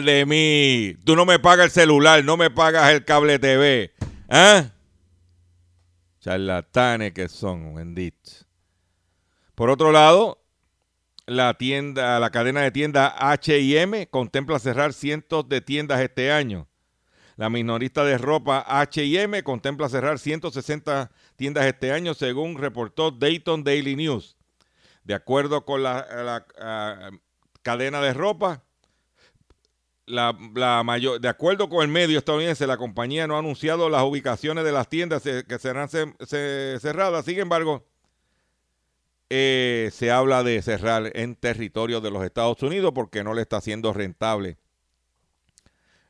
de 0.03 0.25
mí. 0.25 0.95
Tú 1.05 1.15
no 1.15 1.25
me 1.25 1.39
pagas 1.39 1.65
el 1.65 1.71
celular, 1.71 2.23
no 2.23 2.38
me 2.38 2.49
pagas 2.49 2.91
el 2.91 3.05
cable 3.05 3.39
TV. 3.39 3.93
¿Ah? 4.29 4.71
Charlatanes 6.19 7.13
que 7.13 7.29
son, 7.29 7.75
benditos. 7.75 8.45
Por 9.53 9.69
otro 9.69 9.91
lado, 9.91 10.43
la 11.27 11.53
tienda, 11.55 12.19
la 12.19 12.29
cadena 12.29 12.62
de 12.62 12.71
tiendas 12.71 13.13
H&M 13.17 14.08
contempla 14.08 14.60
cerrar 14.60 14.93
cientos 14.93 15.47
de 15.47 15.62
tiendas 15.62 16.01
este 16.01 16.31
año. 16.31 16.67
La 17.38 17.49
minorista 17.49 18.03
de 18.03 18.17
ropa 18.17 18.63
H&M 18.67 19.43
contempla 19.43 19.89
cerrar 19.89 20.19
160 20.19 21.12
tiendas 21.36 21.65
este 21.65 21.91
año, 21.91 22.13
según 22.13 22.58
reportó 22.58 23.12
Dayton 23.12 23.63
Daily 23.63 23.95
News. 23.95 24.38
De 25.03 25.13
acuerdo 25.13 25.65
con 25.65 25.84
la, 25.84 26.08
la, 26.23 26.45
ah, 26.60 27.12
cadena 27.62 28.01
de 28.01 28.13
ropa, 28.13 28.63
la, 30.05 30.37
la 30.53 30.83
mayor, 30.83 31.19
de 31.19 31.27
acuerdo 31.27 31.69
con 31.69 31.81
el 31.83 31.87
medio 31.89 32.17
estadounidense, 32.19 32.67
la 32.67 32.77
compañía 32.77 33.27
no 33.27 33.35
ha 33.35 33.39
anunciado 33.39 33.89
las 33.89 34.03
ubicaciones 34.03 34.63
de 34.63 34.71
las 34.71 34.87
tiendas 34.89 35.23
que 35.23 35.59
serán 35.59 35.89
ce- 35.89 36.79
cerradas. 36.79 37.25
Sin 37.25 37.39
embargo, 37.39 37.85
eh, 39.29 39.89
se 39.91 40.11
habla 40.11 40.43
de 40.43 40.61
cerrar 40.61 41.11
en 41.15 41.35
territorio 41.35 42.01
de 42.01 42.11
los 42.11 42.23
Estados 42.23 42.61
Unidos 42.61 42.91
porque 42.93 43.23
no 43.23 43.33
le 43.33 43.41
está 43.41 43.59
siendo 43.61 43.93
rentable. 43.93 44.57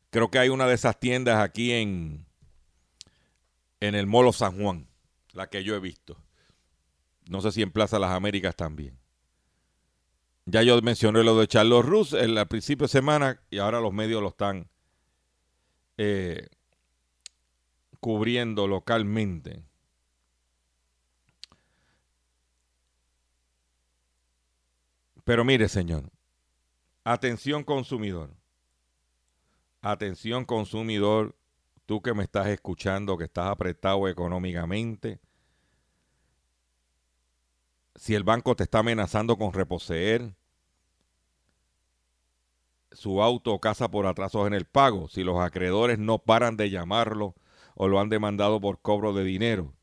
Creo 0.10 0.30
que 0.30 0.40
hay 0.40 0.50
una 0.50 0.68
de 0.68 0.76
esas 0.76 1.00
tiendas 1.00 1.40
aquí 1.42 1.72
en, 1.72 2.26
en 3.80 3.96
el 3.96 4.08
Molo 4.08 4.34
San 4.34 4.62
Juan, 4.62 4.88
la 5.34 5.50
que 5.50 5.64
yo 5.64 5.76
he 5.76 5.80
visto. 5.80 6.18
No 7.28 7.42
sé 7.42 7.52
si 7.52 7.62
en 7.62 7.72
Plaza 7.72 8.00
Las 8.00 8.12
Américas 8.12 8.56
también. 8.56 8.98
Ya 10.46 10.62
yo 10.62 10.80
mencioné 10.82 11.24
lo 11.24 11.38
de 11.40 11.48
Charles 11.48 11.84
Rus 11.84 12.14
al 12.14 12.48
principio 12.48 12.86
de 12.86 12.92
semana 12.92 13.42
y 13.50 13.58
ahora 13.58 13.80
los 13.80 13.92
medios 13.92 14.22
lo 14.22 14.30
están 14.30 14.70
eh, 15.98 16.48
cubriendo 18.00 18.68
localmente. 18.68 19.64
Pero 25.24 25.44
mire, 25.44 25.68
señor, 25.68 26.04
atención 27.04 27.64
consumidor. 27.64 28.30
Atención 29.82 30.46
consumidor, 30.46 31.36
tú 31.88 32.04
que 32.04 32.14
me 32.14 32.24
estás 32.24 32.48
escuchando, 32.48 33.18
que 33.18 33.24
estás 33.24 33.48
apretado 33.48 34.08
económicamente. 34.08 35.20
Si 37.96 38.14
el 38.14 38.24
banco 38.24 38.56
te 38.56 38.64
está 38.64 38.80
amenazando 38.80 39.38
con 39.38 39.54
reposeer 39.54 40.36
su 42.92 43.22
auto 43.22 43.54
o 43.54 43.60
casa 43.60 43.90
por 43.90 44.06
atrasos 44.06 44.48
en 44.48 44.54
el 44.54 44.66
pago, 44.66 45.08
si 45.08 45.24
los 45.24 45.40
acreedores 45.40 46.00
no 46.00 46.20
paran 46.20 46.58
de 46.58 46.70
llamarlo 46.70 47.36
o 47.76 47.88
lo 47.88 48.00
han 48.00 48.10
demandado 48.10 48.60
por 48.60 48.82
cobro 48.82 49.14
de 49.14 49.24
dinero, 49.24 49.74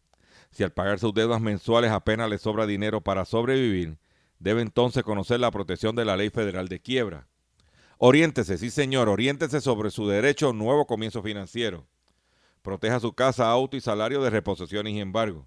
si 0.51 0.63
al 0.63 0.73
pagar 0.73 0.99
sus 0.99 1.15
deudas 1.15 1.41
mensuales 1.41 1.91
apenas 1.91 2.29
le 2.29 2.39
sobra 2.39 2.67
dinero 2.67 3.01
para 3.01 3.25
sobrevivir, 3.25 3.99
debe 4.39 4.61
entonces 4.61 5.03
conocer 5.03 5.41
la 5.41 5.51
protección 5.51 5.97
de 5.97 6.05
la 6.05 6.17
ley 6.17 6.31
federal 6.31 6.69
de 6.69 6.81
quiebra. 6.81 7.29
Oriéntese, 7.99 8.59
sí 8.59 8.71
señor, 8.71 9.09
oriéntese 9.09 9.61
sobre 9.61 9.91
su 9.91 10.09
derecho 10.09 10.49
a 10.49 10.51
un 10.51 10.59
nuevo 10.59 10.87
comienzo 10.87 11.23
financiero. 11.23 11.87
Proteja 12.61 13.01
su 13.01 13.13
casa, 13.15 13.51
auto 13.51 13.77
y 13.77 13.81
salario 13.81 14.23
de 14.23 14.31
reposiciones 14.31 14.93
y 14.93 15.01
embargo. 15.01 15.47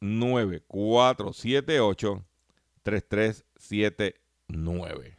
478 0.00 2.24
3379. 2.82 5.16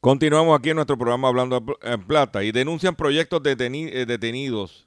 Continuamos 0.00 0.58
aquí 0.58 0.70
en 0.70 0.76
nuestro 0.76 0.98
programa 0.98 1.28
Hablando 1.28 1.64
en 1.80 2.06
Plata 2.06 2.44
y 2.44 2.52
denuncian 2.52 2.96
proyectos 2.96 3.40
eh, 3.44 4.04
detenidos 4.06 4.86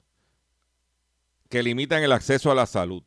que 1.50 1.64
limitan 1.64 2.04
el 2.04 2.12
acceso 2.12 2.52
a 2.52 2.56
la 2.56 2.68
salud. 2.68 3.04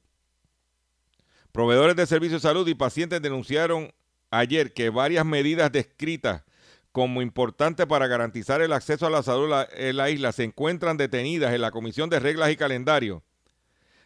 Proveedores 1.52 1.94
de 1.94 2.06
servicios 2.06 2.42
de 2.42 2.48
salud 2.48 2.66
y 2.66 2.74
pacientes 2.74 3.22
denunciaron 3.22 3.94
ayer 4.30 4.74
que 4.74 4.90
varias 4.90 5.24
medidas 5.24 5.70
descritas 5.70 6.42
como 6.94 7.22
importantes 7.22 7.86
para 7.86 8.06
garantizar 8.06 8.62
el 8.62 8.72
acceso 8.72 9.04
a 9.04 9.10
la 9.10 9.24
salud 9.24 9.52
en 9.72 9.96
la 9.96 10.10
isla 10.10 10.30
se 10.30 10.44
encuentran 10.44 10.96
detenidas 10.96 11.52
en 11.52 11.60
la 11.60 11.72
Comisión 11.72 12.08
de 12.08 12.20
Reglas 12.20 12.52
y 12.52 12.56
Calendario 12.56 13.24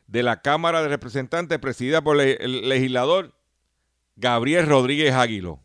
de 0.07 0.23
la 0.23 0.41
Cámara 0.41 0.81
de 0.81 0.89
Representantes 0.89 1.59
presidida 1.59 2.01
por 2.01 2.19
el 2.19 2.67
legislador 2.67 3.35
Gabriel 4.17 4.67
Rodríguez 4.67 5.13
Águilo. 5.13 5.61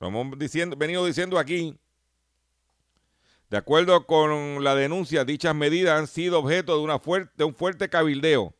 Como 0.00 0.22
hemos 0.22 0.38
diciendo, 0.40 0.74
venido 0.76 1.06
diciendo 1.06 1.38
aquí, 1.38 1.78
de 3.48 3.56
acuerdo 3.56 4.04
con 4.04 4.64
la 4.64 4.74
denuncia, 4.74 5.24
dichas 5.24 5.54
medidas 5.54 6.00
han 6.00 6.08
sido 6.08 6.40
objeto 6.40 6.84
de, 6.84 7.28
de 7.36 7.44
un 7.44 7.54
fuerte 7.54 7.88
cabildeo 7.88 8.56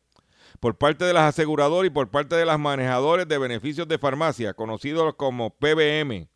por 0.61 0.77
parte 0.77 1.03
de 1.03 1.11
las 1.11 1.23
aseguradoras 1.23 1.87
y 1.87 1.93
por 1.93 2.09
parte 2.09 2.37
de 2.37 2.45
las 2.45 2.57
manejadores 2.57 3.27
de 3.27 3.37
beneficios 3.37 3.85
de 3.85 3.97
farmacia, 3.97 4.53
conocidos 4.53 5.13
como 5.15 5.49
PBM. 5.49 6.29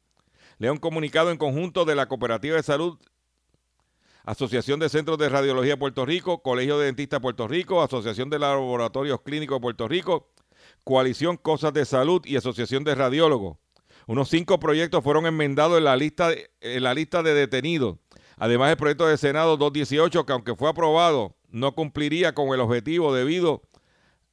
Lea 0.64 0.72
un 0.72 0.78
comunicado 0.78 1.30
en 1.30 1.38
conjunto 1.38 1.84
de 1.84 1.94
la 1.94 2.08
Cooperativa 2.08 2.56
de 2.56 2.64
Salud, 2.64 2.98
Asociación 4.24 4.80
de 4.80 4.88
Centros 4.88 5.18
de 5.18 5.28
Radiología 5.28 5.74
de 5.74 5.78
Puerto 5.78 6.06
Rico, 6.06 6.42
Colegio 6.42 6.80
de 6.80 6.86
Dentistas 6.86 7.20
de 7.20 7.22
Puerto 7.22 7.50
Rico, 7.50 7.84
Asociación 7.84 8.30
de 8.30 8.40
Laboratorios 8.40 9.20
Clínicos 9.24 9.58
de 9.58 9.62
Puerto 9.62 9.90
Rico, 9.90 10.32
Coalición 10.86 11.36
Cosas 11.36 11.74
de 11.74 11.84
Salud 11.84 12.22
y 12.24 12.38
Asociación 12.38 12.86
de 12.86 12.96
Radiólogos. 12.96 13.58
Unos 14.08 14.30
cinco 14.30 14.58
proyectos 14.58 15.04
fueron 15.04 15.26
enmendados 15.26 15.80
en 15.80 15.84
la 15.84 15.98
lista 15.98 16.30
de, 16.30 16.50
en 16.62 16.84
la 16.84 16.94
lista 16.94 17.24
de 17.24 17.34
detenidos. 17.34 17.98
Además, 18.38 18.72
el 18.72 18.78
proyecto 18.78 19.06
de 19.06 19.18
Senado 19.18 19.58
218, 19.58 20.26
que 20.26 20.32
aunque 20.32 20.56
fue 20.56 20.70
aprobado, 20.70 21.36
no 21.50 21.76
cumpliría 21.76 22.34
con 22.34 22.54
el 22.54 22.62
objetivo 22.62 23.14
debido 23.14 23.64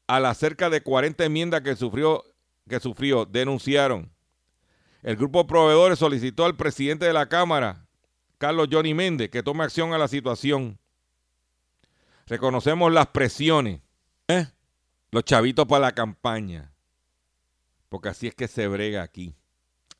a 0.06 0.20
las 0.20 0.38
cerca 0.38 0.70
de 0.70 0.80
40 0.80 1.24
enmiendas 1.24 1.62
que 1.62 1.74
sufrió, 1.74 2.22
que 2.68 2.78
sufrió, 2.78 3.24
denunciaron. 3.26 4.12
El 5.02 5.16
grupo 5.16 5.46
proveedores 5.46 5.98
solicitó 5.98 6.44
al 6.44 6.56
presidente 6.56 7.06
de 7.06 7.12
la 7.12 7.28
Cámara, 7.28 7.86
Carlos 8.38 8.68
Johnny 8.70 8.94
Méndez, 8.94 9.30
que 9.30 9.42
tome 9.42 9.64
acción 9.64 9.92
a 9.92 9.98
la 9.98 10.08
situación. 10.08 10.78
Reconocemos 12.26 12.92
las 12.92 13.08
presiones. 13.08 13.80
¿eh? 14.28 14.46
Los 15.10 15.24
chavitos 15.24 15.66
para 15.66 15.86
la 15.86 15.92
campaña. 15.92 16.72
Porque 17.88 18.10
así 18.10 18.28
es 18.28 18.34
que 18.34 18.46
se 18.46 18.68
brega 18.68 19.02
aquí. 19.02 19.34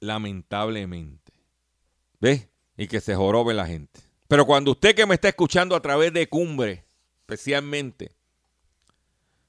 Lamentablemente. 0.00 1.32
¿Ves? 2.20 2.48
Y 2.76 2.86
que 2.86 3.00
se 3.00 3.14
jorobe 3.14 3.54
la 3.54 3.66
gente. 3.66 4.00
Pero 4.28 4.46
cuando 4.46 4.70
usted 4.70 4.94
que 4.94 5.06
me 5.06 5.14
está 5.14 5.28
escuchando 5.28 5.74
a 5.74 5.82
través 5.82 6.12
de 6.12 6.28
Cumbre, 6.28 6.84
especialmente, 7.22 8.12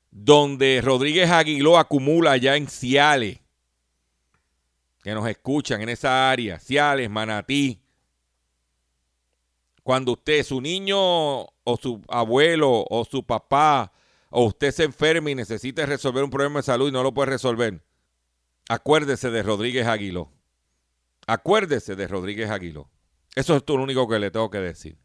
donde 0.10 0.82
Rodríguez 0.84 1.30
Aguiló 1.30 1.78
acumula 1.78 2.36
ya 2.38 2.56
en 2.58 2.68
Ciales, 2.68 3.40
que 5.02 5.14
nos 5.14 5.28
escuchan 5.28 5.82
en 5.82 5.90
esa 5.90 6.30
área, 6.30 6.60
Ciales, 6.60 7.10
Manatí, 7.10 7.82
cuando 9.84 10.14
usted, 10.14 10.44
su 10.44 10.62
niño 10.62 10.98
o 11.00 11.78
su 11.82 12.02
abuelo 12.08 12.86
o 12.90 13.06
su 13.10 13.26
papá 13.26 13.92
o 14.30 14.46
usted 14.46 14.72
se 14.72 14.84
enferma 14.84 15.32
y 15.32 15.36
necesita 15.36 15.86
resolver 15.86 16.24
un 16.24 16.30
problema 16.30 16.60
de 16.60 16.64
salud 16.64 16.90
y 16.90 16.92
no 16.92 17.04
lo 17.04 17.14
puede 17.14 17.32
resolver, 17.32 17.84
acuérdese 18.70 19.32
de 19.32 19.44
Rodríguez 19.44 19.88
Aguiló. 19.88 20.32
Acuérdese 21.28 21.96
de 21.96 22.08
Rodríguez 22.08 22.50
Aguiló. 22.50 22.90
Eso 23.36 23.56
es 23.56 23.64
lo 23.68 23.76
único 23.76 24.08
que 24.08 24.20
le 24.20 24.32
tengo 24.32 24.50
que 24.50 24.60
decir. 24.60 24.98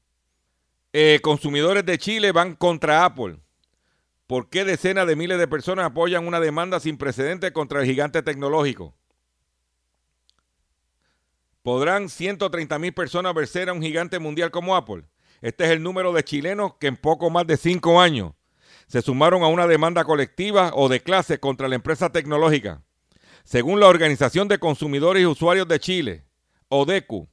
Eh, 0.93 1.21
consumidores 1.23 1.85
de 1.85 1.99
Chile 1.99 2.33
van 2.33 2.55
contra 2.55 3.05
Apple. 3.05 3.39
¿Por 4.27 4.49
qué 4.49 4.65
decenas 4.65 5.07
de 5.07 5.15
miles 5.15 5.39
de 5.39 5.47
personas 5.47 5.87
apoyan 5.87 6.27
una 6.27 6.41
demanda 6.41 6.81
sin 6.81 6.97
precedentes 6.97 7.53
contra 7.53 7.81
el 7.81 7.87
gigante 7.87 8.23
tecnológico? 8.23 8.95
¿Podrán 11.67 12.09
130 12.09 12.79
mil 12.79 12.93
personas 12.93 13.35
vencer 13.35 13.69
a 13.69 13.73
un 13.73 13.83
gigante 13.83 14.21
mundial 14.21 14.53
como 14.53 14.77
Apple? 14.77 15.03
Este 15.43 15.65
es 15.65 15.71
el 15.71 15.83
número 15.83 16.13
de 16.13 16.23
chilenos 16.23 16.75
que 16.79 16.87
en 16.87 16.97
poco 16.97 17.29
más 17.29 17.45
de 17.45 17.57
cinco 17.57 18.01
años 18.01 18.35
se 18.87 19.03
sumaron 19.03 19.43
a 19.43 19.49
una 19.49 19.67
demanda 19.67 20.05
colectiva 20.05 20.71
o 20.75 20.89
de 20.89 21.01
clase 21.01 21.41
contra 21.41 21.67
la 21.67 21.75
empresa 21.75 22.13
tecnológica. 22.13 22.85
Según 23.43 23.81
la 23.81 23.89
Organización 23.89 24.47
de 24.47 24.61
Consumidores 24.61 25.25
y 25.25 25.27
Usuarios 25.27 25.67
de 25.67 25.81
Chile, 25.81 26.25
ODECU, 26.69 27.29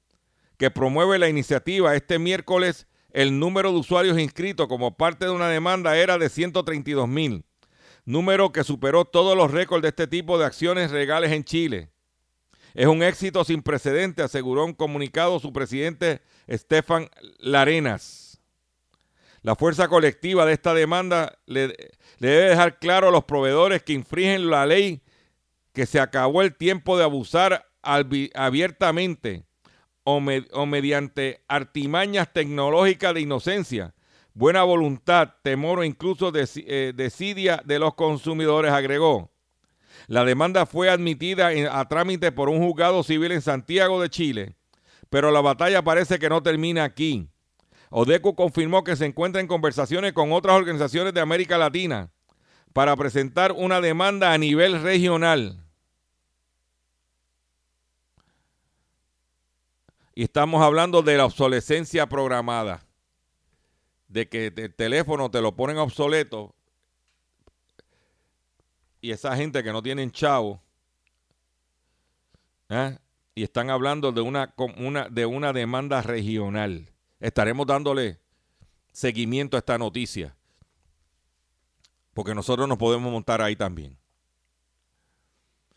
que 0.58 0.72
promueve 0.72 1.20
la 1.20 1.30
iniciativa 1.30 1.96
este 1.96 2.18
miércoles, 2.18 2.88
el 3.12 3.38
número 3.38 3.72
de 3.72 3.78
usuarios 3.78 4.18
inscritos 4.18 4.68
como 4.68 4.98
parte 4.98 5.26
de 5.26 5.32
una 5.32 5.50
demanda 5.50 5.96
era 5.96 6.18
de 6.18 6.30
132 6.30 7.08
mil, 7.08 7.46
número 8.04 8.52
que 8.52 8.64
superó 8.64 9.06
todos 9.06 9.38
los 9.38 9.52
récords 9.52 9.84
de 9.84 9.90
este 9.90 10.08
tipo 10.08 10.40
de 10.40 10.46
acciones 10.46 10.92
legales 10.92 11.32
en 11.32 11.44
Chile. 11.44 11.94
Es 12.74 12.88
un 12.88 13.04
éxito 13.04 13.44
sin 13.44 13.62
precedente, 13.62 14.24
aseguró 14.24 14.66
en 14.66 14.74
comunicado 14.74 15.40
su 15.40 15.54
presidente 15.54 16.22
Estefan 16.48 17.10
Larenas. 17.40 18.42
La 19.42 19.56
fuerza 19.56 19.90
colectiva 19.90 20.46
de 20.46 20.54
esta 20.54 20.74
demanda 20.74 21.38
le, 21.46 21.68
debe 22.20 22.50
dejar 22.50 22.80
claro 22.80 23.10
a 23.10 23.12
los 23.12 23.26
proveedores 23.26 23.84
que 23.84 23.94
infringen 23.94 24.50
la 24.50 24.66
ley 24.66 25.02
que 25.74 25.86
se 25.86 26.00
acabó 26.00 26.42
el 26.42 26.56
tiempo 26.56 26.98
de 26.98 27.04
abusar 27.04 27.66
abiertamente 27.82 29.44
o, 30.06 30.22
me- 30.22 30.48
o 30.54 30.66
mediante 30.66 31.44
artimañas 31.50 32.32
tecnológicas 32.32 33.14
de 33.14 33.22
inocencia, 33.22 33.94
buena 34.34 34.64
voluntad, 34.64 35.34
temor 35.42 35.80
o 35.80 35.84
incluso 35.84 36.32
eh, 36.36 36.94
desidia 36.96 37.62
de 37.66 37.80
los 37.80 37.96
consumidores, 37.96 38.72
agregó. 38.72 39.33
La 40.08 40.26
demanda 40.26 40.66
fue 40.66 40.90
admitida 40.90 41.50
a 41.72 41.88
trámite 41.88 42.32
por 42.32 42.50
un 42.50 42.60
juzgado 42.60 43.04
civil 43.04 43.32
en 43.32 43.42
Santiago 43.42 44.02
de 44.02 44.10
Chile, 44.10 44.56
pero 45.10 45.32
la 45.32 45.42
batalla 45.42 45.84
parece 45.84 46.20
que 46.20 46.30
no 46.30 46.44
termina 46.44 46.84
aquí. 46.84 47.30
Odeco 47.90 48.36
confirmó 48.36 48.84
que 48.84 48.96
se 48.96 49.06
encuentra 49.06 49.40
en 49.40 49.48
conversaciones 49.48 50.14
con 50.14 50.32
otras 50.32 50.56
organizaciones 50.56 51.14
de 51.14 51.22
América 51.22 51.58
Latina 51.58 52.10
para 52.74 52.96
presentar 52.96 53.52
una 53.52 53.82
demanda 53.82 54.34
a 54.34 54.38
nivel 54.38 54.82
regional. 54.82 55.60
Y 60.16 60.24
estamos 60.24 60.62
hablando 60.62 61.02
de 61.02 61.18
la 61.18 61.26
obsolescencia 61.26 62.08
programada, 62.08 62.86
de 64.08 64.28
que 64.28 64.48
el 64.56 64.74
teléfono 64.76 65.32
te 65.32 65.42
lo 65.42 65.56
ponen 65.56 65.78
obsoleto 65.78 66.56
y 69.04 69.12
esa 69.12 69.36
gente 69.36 69.62
que 69.62 69.74
no 69.74 69.84
tienen 69.84 70.14
chavo, 70.14 70.64
¿eh? 72.70 72.98
y 73.36 73.44
están 73.44 73.70
hablando 73.70 74.14
de 74.14 74.22
una, 74.22 74.54
una- 74.78 75.10
de 75.10 75.26
una 75.26 75.52
demanda 75.52 76.02
regional. 76.02 76.90
Estaremos 77.20 77.68
dándole 77.68 78.18
seguimiento 78.94 79.58
a 79.58 79.60
esta 79.60 79.78
noticia, 79.78 80.38
porque 82.14 82.34
nosotros 82.34 82.66
nos 82.70 82.78
podemos 82.78 83.12
montar 83.12 83.42
ahí 83.42 83.58
también. 83.58 83.98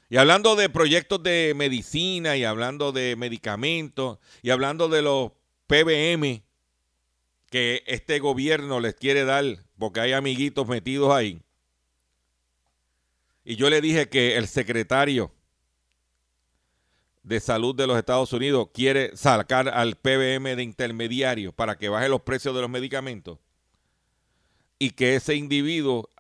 Y 0.09 0.19
hablando 0.19 0.55
de 0.55 0.69
proyectos 0.71 1.21
de 1.21 1.53
medicina 1.57 2.37
y 2.37 2.45
hablando 2.45 2.93
de 2.93 3.17
medicamentos 3.17 4.21
y 4.41 4.51
hablando 4.51 4.89
de 4.89 5.03
los 5.03 5.33
PBM, 5.67 6.45
que 7.51 7.83
este 7.89 8.21
gobierno 8.21 8.79
les 8.79 8.95
quiere 8.95 9.25
dar 9.25 9.45
porque 9.79 9.99
hay 9.99 10.13
amiguitos 10.13 10.69
metidos 10.69 11.13
ahí. 11.13 11.43
Y 13.49 13.55
yo 13.55 13.71
le 13.71 13.81
dije 13.81 14.09
que 14.09 14.37
el 14.37 14.49
secretario 14.49 15.33
de 17.23 17.39
salud 17.39 17.77
de 17.77 17.87
los 17.87 17.97
Estados 17.97 18.33
Unidos 18.33 18.71
quiere 18.75 19.17
sacar 19.17 19.69
al 19.69 19.95
PBM 19.95 20.57
de 20.57 20.65
intermediario 20.65 21.53
para 21.53 21.79
que 21.79 21.89
baje 21.89 22.09
los 22.09 22.23
precios 22.23 22.57
de 22.57 22.61
los 22.61 22.69
medicamentos 22.69 23.39
y 24.81 24.91
que 24.91 25.15
ese 25.15 25.37
individuo 25.37 26.11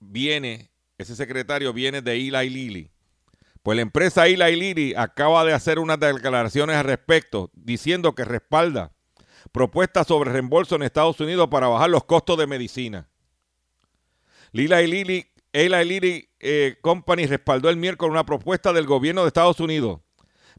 viene, 0.00 0.70
ese 0.98 1.16
secretario 1.16 1.72
viene 1.72 2.02
de 2.02 2.12
Eli 2.12 2.50
Lilly. 2.50 2.90
Pues 3.62 3.76
la 3.76 3.82
empresa 3.82 4.26
Eli 4.26 4.54
Lilly 4.54 4.94
acaba 4.98 5.46
de 5.46 5.54
hacer 5.54 5.78
unas 5.78 5.98
declaraciones 5.98 6.76
al 6.76 6.84
respecto 6.84 7.50
diciendo 7.54 8.14
que 8.14 8.26
respalda 8.26 8.92
propuestas 9.50 10.06
sobre 10.06 10.30
reembolso 10.30 10.76
en 10.76 10.82
Estados 10.82 11.18
Unidos 11.20 11.48
para 11.50 11.68
bajar 11.68 11.88
los 11.88 12.04
costos 12.04 12.36
de 12.36 12.46
medicina. 12.46 13.08
Eli 14.52 14.68
Lilly 14.86 15.37
Eli 15.52 15.84
Lilly 15.84 16.28
eh, 16.40 16.76
Company 16.80 17.26
respaldó 17.26 17.70
el 17.70 17.76
miércoles 17.76 18.12
una 18.12 18.26
propuesta 18.26 18.72
del 18.72 18.86
gobierno 18.86 19.22
de 19.22 19.28
Estados 19.28 19.60
Unidos 19.60 20.00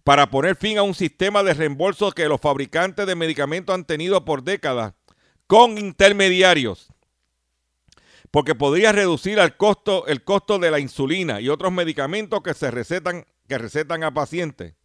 para 0.03 0.29
poner 0.29 0.55
fin 0.55 0.77
a 0.77 0.83
un 0.83 0.95
sistema 0.95 1.43
de 1.43 1.53
reembolso 1.53 2.11
que 2.11 2.27
los 2.27 2.41
fabricantes 2.41 3.05
de 3.05 3.15
medicamentos 3.15 3.75
han 3.75 3.85
tenido 3.85 4.25
por 4.25 4.43
décadas 4.43 4.93
con 5.45 5.77
intermediarios, 5.77 6.87
porque 8.31 8.55
podría 8.55 8.91
reducir 8.91 9.39
el 9.39 9.55
costo, 9.57 10.07
el 10.07 10.23
costo 10.23 10.59
de 10.59 10.71
la 10.71 10.79
insulina 10.79 11.41
y 11.41 11.49
otros 11.49 11.71
medicamentos 11.71 12.41
que 12.41 12.53
se 12.53 12.71
recetan, 12.71 13.25
que 13.47 13.57
recetan 13.57 14.03
a 14.03 14.13
pacientes. 14.13 14.75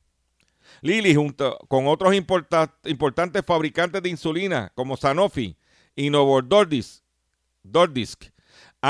Lilly, 0.81 1.15
junto 1.15 1.59
con 1.69 1.87
otros 1.87 2.15
importantes 2.15 3.45
fabricantes 3.47 4.03
de 4.03 4.09
insulina 4.09 4.73
como 4.75 4.97
Sanofi 4.97 5.57
y 5.95 6.11
Novo 6.11 6.41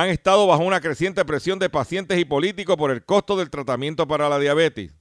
han 0.02 0.08
estado 0.08 0.48
bajo 0.48 0.64
una 0.64 0.80
creciente 0.80 1.24
presión 1.24 1.60
de 1.60 1.70
pacientes 1.70 2.18
y 2.18 2.24
políticos 2.24 2.76
por 2.76 2.90
el 2.90 3.04
costo 3.04 3.36
del 3.36 3.48
tratamiento 3.48 4.08
para 4.08 4.28
la 4.28 4.40
diabetes. 4.40 4.92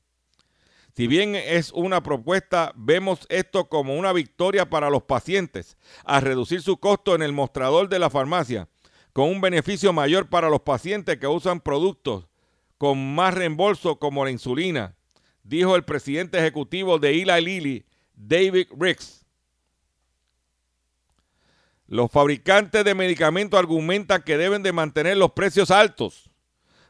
Si 0.96 1.08
bien 1.08 1.34
es 1.34 1.72
una 1.72 2.04
propuesta, 2.04 2.72
vemos 2.76 3.26
esto 3.30 3.70
como 3.70 3.96
una 3.96 4.14
victoria 4.14 4.70
para 4.70 4.92
los 4.92 5.02
pacientes, 5.02 5.80
a 6.06 6.20
reducir 6.20 6.62
su 6.62 6.78
costo 6.78 7.16
en 7.16 7.24
el 7.24 7.34
mostrador 7.34 7.90
de 7.90 7.98
la 7.98 8.12
farmacia, 8.12 8.70
con 9.14 9.30
un 9.30 9.42
beneficio 9.42 9.94
mayor 9.94 10.30
para 10.30 10.48
los 10.48 10.62
pacientes 10.62 11.18
que 11.18 11.26
usan 11.26 11.60
productos 11.60 12.28
con 12.78 13.16
más 13.16 13.34
reembolso 13.34 13.98
como 13.98 14.24
la 14.24 14.30
insulina, 14.30 14.96
dijo 15.42 15.76
el 15.76 15.86
presidente 15.86 16.38
ejecutivo 16.38 17.00
de 17.00 17.20
Eli 17.20 17.42
Lilly, 17.42 17.86
David 18.14 18.68
Ricks. 18.78 19.23
Los 21.94 22.10
fabricantes 22.10 22.84
de 22.84 22.96
medicamentos 22.96 23.60
argumentan 23.60 24.24
que 24.24 24.36
deben 24.36 24.64
de 24.64 24.72
mantener 24.72 25.16
los 25.16 25.34
precios 25.34 25.70
altos 25.70 26.32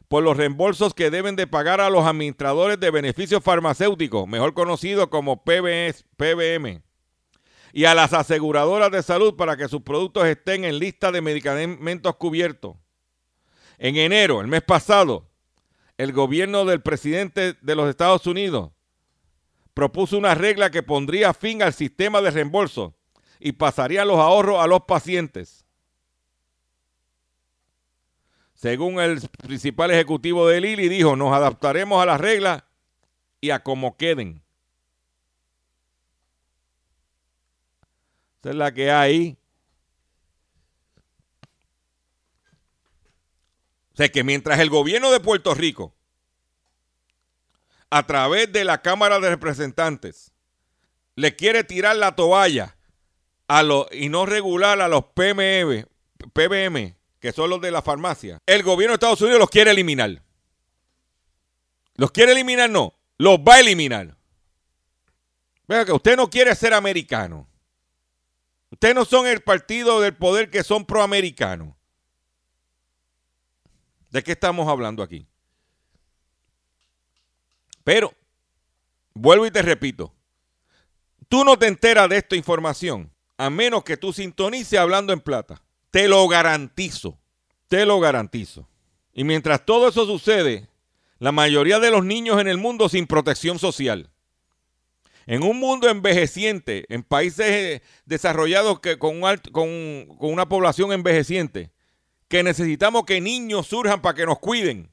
por 0.08 0.22
los 0.22 0.34
reembolsos 0.34 0.94
que 0.94 1.10
deben 1.10 1.36
de 1.36 1.46
pagar 1.46 1.82
a 1.82 1.90
los 1.90 2.06
administradores 2.06 2.80
de 2.80 2.90
beneficios 2.90 3.44
farmacéuticos, 3.44 4.26
mejor 4.26 4.54
conocidos 4.54 5.08
como 5.08 5.44
PBS, 5.44 6.06
PBM, 6.16 6.82
y 7.74 7.84
a 7.84 7.94
las 7.94 8.14
aseguradoras 8.14 8.90
de 8.90 9.02
salud 9.02 9.36
para 9.36 9.58
que 9.58 9.68
sus 9.68 9.82
productos 9.82 10.24
estén 10.24 10.64
en 10.64 10.78
lista 10.78 11.12
de 11.12 11.20
medicamentos 11.20 12.16
cubiertos. 12.16 12.74
En 13.76 13.96
enero, 13.96 14.40
el 14.40 14.46
mes 14.46 14.62
pasado, 14.62 15.28
el 15.98 16.14
gobierno 16.14 16.64
del 16.64 16.80
presidente 16.80 17.58
de 17.60 17.74
los 17.74 17.90
Estados 17.90 18.26
Unidos 18.26 18.70
propuso 19.74 20.16
una 20.16 20.34
regla 20.34 20.70
que 20.70 20.82
pondría 20.82 21.34
fin 21.34 21.62
al 21.62 21.74
sistema 21.74 22.22
de 22.22 22.30
reembolso 22.30 22.96
y 23.38 23.52
pasarían 23.52 24.08
los 24.08 24.18
ahorros 24.18 24.62
a 24.62 24.66
los 24.66 24.82
pacientes. 24.82 25.64
Según 28.54 28.98
el 29.00 29.20
principal 29.42 29.90
ejecutivo 29.90 30.48
de 30.48 30.60
Lili, 30.60 30.88
dijo, 30.88 31.16
nos 31.16 31.34
adaptaremos 31.34 32.02
a 32.02 32.06
las 32.06 32.20
reglas 32.20 32.62
y 33.40 33.50
a 33.50 33.62
como 33.62 33.96
queden. 33.96 34.42
Esa 38.40 38.50
es 38.50 38.56
la 38.56 38.72
que 38.72 38.90
hay. 38.90 39.38
O 43.92 43.96
sea 43.96 44.08
que 44.08 44.24
mientras 44.24 44.58
el 44.60 44.70
gobierno 44.70 45.12
de 45.12 45.20
Puerto 45.20 45.54
Rico, 45.54 45.94
a 47.90 48.06
través 48.06 48.52
de 48.52 48.64
la 48.64 48.82
Cámara 48.82 49.20
de 49.20 49.30
Representantes, 49.30 50.32
le 51.16 51.36
quiere 51.36 51.64
tirar 51.64 51.96
la 51.96 52.16
toalla 52.16 52.73
a 53.48 53.62
los, 53.62 53.86
y 53.92 54.08
no 54.08 54.26
regular 54.26 54.80
a 54.80 54.88
los 54.88 55.04
PMM, 55.14 55.86
PBM, 56.32 56.96
que 57.20 57.32
son 57.32 57.50
los 57.50 57.60
de 57.60 57.70
la 57.70 57.82
farmacia, 57.82 58.40
el 58.46 58.62
gobierno 58.62 58.92
de 58.92 58.96
Estados 58.96 59.20
Unidos 59.20 59.40
los 59.40 59.50
quiere 59.50 59.70
eliminar. 59.70 60.22
¿Los 61.96 62.10
quiere 62.10 62.32
eliminar? 62.32 62.70
No, 62.70 62.94
los 63.18 63.38
va 63.38 63.54
a 63.54 63.60
eliminar. 63.60 64.16
Vea 65.66 65.84
que 65.84 65.92
usted 65.92 66.16
no 66.16 66.28
quiere 66.28 66.54
ser 66.54 66.74
americano. 66.74 67.48
Ustedes 68.70 68.94
no 68.94 69.04
son 69.04 69.26
el 69.26 69.40
partido 69.40 70.00
del 70.00 70.14
poder 70.16 70.50
que 70.50 70.64
son 70.64 70.84
proamericanos. 70.84 71.74
¿De 74.10 74.22
qué 74.22 74.32
estamos 74.32 74.68
hablando 74.68 75.02
aquí? 75.02 75.26
Pero, 77.84 78.12
vuelvo 79.12 79.46
y 79.46 79.50
te 79.50 79.62
repito, 79.62 80.12
tú 81.28 81.44
no 81.44 81.58
te 81.58 81.66
enteras 81.66 82.08
de 82.08 82.16
esta 82.16 82.34
información 82.34 83.13
a 83.36 83.50
menos 83.50 83.84
que 83.84 83.96
tú 83.96 84.12
sintonices 84.12 84.78
hablando 84.78 85.12
en 85.12 85.20
plata. 85.20 85.62
Te 85.90 86.08
lo 86.08 86.26
garantizo, 86.28 87.18
te 87.68 87.86
lo 87.86 88.00
garantizo. 88.00 88.68
Y 89.12 89.24
mientras 89.24 89.64
todo 89.64 89.88
eso 89.88 90.06
sucede, 90.06 90.68
la 91.18 91.32
mayoría 91.32 91.78
de 91.78 91.90
los 91.90 92.04
niños 92.04 92.40
en 92.40 92.48
el 92.48 92.58
mundo 92.58 92.88
sin 92.88 93.06
protección 93.06 93.58
social. 93.58 94.10
En 95.26 95.42
un 95.42 95.58
mundo 95.58 95.88
envejeciente, 95.88 96.84
en 96.88 97.02
países 97.02 97.46
eh, 97.46 97.82
desarrollados 98.04 98.80
que 98.80 98.98
con, 98.98 99.20
con, 99.52 99.68
una 100.18 100.48
población 100.48 100.92
envejeciente, 100.92 101.72
que 102.28 102.42
necesitamos 102.42 103.04
que 103.04 103.20
niños 103.20 103.68
surjan 103.68 104.02
para 104.02 104.14
que 104.14 104.26
nos 104.26 104.38
cuiden. 104.38 104.90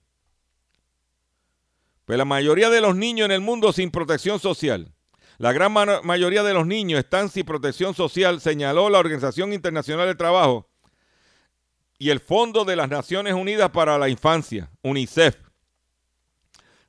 Pero 2.06 2.18
la 2.18 2.26
mayoría 2.26 2.70
de 2.70 2.80
los 2.80 2.96
niños 2.96 3.26
en 3.26 3.32
el 3.32 3.42
mundo 3.42 3.74
sin 3.74 3.92
protección 3.92 4.39
social. 4.39 4.94
La 5.42 5.54
gran 5.54 5.74
mayoría 5.74 6.44
de 6.44 6.54
los 6.54 6.68
niños 6.68 7.00
están 7.00 7.28
sin 7.28 7.44
protección 7.44 7.96
social, 7.96 8.39
señaló 8.39 8.92
la 8.92 9.00
Organización 9.00 9.54
Internacional 9.54 10.06
del 10.06 10.16
Trabajo 10.16 10.70
y 11.98 12.12
el 12.12 12.20
Fondo 12.20 12.64
de 12.64 12.76
las 12.76 12.88
Naciones 12.88 13.34
Unidas 13.34 13.72
para 13.72 13.98
la 13.98 14.08
Infancia, 14.08 14.70
UNICEF. 14.84 15.36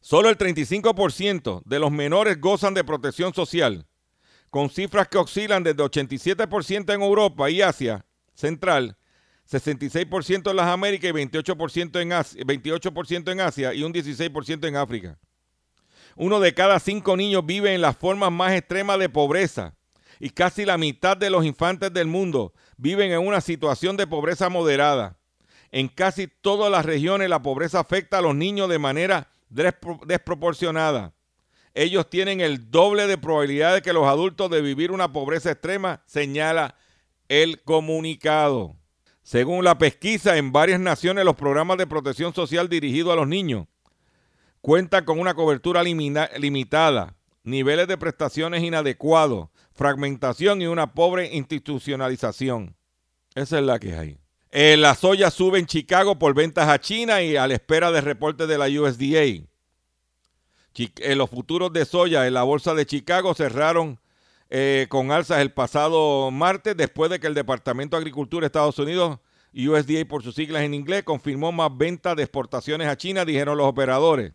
Solo 0.03 0.29
el 0.29 0.37
35% 0.37 1.63
de 1.65 1.79
los 1.79 1.91
menores 1.91 2.39
gozan 2.43 2.75
de 2.75 2.85
protección 2.85 3.33
social, 3.33 3.87
con 4.51 4.69
cifras 4.69 5.09
que 5.09 5.17
oscilan 5.17 5.63
desde 5.63 5.83
87% 5.83 6.93
en 6.93 7.01
Europa 7.01 7.49
y 7.49 7.63
Asia 7.63 8.05
Central, 8.35 8.99
66% 9.51 10.51
en 10.51 10.57
las 10.57 10.67
Américas 10.67 11.09
y 11.09 11.15
28% 11.15 12.03
en, 12.03 12.13
Asia, 12.13 12.43
28 12.45 12.93
en 13.29 13.41
Asia 13.41 13.73
y 13.73 13.83
un 13.83 13.95
16% 13.95 14.69
en 14.69 14.77
África. 14.77 15.19
Uno 16.17 16.41
de 16.41 16.55
cada 16.55 16.79
cinco 16.79 17.17
niños 17.17 17.45
vive 17.47 17.75
en 17.75 17.81
las 17.81 17.97
formas 17.97 18.31
más 18.31 18.53
extremas 18.53 18.99
de 18.99 19.09
pobreza 19.09 19.75
y 20.21 20.31
casi 20.31 20.65
la 20.65 20.79
mitad 20.79 21.17
de 21.17 21.31
los 21.31 21.45
infantes 21.45 21.93
del 21.93 22.07
mundo 22.07 22.53
viven 22.77 23.13
en 23.13 23.27
una 23.27 23.41
situación 23.41 23.97
de 23.97 24.07
pobreza 24.07 24.49
moderada. 24.49 25.19
En 25.71 25.89
casi 25.89 26.29
todas 26.29 26.71
las 26.71 26.85
regiones 26.85 27.31
la 27.31 27.43
pobreza 27.43 27.81
afecta 27.81 28.19
a 28.19 28.23
los 28.23 28.35
niños 28.35 28.69
de 28.69 28.79
manera 28.79 29.29
desproporcionada. 29.49 31.15
Ellos 31.75 32.11
tienen 32.11 32.41
el 32.43 32.71
doble 32.71 33.07
de 33.07 33.17
probabilidades 33.17 33.83
que 33.83 33.95
los 33.95 34.07
adultos 34.07 34.51
de 34.51 34.61
vivir 34.61 34.93
una 34.93 35.11
pobreza 35.13 35.51
extrema, 35.51 36.03
señala 36.07 36.77
el 37.29 37.63
comunicado. 37.63 38.77
Según 39.23 39.65
la 39.65 39.79
pesquisa, 39.79 40.37
en 40.37 40.53
varias 40.53 40.81
naciones 40.81 41.25
los 41.25 41.37
programas 41.37 41.79
de 41.79 41.87
protección 41.87 42.35
social 42.35 42.69
dirigidos 42.69 43.15
a 43.15 43.17
los 43.17 43.27
niños 43.27 43.67
cuenta 44.63 45.05
con 45.05 45.21
una 45.21 45.35
cobertura 45.35 45.83
limitada, 45.83 47.17
niveles 47.43 47.89
de 47.89 47.99
prestaciones 47.99 48.63
inadecuados, 48.63 49.49
fragmentación 49.73 50.63
y 50.63 50.67
una 50.67 50.95
pobre 50.95 51.35
institucionalización. 51.35 52.77
Esa 53.35 53.59
es 53.59 53.65
la 53.65 53.79
que 53.79 53.95
hay. 53.95 54.19
Eh, 54.53 54.77
la 54.77 54.95
soya 54.95 55.31
sube 55.31 55.59
en 55.59 55.67
Chicago 55.67 56.19
por 56.19 56.35
ventas 56.35 56.69
a 56.69 56.79
China 56.79 57.23
y 57.23 57.37
a 57.37 57.47
la 57.47 57.55
espera 57.55 57.91
de 57.91 58.01
reportes 58.01 58.47
de 58.47 58.59
la 58.59 58.67
USDA. 58.67 59.47
Eh, 60.75 61.17
los 61.17 61.29
futuros 61.29 61.73
de 61.73 61.85
soya 61.85 62.27
en 62.27 62.35
la 62.35 62.45
bolsa 62.45 62.75
de 62.75 62.87
Chicago 62.87 63.35
cerraron 63.35 63.99
eh, 64.49 64.87
con 64.89 65.11
alzas 65.11 65.41
el 65.41 65.53
pasado 65.53 66.31
martes 66.31 66.77
después 66.77 67.11
de 67.11 67.19
que 67.19 67.27
el 67.27 67.35
Departamento 67.35 67.97
de 67.97 68.03
Agricultura 68.03 68.45
de 68.45 68.47
Estados 68.47 68.79
Unidos, 68.79 69.19
USDA 69.55 70.05
por 70.07 70.23
sus 70.23 70.35
siglas 70.35 70.63
en 70.63 70.75
inglés, 70.75 71.03
confirmó 71.03 71.51
más 71.51 71.77
ventas 71.77 72.15
de 72.15 72.23
exportaciones 72.23 72.89
a 72.89 72.97
China, 72.97 73.25
dijeron 73.25 73.57
los 73.57 73.67
operadores. 73.67 74.35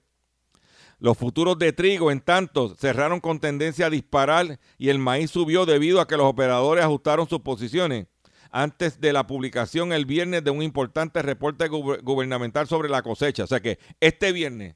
Los 1.00 1.18
futuros 1.18 1.60
de 1.60 1.74
trigo, 1.74 2.10
en 2.10 2.22
tanto, 2.22 2.76
cerraron 2.76 3.20
con 3.20 3.40
tendencia 3.40 3.86
a 3.86 3.90
disparar 3.92 4.60
y 4.78 4.90
el 4.90 4.98
maíz 4.98 5.30
subió 5.32 5.66
debido 5.66 6.02
a 6.02 6.08
que 6.08 6.18
los 6.18 6.26
operadores 6.26 6.84
ajustaron 6.84 7.30
sus 7.30 7.42
posiciones 7.42 8.08
antes 8.50 9.00
de 9.00 9.14
la 9.14 9.28
publicación 9.28 9.94
el 9.94 10.06
viernes 10.06 10.44
de 10.44 10.50
un 10.52 10.64
importante 10.64 11.22
reporte 11.22 11.70
guber- 11.70 12.02
gubernamental 12.02 12.68
sobre 12.68 12.90
la 12.90 13.04
cosecha. 13.04 13.44
O 13.44 13.48
sea 13.48 13.60
que 13.60 13.78
este 14.00 14.32
viernes 14.32 14.76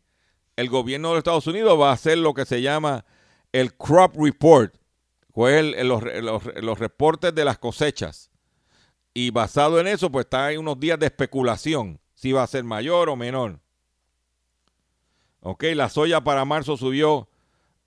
el 0.57 0.69
gobierno 0.69 1.13
de 1.13 1.17
Estados 1.19 1.47
Unidos 1.47 1.79
va 1.79 1.89
a 1.89 1.93
hacer 1.93 2.17
lo 2.19 2.33
que 2.35 2.45
se 2.45 2.61
llama 2.61 3.05
el 3.51 3.73
Crop 3.73 4.15
Report, 4.17 4.75
que 5.33 5.41
es 5.59 5.75
el- 5.75 5.87
los, 5.87 6.03
los- 6.61 6.77
reportes 6.79 7.33
de 7.33 7.45
las 7.45 7.57
cosechas. 7.57 8.29
Y 9.13 9.31
basado 9.31 9.79
en 9.79 9.87
eso, 9.87 10.11
pues 10.11 10.25
está 10.25 10.51
en 10.51 10.59
unos 10.59 10.79
días 10.79 10.99
de 10.99 11.07
especulación, 11.07 11.99
si 12.13 12.31
va 12.31 12.43
a 12.43 12.47
ser 12.47 12.63
mayor 12.63 13.09
o 13.09 13.15
menor. 13.15 13.60
Ok, 15.41 15.63
la 15.75 15.89
soya 15.89 16.21
para 16.21 16.45
marzo 16.45 16.77
subió 16.77 17.27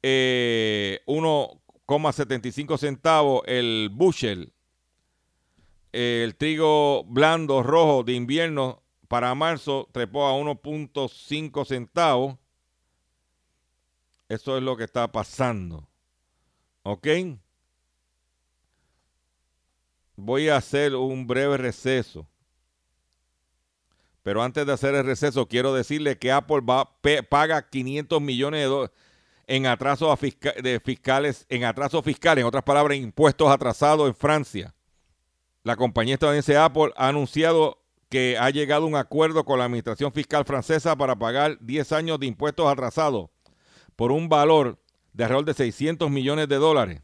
eh, 0.02 1.00
1,75 1.06 2.78
centavos 2.78 3.42
el 3.46 3.90
bushel. 3.92 4.52
El 5.92 6.34
trigo 6.34 7.04
blando 7.04 7.62
rojo 7.62 8.02
de 8.02 8.14
invierno 8.14 8.82
para 9.06 9.32
marzo 9.36 9.88
trepó 9.92 10.26
a 10.26 10.32
1.5 10.32 11.64
centavos. 11.64 12.36
Eso 14.28 14.56
es 14.56 14.62
lo 14.64 14.76
que 14.76 14.82
está 14.82 15.12
pasando. 15.12 15.88
¿Ok? 16.82 17.06
Voy 20.16 20.48
a 20.48 20.56
hacer 20.56 20.96
un 20.96 21.28
breve 21.28 21.56
receso. 21.56 22.26
Pero 24.24 24.42
antes 24.42 24.64
de 24.64 24.72
hacer 24.72 24.94
el 24.94 25.04
receso, 25.04 25.46
quiero 25.46 25.74
decirle 25.74 26.16
que 26.16 26.32
Apple 26.32 26.62
va, 26.62 26.96
paga 27.28 27.68
500 27.68 28.22
millones 28.22 28.60
de 28.62 28.66
dólares 28.66 28.96
en 29.46 29.66
atrasos 29.66 30.18
de 30.18 30.80
fiscales, 30.82 31.44
en 31.50 31.64
atrasos 31.64 32.02
fiscales, 32.02 32.40
en 32.40 32.48
otras 32.48 32.64
palabras, 32.64 32.96
impuestos 32.96 33.50
atrasados 33.50 34.08
en 34.08 34.14
Francia. 34.14 34.74
La 35.62 35.76
compañía 35.76 36.14
estadounidense 36.14 36.56
Apple 36.56 36.90
ha 36.96 37.08
anunciado 37.08 37.82
que 38.08 38.38
ha 38.38 38.48
llegado 38.48 38.84
a 38.84 38.88
un 38.88 38.96
acuerdo 38.96 39.44
con 39.44 39.58
la 39.58 39.66
administración 39.66 40.10
fiscal 40.10 40.46
francesa 40.46 40.96
para 40.96 41.16
pagar 41.16 41.58
10 41.60 41.92
años 41.92 42.18
de 42.18 42.24
impuestos 42.24 42.66
atrasados 42.66 43.28
por 43.94 44.10
un 44.10 44.30
valor 44.30 44.78
de 45.12 45.24
alrededor 45.24 45.44
de 45.44 45.52
600 45.52 46.10
millones 46.10 46.48
de 46.48 46.56
dólares. 46.56 47.02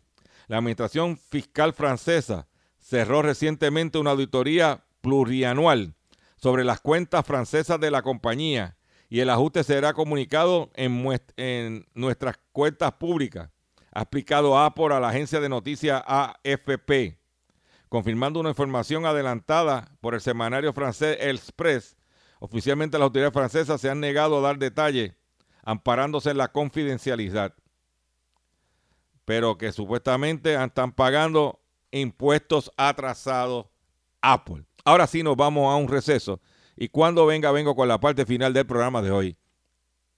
La 0.49 0.57
administración 0.57 1.19
fiscal 1.19 1.75
francesa 1.75 2.49
cerró 2.79 3.21
recientemente 3.21 3.99
una 3.99 4.13
auditoría 4.13 4.87
plurianual 5.03 5.97
sobre 6.41 6.65
las 6.65 6.81
cuentas 6.81 7.25
francesas 7.27 7.79
de 7.79 7.91
la 7.91 8.03
compañía 8.03 8.77
y 9.09 9.21
el 9.21 9.31
ajuste 9.31 9.65
será 9.65 9.93
comunicado 9.93 10.71
en, 10.75 11.87
nuestras 11.95 12.39
cuentas 12.53 12.93
públicas, 12.93 13.51
ha 13.93 14.03
explicado 14.03 14.57
Apple 14.57 14.95
a 14.95 15.01
la 15.01 15.09
agencia 15.09 15.41
de 15.41 15.49
noticias 15.49 16.03
AFP, 16.07 17.19
confirmando 17.89 18.39
una 18.39 18.51
información 18.51 19.05
adelantada 19.05 19.91
por 20.01 20.15
el 20.15 20.21
semanario 20.21 20.73
francés 20.73 21.19
El 21.21 21.37
Express. 21.37 21.97
Oficialmente 22.39 22.97
las 22.97 23.07
autoridades 23.07 23.35
francesas 23.35 23.81
se 23.81 23.91
han 23.91 24.01
negado 24.01 24.39
a 24.39 24.41
dar 24.41 24.59
detalles 24.59 25.13
amparándose 25.63 26.31
en 26.31 26.39
la 26.39 26.49
confidencialidad, 26.49 27.55
pero 29.25 29.59
que 29.59 29.73
supuestamente 29.73 30.55
están 30.55 30.93
pagando 30.93 31.61
impuestos 31.91 32.73
atrasados 32.77 33.67
Apple. 34.23 34.70
Ahora 34.85 35.07
sí 35.07 35.23
nos 35.23 35.37
vamos 35.37 35.73
a 35.73 35.77
un 35.77 35.89
receso 35.89 36.41
y 36.77 36.89
cuando 36.89 37.27
venga 37.27 37.53
vengo 37.53 37.75
con 37.75 37.89
la 37.89 38.01
parte 38.01 38.25
final 38.25 38.53
del 38.53 38.67
programa 38.67 39.03
de 39.03 39.11
hoy, 39.11 39.37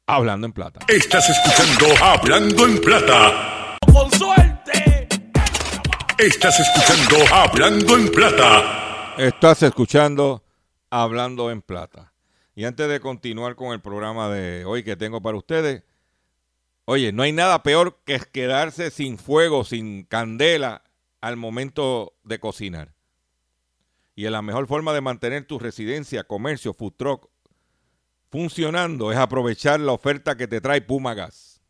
hablando 0.07 0.47
en 0.47 0.53
plata. 0.53 0.81
Estás 0.89 1.29
escuchando 1.29 1.87
Hablando 2.03 2.67
en 2.67 2.81
Plata. 2.81 3.77
Con 3.93 4.11
suerte. 4.13 5.09
Estás 6.19 6.61
escuchando 6.61 7.35
Hablando 7.35 7.97
en 7.97 8.13
Plata. 8.13 9.15
Estás 9.19 9.63
escuchando 9.63 10.45
Hablando 10.91 11.51
en 11.51 11.63
Plata. 11.63 12.13
Y 12.55 12.65
antes 12.65 12.89
de 12.89 13.01
continuar 13.01 13.57
con 13.57 13.73
el 13.73 13.81
programa 13.81 14.29
de 14.29 14.65
hoy 14.65 14.85
que 14.85 14.95
tengo 14.95 15.21
para 15.23 15.39
ustedes, 15.39 15.83
oye, 16.85 17.11
no 17.13 17.23
hay 17.23 17.33
nada 17.33 17.63
peor 17.63 17.99
que 18.05 18.21
quedarse 18.33 18.91
sin 18.91 19.19
fuego, 19.19 19.65
sin 19.65 20.05
candela 20.05 20.83
al 21.21 21.37
momento 21.37 22.15
de 22.25 22.39
cocinar. 22.39 22.95
Y 24.15 24.29
la 24.29 24.43
mejor 24.43 24.67
forma 24.67 24.93
de 24.93 25.01
mantener 25.01 25.47
tu 25.47 25.59
residencia, 25.59 26.25
comercio, 26.25 26.75
food 26.75 26.93
truck 26.97 27.29
funcionando 28.31 29.13
es 29.13 29.19
aprovechar 29.19 29.81
la 29.81 29.93
oferta 29.93 30.37
que 30.37 30.49
te 30.49 30.61
trae 30.61 30.81
Puma 30.83 31.15
Gas. 31.15 31.61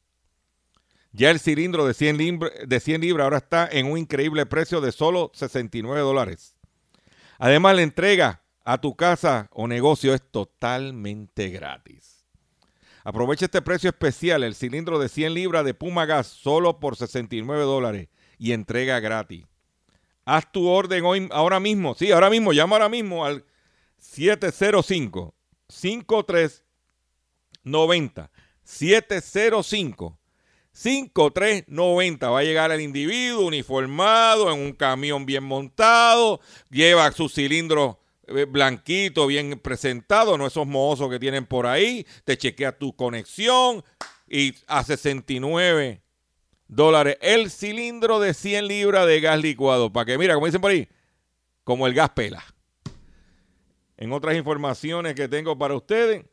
Ya 1.12 1.30
el 1.30 1.40
cilindro 1.40 1.86
de 1.86 1.94
100, 1.94 2.16
libra- 2.16 2.50
de 2.66 2.80
100 2.80 3.00
libras 3.00 3.24
ahora 3.24 3.38
está 3.38 3.68
en 3.70 3.90
un 3.90 3.98
increíble 3.98 4.46
precio 4.46 4.80
de 4.80 4.92
solo 4.92 5.30
69 5.34 6.00
dólares. 6.00 6.56
Además, 7.38 7.76
la 7.76 7.82
entrega 7.82 8.42
a 8.64 8.80
tu 8.80 8.96
casa 8.96 9.48
o 9.52 9.66
negocio 9.66 10.14
es 10.14 10.22
totalmente 10.30 11.48
gratis. 11.50 12.24
Aprovecha 13.04 13.46
este 13.46 13.60
precio 13.62 13.90
especial, 13.90 14.44
el 14.44 14.54
cilindro 14.54 14.98
de 15.00 15.08
100 15.08 15.34
libras 15.34 15.64
de 15.64 15.74
Puma 15.74 16.06
Gas, 16.06 16.28
solo 16.28 16.78
por 16.78 16.96
69 16.96 17.64
dólares 17.64 18.08
y 18.38 18.52
entrega 18.52 19.00
gratis. 19.00 19.44
Haz 20.24 20.52
tu 20.52 20.68
orden 20.68 21.04
hoy, 21.04 21.28
ahora 21.32 21.58
mismo, 21.58 21.94
sí, 21.94 22.12
ahora 22.12 22.30
mismo, 22.30 22.52
llama 22.52 22.76
ahora 22.76 22.88
mismo 22.88 23.24
al 23.24 23.44
705 23.98 25.34
5390 25.68 28.30
705 28.62 30.20
5390 30.72 32.30
va 32.30 32.38
a 32.38 32.44
llegar 32.44 32.72
el 32.72 32.80
individuo 32.80 33.46
uniformado 33.46 34.52
en 34.52 34.58
un 34.58 34.72
camión 34.72 35.26
bien 35.26 35.44
montado, 35.44 36.40
lleva 36.70 37.12
su 37.12 37.28
cilindro 37.28 38.00
eh, 38.26 38.44
blanquito, 38.44 39.26
bien 39.26 39.58
presentado, 39.58 40.38
no 40.38 40.46
esos 40.46 40.66
mozos 40.66 41.10
que 41.10 41.18
tienen 41.18 41.46
por 41.46 41.66
ahí, 41.66 42.06
te 42.24 42.38
chequea 42.38 42.78
tu 42.78 42.96
conexión 42.96 43.84
y 44.28 44.54
a 44.66 44.82
69 44.82 46.02
dólares 46.74 47.18
el 47.20 47.50
cilindro 47.50 48.18
de 48.18 48.34
100 48.34 48.66
libras 48.66 49.06
de 49.06 49.20
gas 49.20 49.40
licuado, 49.40 49.92
para 49.92 50.06
que 50.06 50.18
mira, 50.18 50.34
como 50.34 50.46
dicen 50.46 50.60
por 50.60 50.70
ahí, 50.70 50.88
como 51.64 51.86
el 51.86 51.94
gas 51.94 52.10
pela. 52.10 52.42
En 53.96 54.12
otras 54.12 54.36
informaciones 54.36 55.14
que 55.14 55.28
tengo 55.28 55.56
para 55.58 55.74
ustedes, 55.74 56.24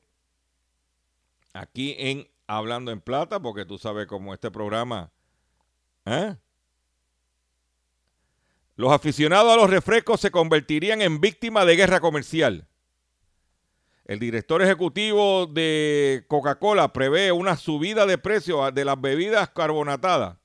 aquí 1.53 1.95
en 1.99 2.27
Hablando 2.47 2.91
en 2.91 2.99
Plata, 2.99 3.39
porque 3.39 3.65
tú 3.65 3.77
sabes 3.77 4.07
cómo 4.07 4.33
este 4.33 4.49
programa. 4.49 5.11
¿eh? 6.05 6.35
Los 8.75 8.91
aficionados 8.91 9.53
a 9.53 9.57
los 9.57 9.69
refrescos 9.69 10.19
se 10.19 10.31
convertirían 10.31 11.01
en 11.01 11.21
víctimas 11.21 11.67
de 11.67 11.75
guerra 11.75 11.99
comercial. 11.99 12.68
El 14.10 14.18
director 14.18 14.60
ejecutivo 14.64 15.45
de 15.45 16.26
Coca-Cola 16.28 16.91
prevé 16.91 17.32
una 17.32 17.55
subida 17.55 18.07
de 18.07 18.18
precios 18.18 18.74
de 18.74 18.84
las 18.84 18.99
bebidas 18.99 19.49
carbonatadas 19.49 20.36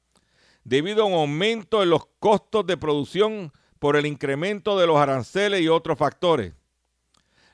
debido 0.64 1.02
a 1.02 1.06
un 1.06 1.14
aumento 1.14 1.82
en 1.82 1.88
los 1.88 2.04
costos 2.18 2.66
de 2.66 2.76
producción 2.76 3.54
por 3.78 3.96
el 3.96 4.04
incremento 4.04 4.78
de 4.78 4.86
los 4.86 4.98
aranceles 4.98 5.62
y 5.62 5.68
otros 5.68 5.96
factores. 5.96 6.52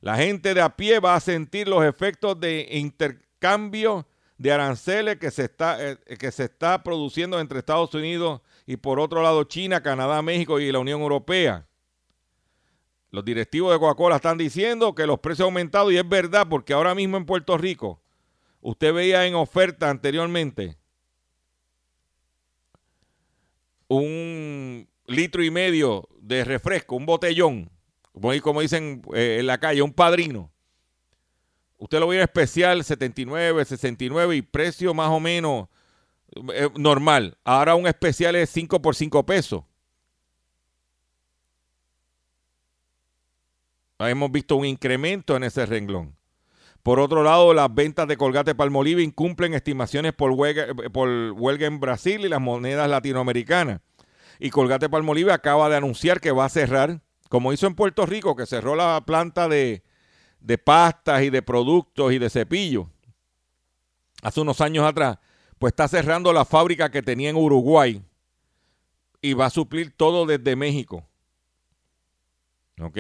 La 0.01 0.17
gente 0.17 0.53
de 0.53 0.61
a 0.61 0.75
pie 0.77 0.99
va 0.99 1.15
a 1.15 1.21
sentir 1.21 1.69
los 1.69 1.85
efectos 1.85 2.41
de 2.41 2.67
intercambio 2.73 4.05
de 4.37 4.51
aranceles 4.51 5.17
que 5.17 5.31
se 5.31 5.45
está, 5.45 5.77
eh, 5.81 5.97
que 6.19 6.33
se 6.33 6.47
está 6.47 6.83
produciendo 6.83 7.39
entre 7.39 7.61
Estados 7.61 7.95
Unidos 7.95 8.41
y 8.67 8.79
por 8.79 8.99
otro 8.99 9.23
lado 9.23 9.45
China, 9.45 9.81
Canadá, 9.81 10.23
México 10.23 10.59
y 10.59 10.73
la 10.73 10.81
Unión 10.81 11.03
Europea. 11.03 11.69
Los 13.11 13.25
directivos 13.25 13.73
de 13.73 13.79
Coca-Cola 13.79 14.17
están 14.17 14.39
diciendo 14.39 14.95
que 14.95 15.07
los 15.07 15.19
precios 15.19 15.47
han 15.47 15.53
aumentado 15.53 15.91
y 15.91 15.99
es 15.99 16.09
verdad 16.09 16.47
porque 16.49 16.73
ahora 16.73 16.95
mismo 16.95 17.17
en 17.17 17.27
Puerto 17.27 17.59
Rico 17.59 18.01
usted 18.61 18.95
veía 18.95 19.27
en 19.27 19.35
oferta 19.35 19.91
anteriormente 19.91 20.77
un 23.89 24.89
litro 25.07 25.43
y 25.43 25.51
medio 25.51 26.09
de 26.21 26.45
refresco, 26.45 26.95
un 26.95 27.07
botellón, 27.07 27.71
como, 28.13 28.61
dicen 28.61 29.03
eh, 29.15 29.39
en 29.41 29.47
la 29.47 29.59
calle, 29.59 29.83
un 29.83 29.93
padrino. 29.93 30.53
Usted 31.79 31.99
lo 31.99 32.07
veía 32.07 32.23
especial 32.23 32.85
79, 32.85 33.65
69 33.65 34.37
y 34.37 34.43
precio 34.43 34.95
más 34.95 35.09
o 35.09 35.19
menos 35.19 35.69
eh, 36.55 36.69
normal. 36.77 37.37
Ahora 37.43 37.75
un 37.75 37.89
especial 37.89 38.37
es 38.37 38.51
5 38.51 38.81
por 38.81 38.95
5 38.95 39.27
pesos. 39.27 39.65
Hemos 44.09 44.33
visto 44.33 44.57
un 44.57 44.65
incremento 44.65 45.37
en 45.37 45.45
ese 45.45 45.67
renglón. 45.67 46.17
Por 46.83 46.99
otro 46.99 47.23
lado, 47.23 47.53
las 47.53 47.73
ventas 47.75 48.09
de 48.09 48.17
Colgate 48.17 48.55
Palmolive 48.55 49.03
incumplen 49.03 49.53
estimaciones 49.53 50.15
por 50.15 50.31
huelga, 50.31 50.69
por 50.93 51.09
huelga 51.37 51.67
en 51.67 51.79
Brasil 51.79 52.25
y 52.25 52.29
las 52.29 52.41
monedas 52.41 52.89
latinoamericanas. 52.89 53.81
Y 54.39 54.49
Colgate 54.49 54.89
Palmolive 54.89 55.33
acaba 55.33 55.69
de 55.69 55.77
anunciar 55.77 56.21
que 56.21 56.31
va 56.33 56.47
a 56.47 56.49
cerrar, 56.49 57.03
como 57.29 57.53
hizo 57.53 57.67
en 57.67 57.75
Puerto 57.75 58.07
Rico, 58.07 58.35
que 58.35 58.47
cerró 58.47 58.75
la 58.75 59.03
planta 59.05 59.47
de, 59.49 59.83
de 60.41 60.57
pastas 60.57 61.23
y 61.23 61.29
de 61.29 61.43
productos 61.43 62.13
y 62.13 62.19
de 62.19 62.31
cepillos. 62.31 62.87
hace 64.23 64.41
unos 64.41 64.63
años 64.63 64.87
atrás, 64.87 65.19
pues 65.59 65.73
está 65.73 65.87
cerrando 65.89 66.33
la 66.33 66.47
fábrica 66.47 66.91
que 66.91 67.03
tenía 67.03 67.29
en 67.29 67.37
Uruguay 67.37 68.03
y 69.21 69.35
va 69.35 69.47
a 69.47 69.51
suplir 69.51 69.95
todo 69.95 70.25
desde 70.25 70.57
México. 70.57 71.07
¿Ok? 72.81 72.99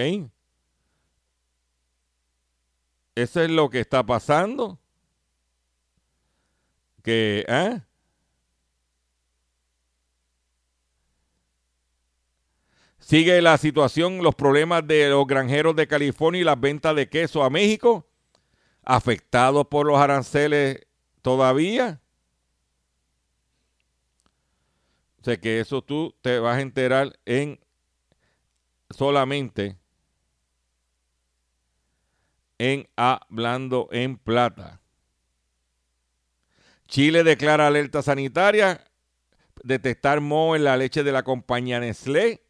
Eso 3.15 3.43
es 3.43 3.51
lo 3.51 3.71
que 3.71 3.81
está 3.81 4.05
pasando. 4.05 4.79
Que, 7.03 7.45
¿eh? 7.49 7.81
Sigue 12.99 13.43
la 13.43 13.59
situación, 13.59 14.23
los 14.23 14.37
problemas 14.37 14.87
de 14.87 15.09
los 15.09 15.27
granjeros 15.27 15.75
de 15.75 15.89
California 15.89 16.43
y 16.43 16.45
las 16.45 16.61
ventas 16.61 16.95
de 16.95 17.09
queso 17.09 17.43
a 17.43 17.51
México, 17.51 18.07
afectados 18.85 19.67
por 19.67 19.87
los 19.87 19.99
aranceles 19.99 20.87
todavía. 21.21 22.01
O 25.21 25.25
sea 25.25 25.39
que 25.39 25.61
eso 25.61 25.83
tú 25.83 26.15
te 26.23 26.39
vas 26.39 26.59
a 26.59 26.61
enterar 26.61 27.19
en 27.25 27.59
solamente 28.91 29.77
en 32.61 32.87
Hablando 32.95 33.89
en 33.91 34.19
Plata. 34.19 34.83
Chile 36.89 37.25
declara 37.25 37.67
alerta 37.67 38.03
sanitaria, 38.03 38.85
detectar 39.65 40.21
moho 40.21 40.55
en 40.55 40.65
la 40.65 40.77
leche 40.77 41.03
de 41.03 41.11
la 41.11 41.23
compañía 41.23 41.81
Nestlé. 41.81 42.45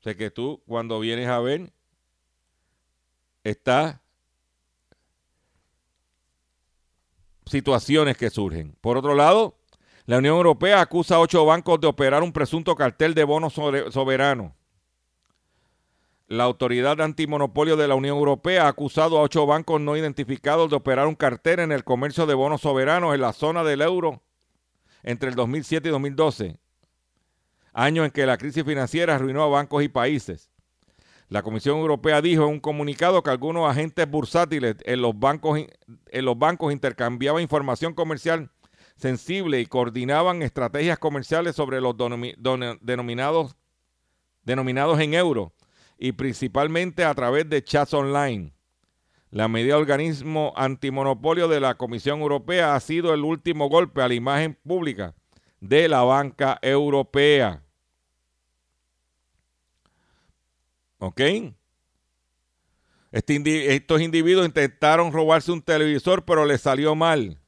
O 0.00 0.02
sea 0.02 0.16
que 0.16 0.32
tú 0.32 0.64
cuando 0.66 0.98
vienes 0.98 1.28
a 1.28 1.38
ver, 1.38 1.72
está 3.44 4.02
situaciones 7.46 8.16
que 8.16 8.30
surgen. 8.30 8.76
Por 8.80 8.96
otro 8.96 9.14
lado, 9.14 9.60
la 10.06 10.18
Unión 10.18 10.34
Europea 10.38 10.80
acusa 10.80 11.14
a 11.14 11.20
ocho 11.20 11.46
bancos 11.46 11.80
de 11.80 11.86
operar 11.86 12.24
un 12.24 12.32
presunto 12.32 12.74
cartel 12.74 13.14
de 13.14 13.22
bonos 13.22 13.52
soberanos. 13.52 14.50
La 16.26 16.44
Autoridad 16.44 17.02
Antimonopolio 17.02 17.76
de 17.76 17.86
la 17.86 17.96
Unión 17.96 18.16
Europea 18.16 18.64
ha 18.64 18.68
acusado 18.68 19.18
a 19.18 19.20
ocho 19.20 19.44
bancos 19.44 19.78
no 19.82 19.94
identificados 19.94 20.70
de 20.70 20.76
operar 20.76 21.06
un 21.06 21.16
cartel 21.16 21.60
en 21.60 21.70
el 21.70 21.84
comercio 21.84 22.24
de 22.24 22.32
bonos 22.32 22.62
soberanos 22.62 23.14
en 23.14 23.20
la 23.20 23.34
zona 23.34 23.62
del 23.62 23.82
euro 23.82 24.22
entre 25.02 25.28
el 25.28 25.34
2007 25.34 25.86
y 25.86 25.92
2012, 25.92 26.58
año 27.74 28.06
en 28.06 28.10
que 28.10 28.24
la 28.24 28.38
crisis 28.38 28.64
financiera 28.64 29.16
arruinó 29.16 29.42
a 29.42 29.48
bancos 29.48 29.84
y 29.84 29.88
países. 29.88 30.50
La 31.28 31.42
Comisión 31.42 31.76
Europea 31.78 32.22
dijo 32.22 32.44
en 32.44 32.52
un 32.52 32.60
comunicado 32.60 33.22
que 33.22 33.28
algunos 33.28 33.70
agentes 33.70 34.10
bursátiles 34.10 34.76
en 34.86 35.02
los 35.02 35.18
bancos, 35.18 35.60
en 36.06 36.24
los 36.24 36.38
bancos 36.38 36.72
intercambiaban 36.72 37.42
información 37.42 37.92
comercial 37.92 38.50
sensible 38.96 39.60
y 39.60 39.66
coordinaban 39.66 40.40
estrategias 40.40 40.98
comerciales 40.98 41.54
sobre 41.54 41.82
los 41.82 41.94
denominados, 41.98 43.56
denominados 44.42 45.00
en 45.00 45.12
euros 45.12 45.52
y 45.98 46.12
principalmente 46.12 47.04
a 47.04 47.14
través 47.14 47.48
de 47.48 47.62
chats 47.62 47.94
online. 47.94 48.52
La 49.30 49.48
medida 49.48 49.76
organismo 49.76 50.52
antimonopolio 50.56 51.48
de 51.48 51.60
la 51.60 51.74
Comisión 51.74 52.20
Europea 52.20 52.74
ha 52.74 52.80
sido 52.80 53.12
el 53.12 53.24
último 53.24 53.68
golpe 53.68 54.00
a 54.00 54.08
la 54.08 54.14
imagen 54.14 54.54
pública 54.64 55.14
de 55.60 55.88
la 55.88 56.02
banca 56.02 56.58
europea. 56.62 57.62
¿Ok? 60.98 61.20
Este 63.10 63.74
estos 63.74 64.00
individuos 64.00 64.46
intentaron 64.46 65.12
robarse 65.12 65.52
un 65.52 65.62
televisor, 65.62 66.24
pero 66.24 66.44
les 66.44 66.60
salió 66.60 66.94
mal. 66.94 67.40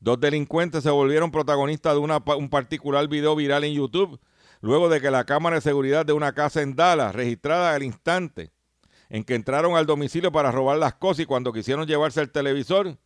Dos 0.00 0.18
delincuentes 0.18 0.82
se 0.82 0.90
volvieron 0.90 1.30
protagonistas 1.30 1.94
de 1.94 2.00
un 2.00 2.48
particular 2.48 3.06
video 3.08 3.36
viral 3.36 3.62
en 3.62 3.74
YouTube 3.74 4.20
luego 4.62 4.88
de 4.88 5.00
que 5.00 5.10
la 5.10 5.24
cámara 5.24 5.56
de 5.56 5.62
seguridad 5.62 6.06
de 6.06 6.14
una 6.14 6.32
casa 6.32 6.62
en 6.62 6.74
Dallas, 6.74 7.14
registrada 7.14 7.74
al 7.74 7.82
instante 7.82 8.50
en 9.10 9.24
que 9.24 9.34
entraron 9.34 9.76
al 9.76 9.84
domicilio 9.84 10.32
para 10.32 10.50
robar 10.50 10.78
las 10.78 10.94
cosas 10.94 11.20
y 11.20 11.26
cuando 11.26 11.52
quisieron 11.52 11.86
llevarse 11.86 12.22
el 12.22 12.30
televisor, 12.30 12.96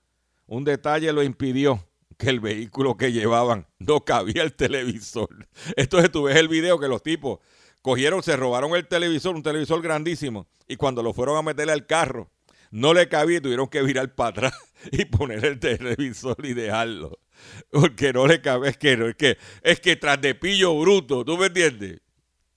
un 0.46 0.62
detalle 0.62 1.12
lo 1.12 1.24
impidió, 1.24 1.84
que 2.16 2.30
el 2.30 2.38
vehículo 2.38 2.96
que 2.96 3.10
llevaban 3.10 3.66
no 3.78 4.04
cabía 4.04 4.42
el 4.42 4.54
televisor. 4.54 5.48
Entonces 5.76 6.12
tú 6.12 6.22
ves 6.24 6.36
el 6.36 6.46
video 6.46 6.78
que 6.78 6.86
los 6.86 7.02
tipos 7.02 7.40
cogieron, 7.82 8.22
se 8.22 8.36
robaron 8.36 8.76
el 8.76 8.86
televisor, 8.86 9.34
un 9.34 9.42
televisor 9.42 9.82
grandísimo, 9.82 10.46
y 10.68 10.76
cuando 10.76 11.02
lo 11.02 11.12
fueron 11.12 11.36
a 11.36 11.42
meterle 11.42 11.72
al 11.72 11.86
carro, 11.86 12.30
no 12.70 12.94
le 12.94 13.08
cabía 13.08 13.38
y 13.38 13.40
tuvieron 13.40 13.68
que 13.68 13.82
virar 13.82 14.14
para 14.14 14.30
atrás 14.30 14.54
y 14.92 15.06
poner 15.06 15.44
el 15.44 15.58
televisor 15.58 16.36
y 16.44 16.54
dejarlo. 16.54 17.18
Porque 17.70 18.12
no 18.12 18.26
le 18.26 18.40
cabe, 18.40 18.68
es 18.68 18.76
que, 18.76 18.92
es 18.92 19.16
que, 19.16 19.38
es 19.62 19.80
que 19.80 19.96
tras 19.96 20.20
de 20.20 20.34
pillo 20.34 20.78
bruto, 20.78 21.24
¿tú 21.24 21.36
me 21.36 21.46
entiendes? 21.46 22.00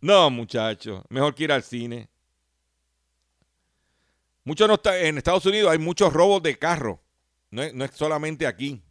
No, 0.02 0.30
muchachos, 0.30 1.04
mejor 1.10 1.36
que 1.36 1.44
ir 1.44 1.52
al 1.52 1.64
cine. 1.64 2.10
Mucho 4.44 4.68
no 4.68 4.80
en 4.86 5.18
Estados 5.18 5.46
Unidos 5.46 5.72
hay 5.72 5.78
muchos 5.78 6.12
robos 6.12 6.42
de 6.42 6.58
carro, 6.58 7.02
no 7.52 7.62
es, 7.62 7.74
solamente 7.94 8.48
aquí. 8.48 8.82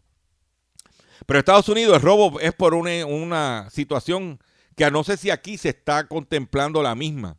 Pero 1.26 1.38
en 1.38 1.40
Estados 1.40 1.68
Unidos 1.68 1.96
el 1.96 2.02
robo 2.02 2.38
es 2.40 2.52
por 2.52 2.74
una, 2.74 3.04
una 3.06 3.68
situación 3.70 4.38
que 4.76 4.90
no 4.90 5.02
sé 5.02 5.16
si 5.16 5.30
aquí 5.30 5.58
se 5.58 5.70
está 5.70 6.06
contemplando 6.06 6.82
la 6.82 6.94
misma. 6.94 7.36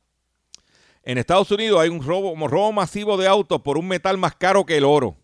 En 1.04 1.18
Estados 1.18 1.50
Unidos 1.52 1.80
hay 1.80 1.90
un 1.90 2.04
robo, 2.04 2.32
un 2.32 2.50
robo 2.50 2.72
masivo 2.74 3.16
de 3.16 3.28
autos 3.28 3.62
por 3.62 3.78
un 3.78 3.88
metal 3.88 4.18
más 4.18 4.36
caro 4.36 4.66
que 4.66 4.78
el 4.78 4.84
oro. 4.84 5.16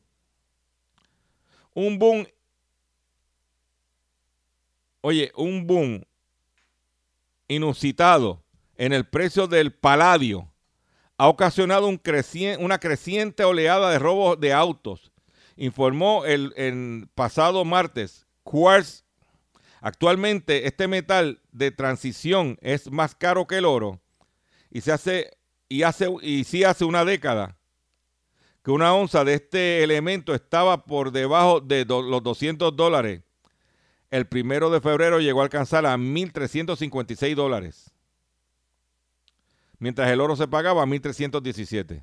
Un 1.74 2.00
boom. 2.00 2.26
Oye, 5.08 5.32
un 5.36 5.68
boom 5.68 6.04
inusitado 7.48 8.44
en 8.76 8.92
el 8.92 9.08
precio 9.08 9.46
del 9.46 9.72
paladio 9.72 10.52
ha 11.20 11.28
ocasionado 11.28 11.88
un 11.88 12.02
una 12.58 12.80
creciente 12.80 13.44
oleada 13.44 13.92
de 13.92 14.00
robos 14.00 14.40
de 14.40 14.52
autos, 14.52 15.12
informó 15.58 16.26
el, 16.26 16.54
el 16.58 17.08
pasado 17.14 17.64
martes 17.66 18.26
Quartz. 18.42 19.04
Actualmente 19.80 20.66
este 20.66 20.88
metal 20.88 21.40
de 21.52 21.70
transición 21.70 22.58
es 22.62 22.90
más 22.90 23.14
caro 23.14 23.46
que 23.46 23.60
el 23.60 23.66
oro 23.66 24.02
y 24.72 24.82
se 24.82 24.92
hace 24.92 25.38
y, 25.70 25.84
hace, 25.84 26.08
y 26.24 26.46
sí 26.46 26.64
hace 26.64 26.84
una 26.84 27.06
década 27.06 27.60
que 28.64 28.72
una 28.72 28.96
onza 28.96 29.24
de 29.24 29.36
este 29.36 29.84
elemento 29.84 30.34
estaba 30.34 30.84
por 30.84 31.12
debajo 31.12 31.62
de 31.62 31.86
los 31.86 32.24
200 32.24 32.76
dólares. 32.76 33.22
El 34.16 34.28
primero 34.28 34.70
de 34.70 34.80
febrero 34.80 35.20
llegó 35.20 35.42
a 35.42 35.44
alcanzar 35.44 35.86
a 35.86 35.98
1.356 35.98 37.36
dólares. 37.36 37.92
Mientras 39.78 40.10
el 40.10 40.22
oro 40.22 40.38
se 40.38 40.48
pagaba 40.48 40.84
a 40.84 40.86
1.317. 40.86 42.02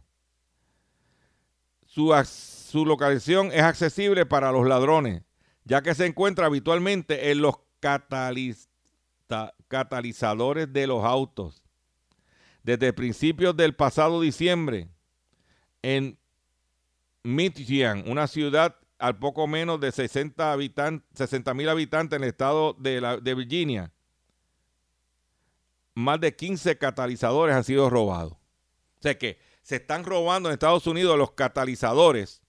Su, 1.86 2.12
su 2.26 2.84
localización 2.84 3.50
es 3.50 3.62
accesible 3.62 4.26
para 4.26 4.52
los 4.52 4.68
ladrones, 4.68 5.22
ya 5.64 5.80
que 5.80 5.94
se 5.94 6.04
encuentra 6.04 6.44
habitualmente 6.44 7.30
en 7.30 7.40
los 7.40 7.54
catalizadores 7.80 10.70
de 10.70 10.86
los 10.86 11.06
autos 11.06 11.62
desde 12.62 12.92
principios 12.92 13.56
del 13.56 13.74
pasado 13.74 14.20
diciembre 14.20 14.90
en 15.80 16.18
Michigan, 17.22 18.04
una 18.06 18.26
ciudad 18.26 18.76
al 19.02 19.18
poco 19.18 19.48
menos 19.48 19.80
de 19.80 19.90
60 19.90 20.54
mil 21.54 21.68
habitantes 21.68 22.16
en 22.16 22.22
el 22.22 22.28
estado 22.28 22.74
de, 22.74 23.18
de 23.20 23.34
Virginia. 23.34 23.90
Más 25.94 26.20
de 26.20 26.36
15 26.36 26.78
catalizadores 26.78 27.56
han 27.56 27.64
sido 27.64 27.90
robados. 27.90 28.34
O 28.34 29.02
sea 29.02 29.18
que 29.18 29.40
se 29.62 29.76
están 29.76 30.04
robando 30.04 30.48
en 30.48 30.52
Estados 30.52 30.86
Unidos 30.86 31.18
los 31.18 31.32
catalizadores 31.32 32.42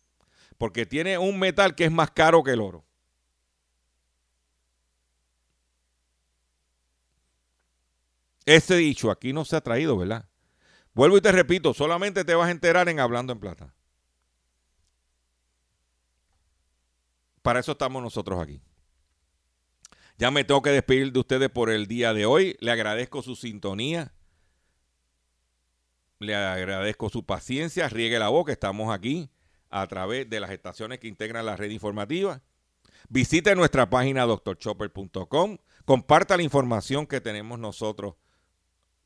porque 0.60 0.86
tiene 0.86 1.18
un 1.18 1.39
metal 1.39 1.74
que 1.74 1.86
es 1.86 1.91
más 1.91 2.12
caro 2.12 2.43
que 2.43 2.51
el 2.51 2.62
oro. 2.62 2.86
Ese 8.45 8.76
dicho 8.76 9.10
aquí 9.10 9.34
no 9.34 9.43
se 9.43 9.56
ha 9.56 9.62
traído, 9.62 9.97
¿verdad? 9.97 10.30
Vuelvo 10.93 11.18
y 11.18 11.22
te 11.22 11.32
repito, 11.32 11.74
solamente 11.74 12.24
te 12.24 12.36
vas 12.36 12.49
a 12.49 12.51
enterar 12.51 12.89
en 12.89 12.99
Hablando 12.99 13.34
en 13.34 13.39
Plata. 13.39 13.74
Para 17.44 17.60
eso 17.60 17.74
estamos 17.74 18.02
nosotros 18.02 18.41
aquí. 18.41 18.60
Ya 20.18 20.32
me 20.32 20.44
tengo 20.44 20.62
que 20.62 20.70
despedir 20.70 21.12
de 21.12 21.20
ustedes 21.20 21.50
por 21.50 21.70
el 21.70 21.88
día 21.88 22.14
de 22.14 22.26
hoy. 22.26 22.56
Le 22.62 22.72
agradezco 22.72 23.22
su 23.22 23.36
sintonía. 23.36 24.14
Le 26.20 26.36
agradezco 26.36 27.10
su 27.10 27.26
paciencia. 27.26 27.89
Riegue 27.89 28.18
la 28.18 28.30
boca. 28.30 28.52
Estamos 28.52 28.94
aquí 28.94 29.30
a 29.70 29.86
través 29.88 30.30
de 30.30 30.39
las 30.39 30.52
estaciones 30.52 31.00
que 31.00 31.08
integran 31.08 31.46
la 31.46 31.58
red 31.58 31.70
informativa. 31.70 32.41
Visite 33.10 33.56
nuestra 33.56 33.89
página 33.89 34.24
doctorchopper.com. 34.26 35.58
Comparta 35.84 36.38
la 36.38 36.44
información 36.44 37.06
que 37.06 37.20
tenemos 37.20 37.60
nosotros 37.60 38.16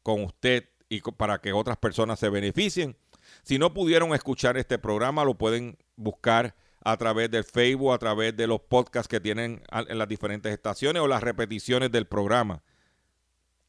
con 0.04 0.24
usted 0.24 0.70
y 0.90 1.02
para 1.02 1.42
que 1.42 1.54
otras 1.54 1.78
personas 1.78 2.20
se 2.20 2.30
beneficien. 2.30 2.96
Si 3.42 3.58
no 3.58 3.74
pudieron 3.74 4.14
escuchar 4.14 4.58
este 4.58 4.78
programa, 4.78 5.26
lo 5.26 5.36
pueden 5.36 5.78
buscar 5.96 6.56
a 6.90 6.96
través 6.96 7.30
del 7.30 7.44
Facebook, 7.44 7.92
a 7.92 7.98
través 7.98 8.38
de 8.38 8.48
los 8.48 8.62
podcasts 8.62 9.10
que 9.10 9.20
tienen 9.20 9.62
en 9.72 9.98
las 9.98 10.08
diferentes 10.08 10.54
estaciones 10.54 11.02
o 11.02 11.08
las 11.08 11.22
repeticiones 11.22 11.92
del 11.92 12.08
programa. 12.08 12.64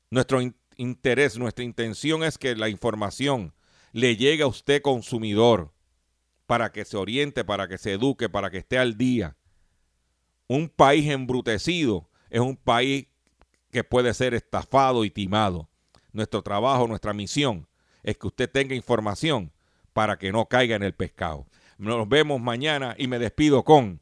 Nuestro 0.08 0.40
in- 0.40 0.54
interés, 0.76 1.36
nuestra 1.36 1.64
intención 1.64 2.22
es 2.22 2.38
que 2.38 2.54
la 2.54 2.68
información 2.68 3.52
le 3.90 4.16
llegue 4.16 4.44
a 4.44 4.46
usted 4.46 4.82
consumidor 4.82 5.72
para 6.46 6.70
que 6.70 6.84
se 6.84 6.96
oriente, 6.96 7.44
para 7.44 7.66
que 7.66 7.76
se 7.76 7.94
eduque, 7.94 8.28
para 8.28 8.50
que 8.50 8.58
esté 8.58 8.78
al 8.78 8.96
día. 8.96 9.36
Un 10.46 10.68
país 10.68 11.10
embrutecido 11.10 12.08
es 12.30 12.40
un 12.40 12.56
país 12.56 13.08
que 13.72 13.82
puede 13.82 14.14
ser 14.14 14.32
estafado 14.32 15.04
y 15.04 15.10
timado. 15.10 15.68
Nuestro 16.12 16.42
trabajo, 16.42 16.86
nuestra 16.86 17.12
misión 17.12 17.66
es 18.04 18.16
que 18.16 18.28
usted 18.28 18.48
tenga 18.48 18.76
información 18.76 19.52
para 19.92 20.16
que 20.18 20.30
no 20.30 20.46
caiga 20.46 20.76
en 20.76 20.84
el 20.84 20.94
pescado. 20.94 21.47
Nos 21.78 22.08
vemos 22.08 22.40
mañana 22.40 22.96
y 22.98 23.06
me 23.06 23.20
despido 23.20 23.62
con 23.62 24.00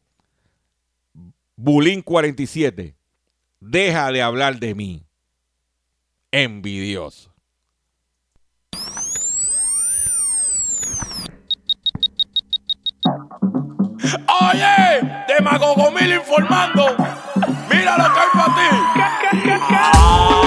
Bulín 1.56 2.00
47. 2.00 2.96
Deja 3.60 4.10
de 4.10 4.22
hablar 4.22 4.58
de 4.58 4.74
mí. 4.74 5.06
Envidioso. 6.30 7.34
Oye, 14.42 15.24
Demagogo 15.28 15.90
Mil 15.90 16.14
informando. 16.14 16.86
Mira 17.70 17.98
lo 17.98 18.14
que 18.14 18.20
hay 18.20 18.28
para 18.32 18.54
ti. 18.54 19.48
Deja 19.48 20.45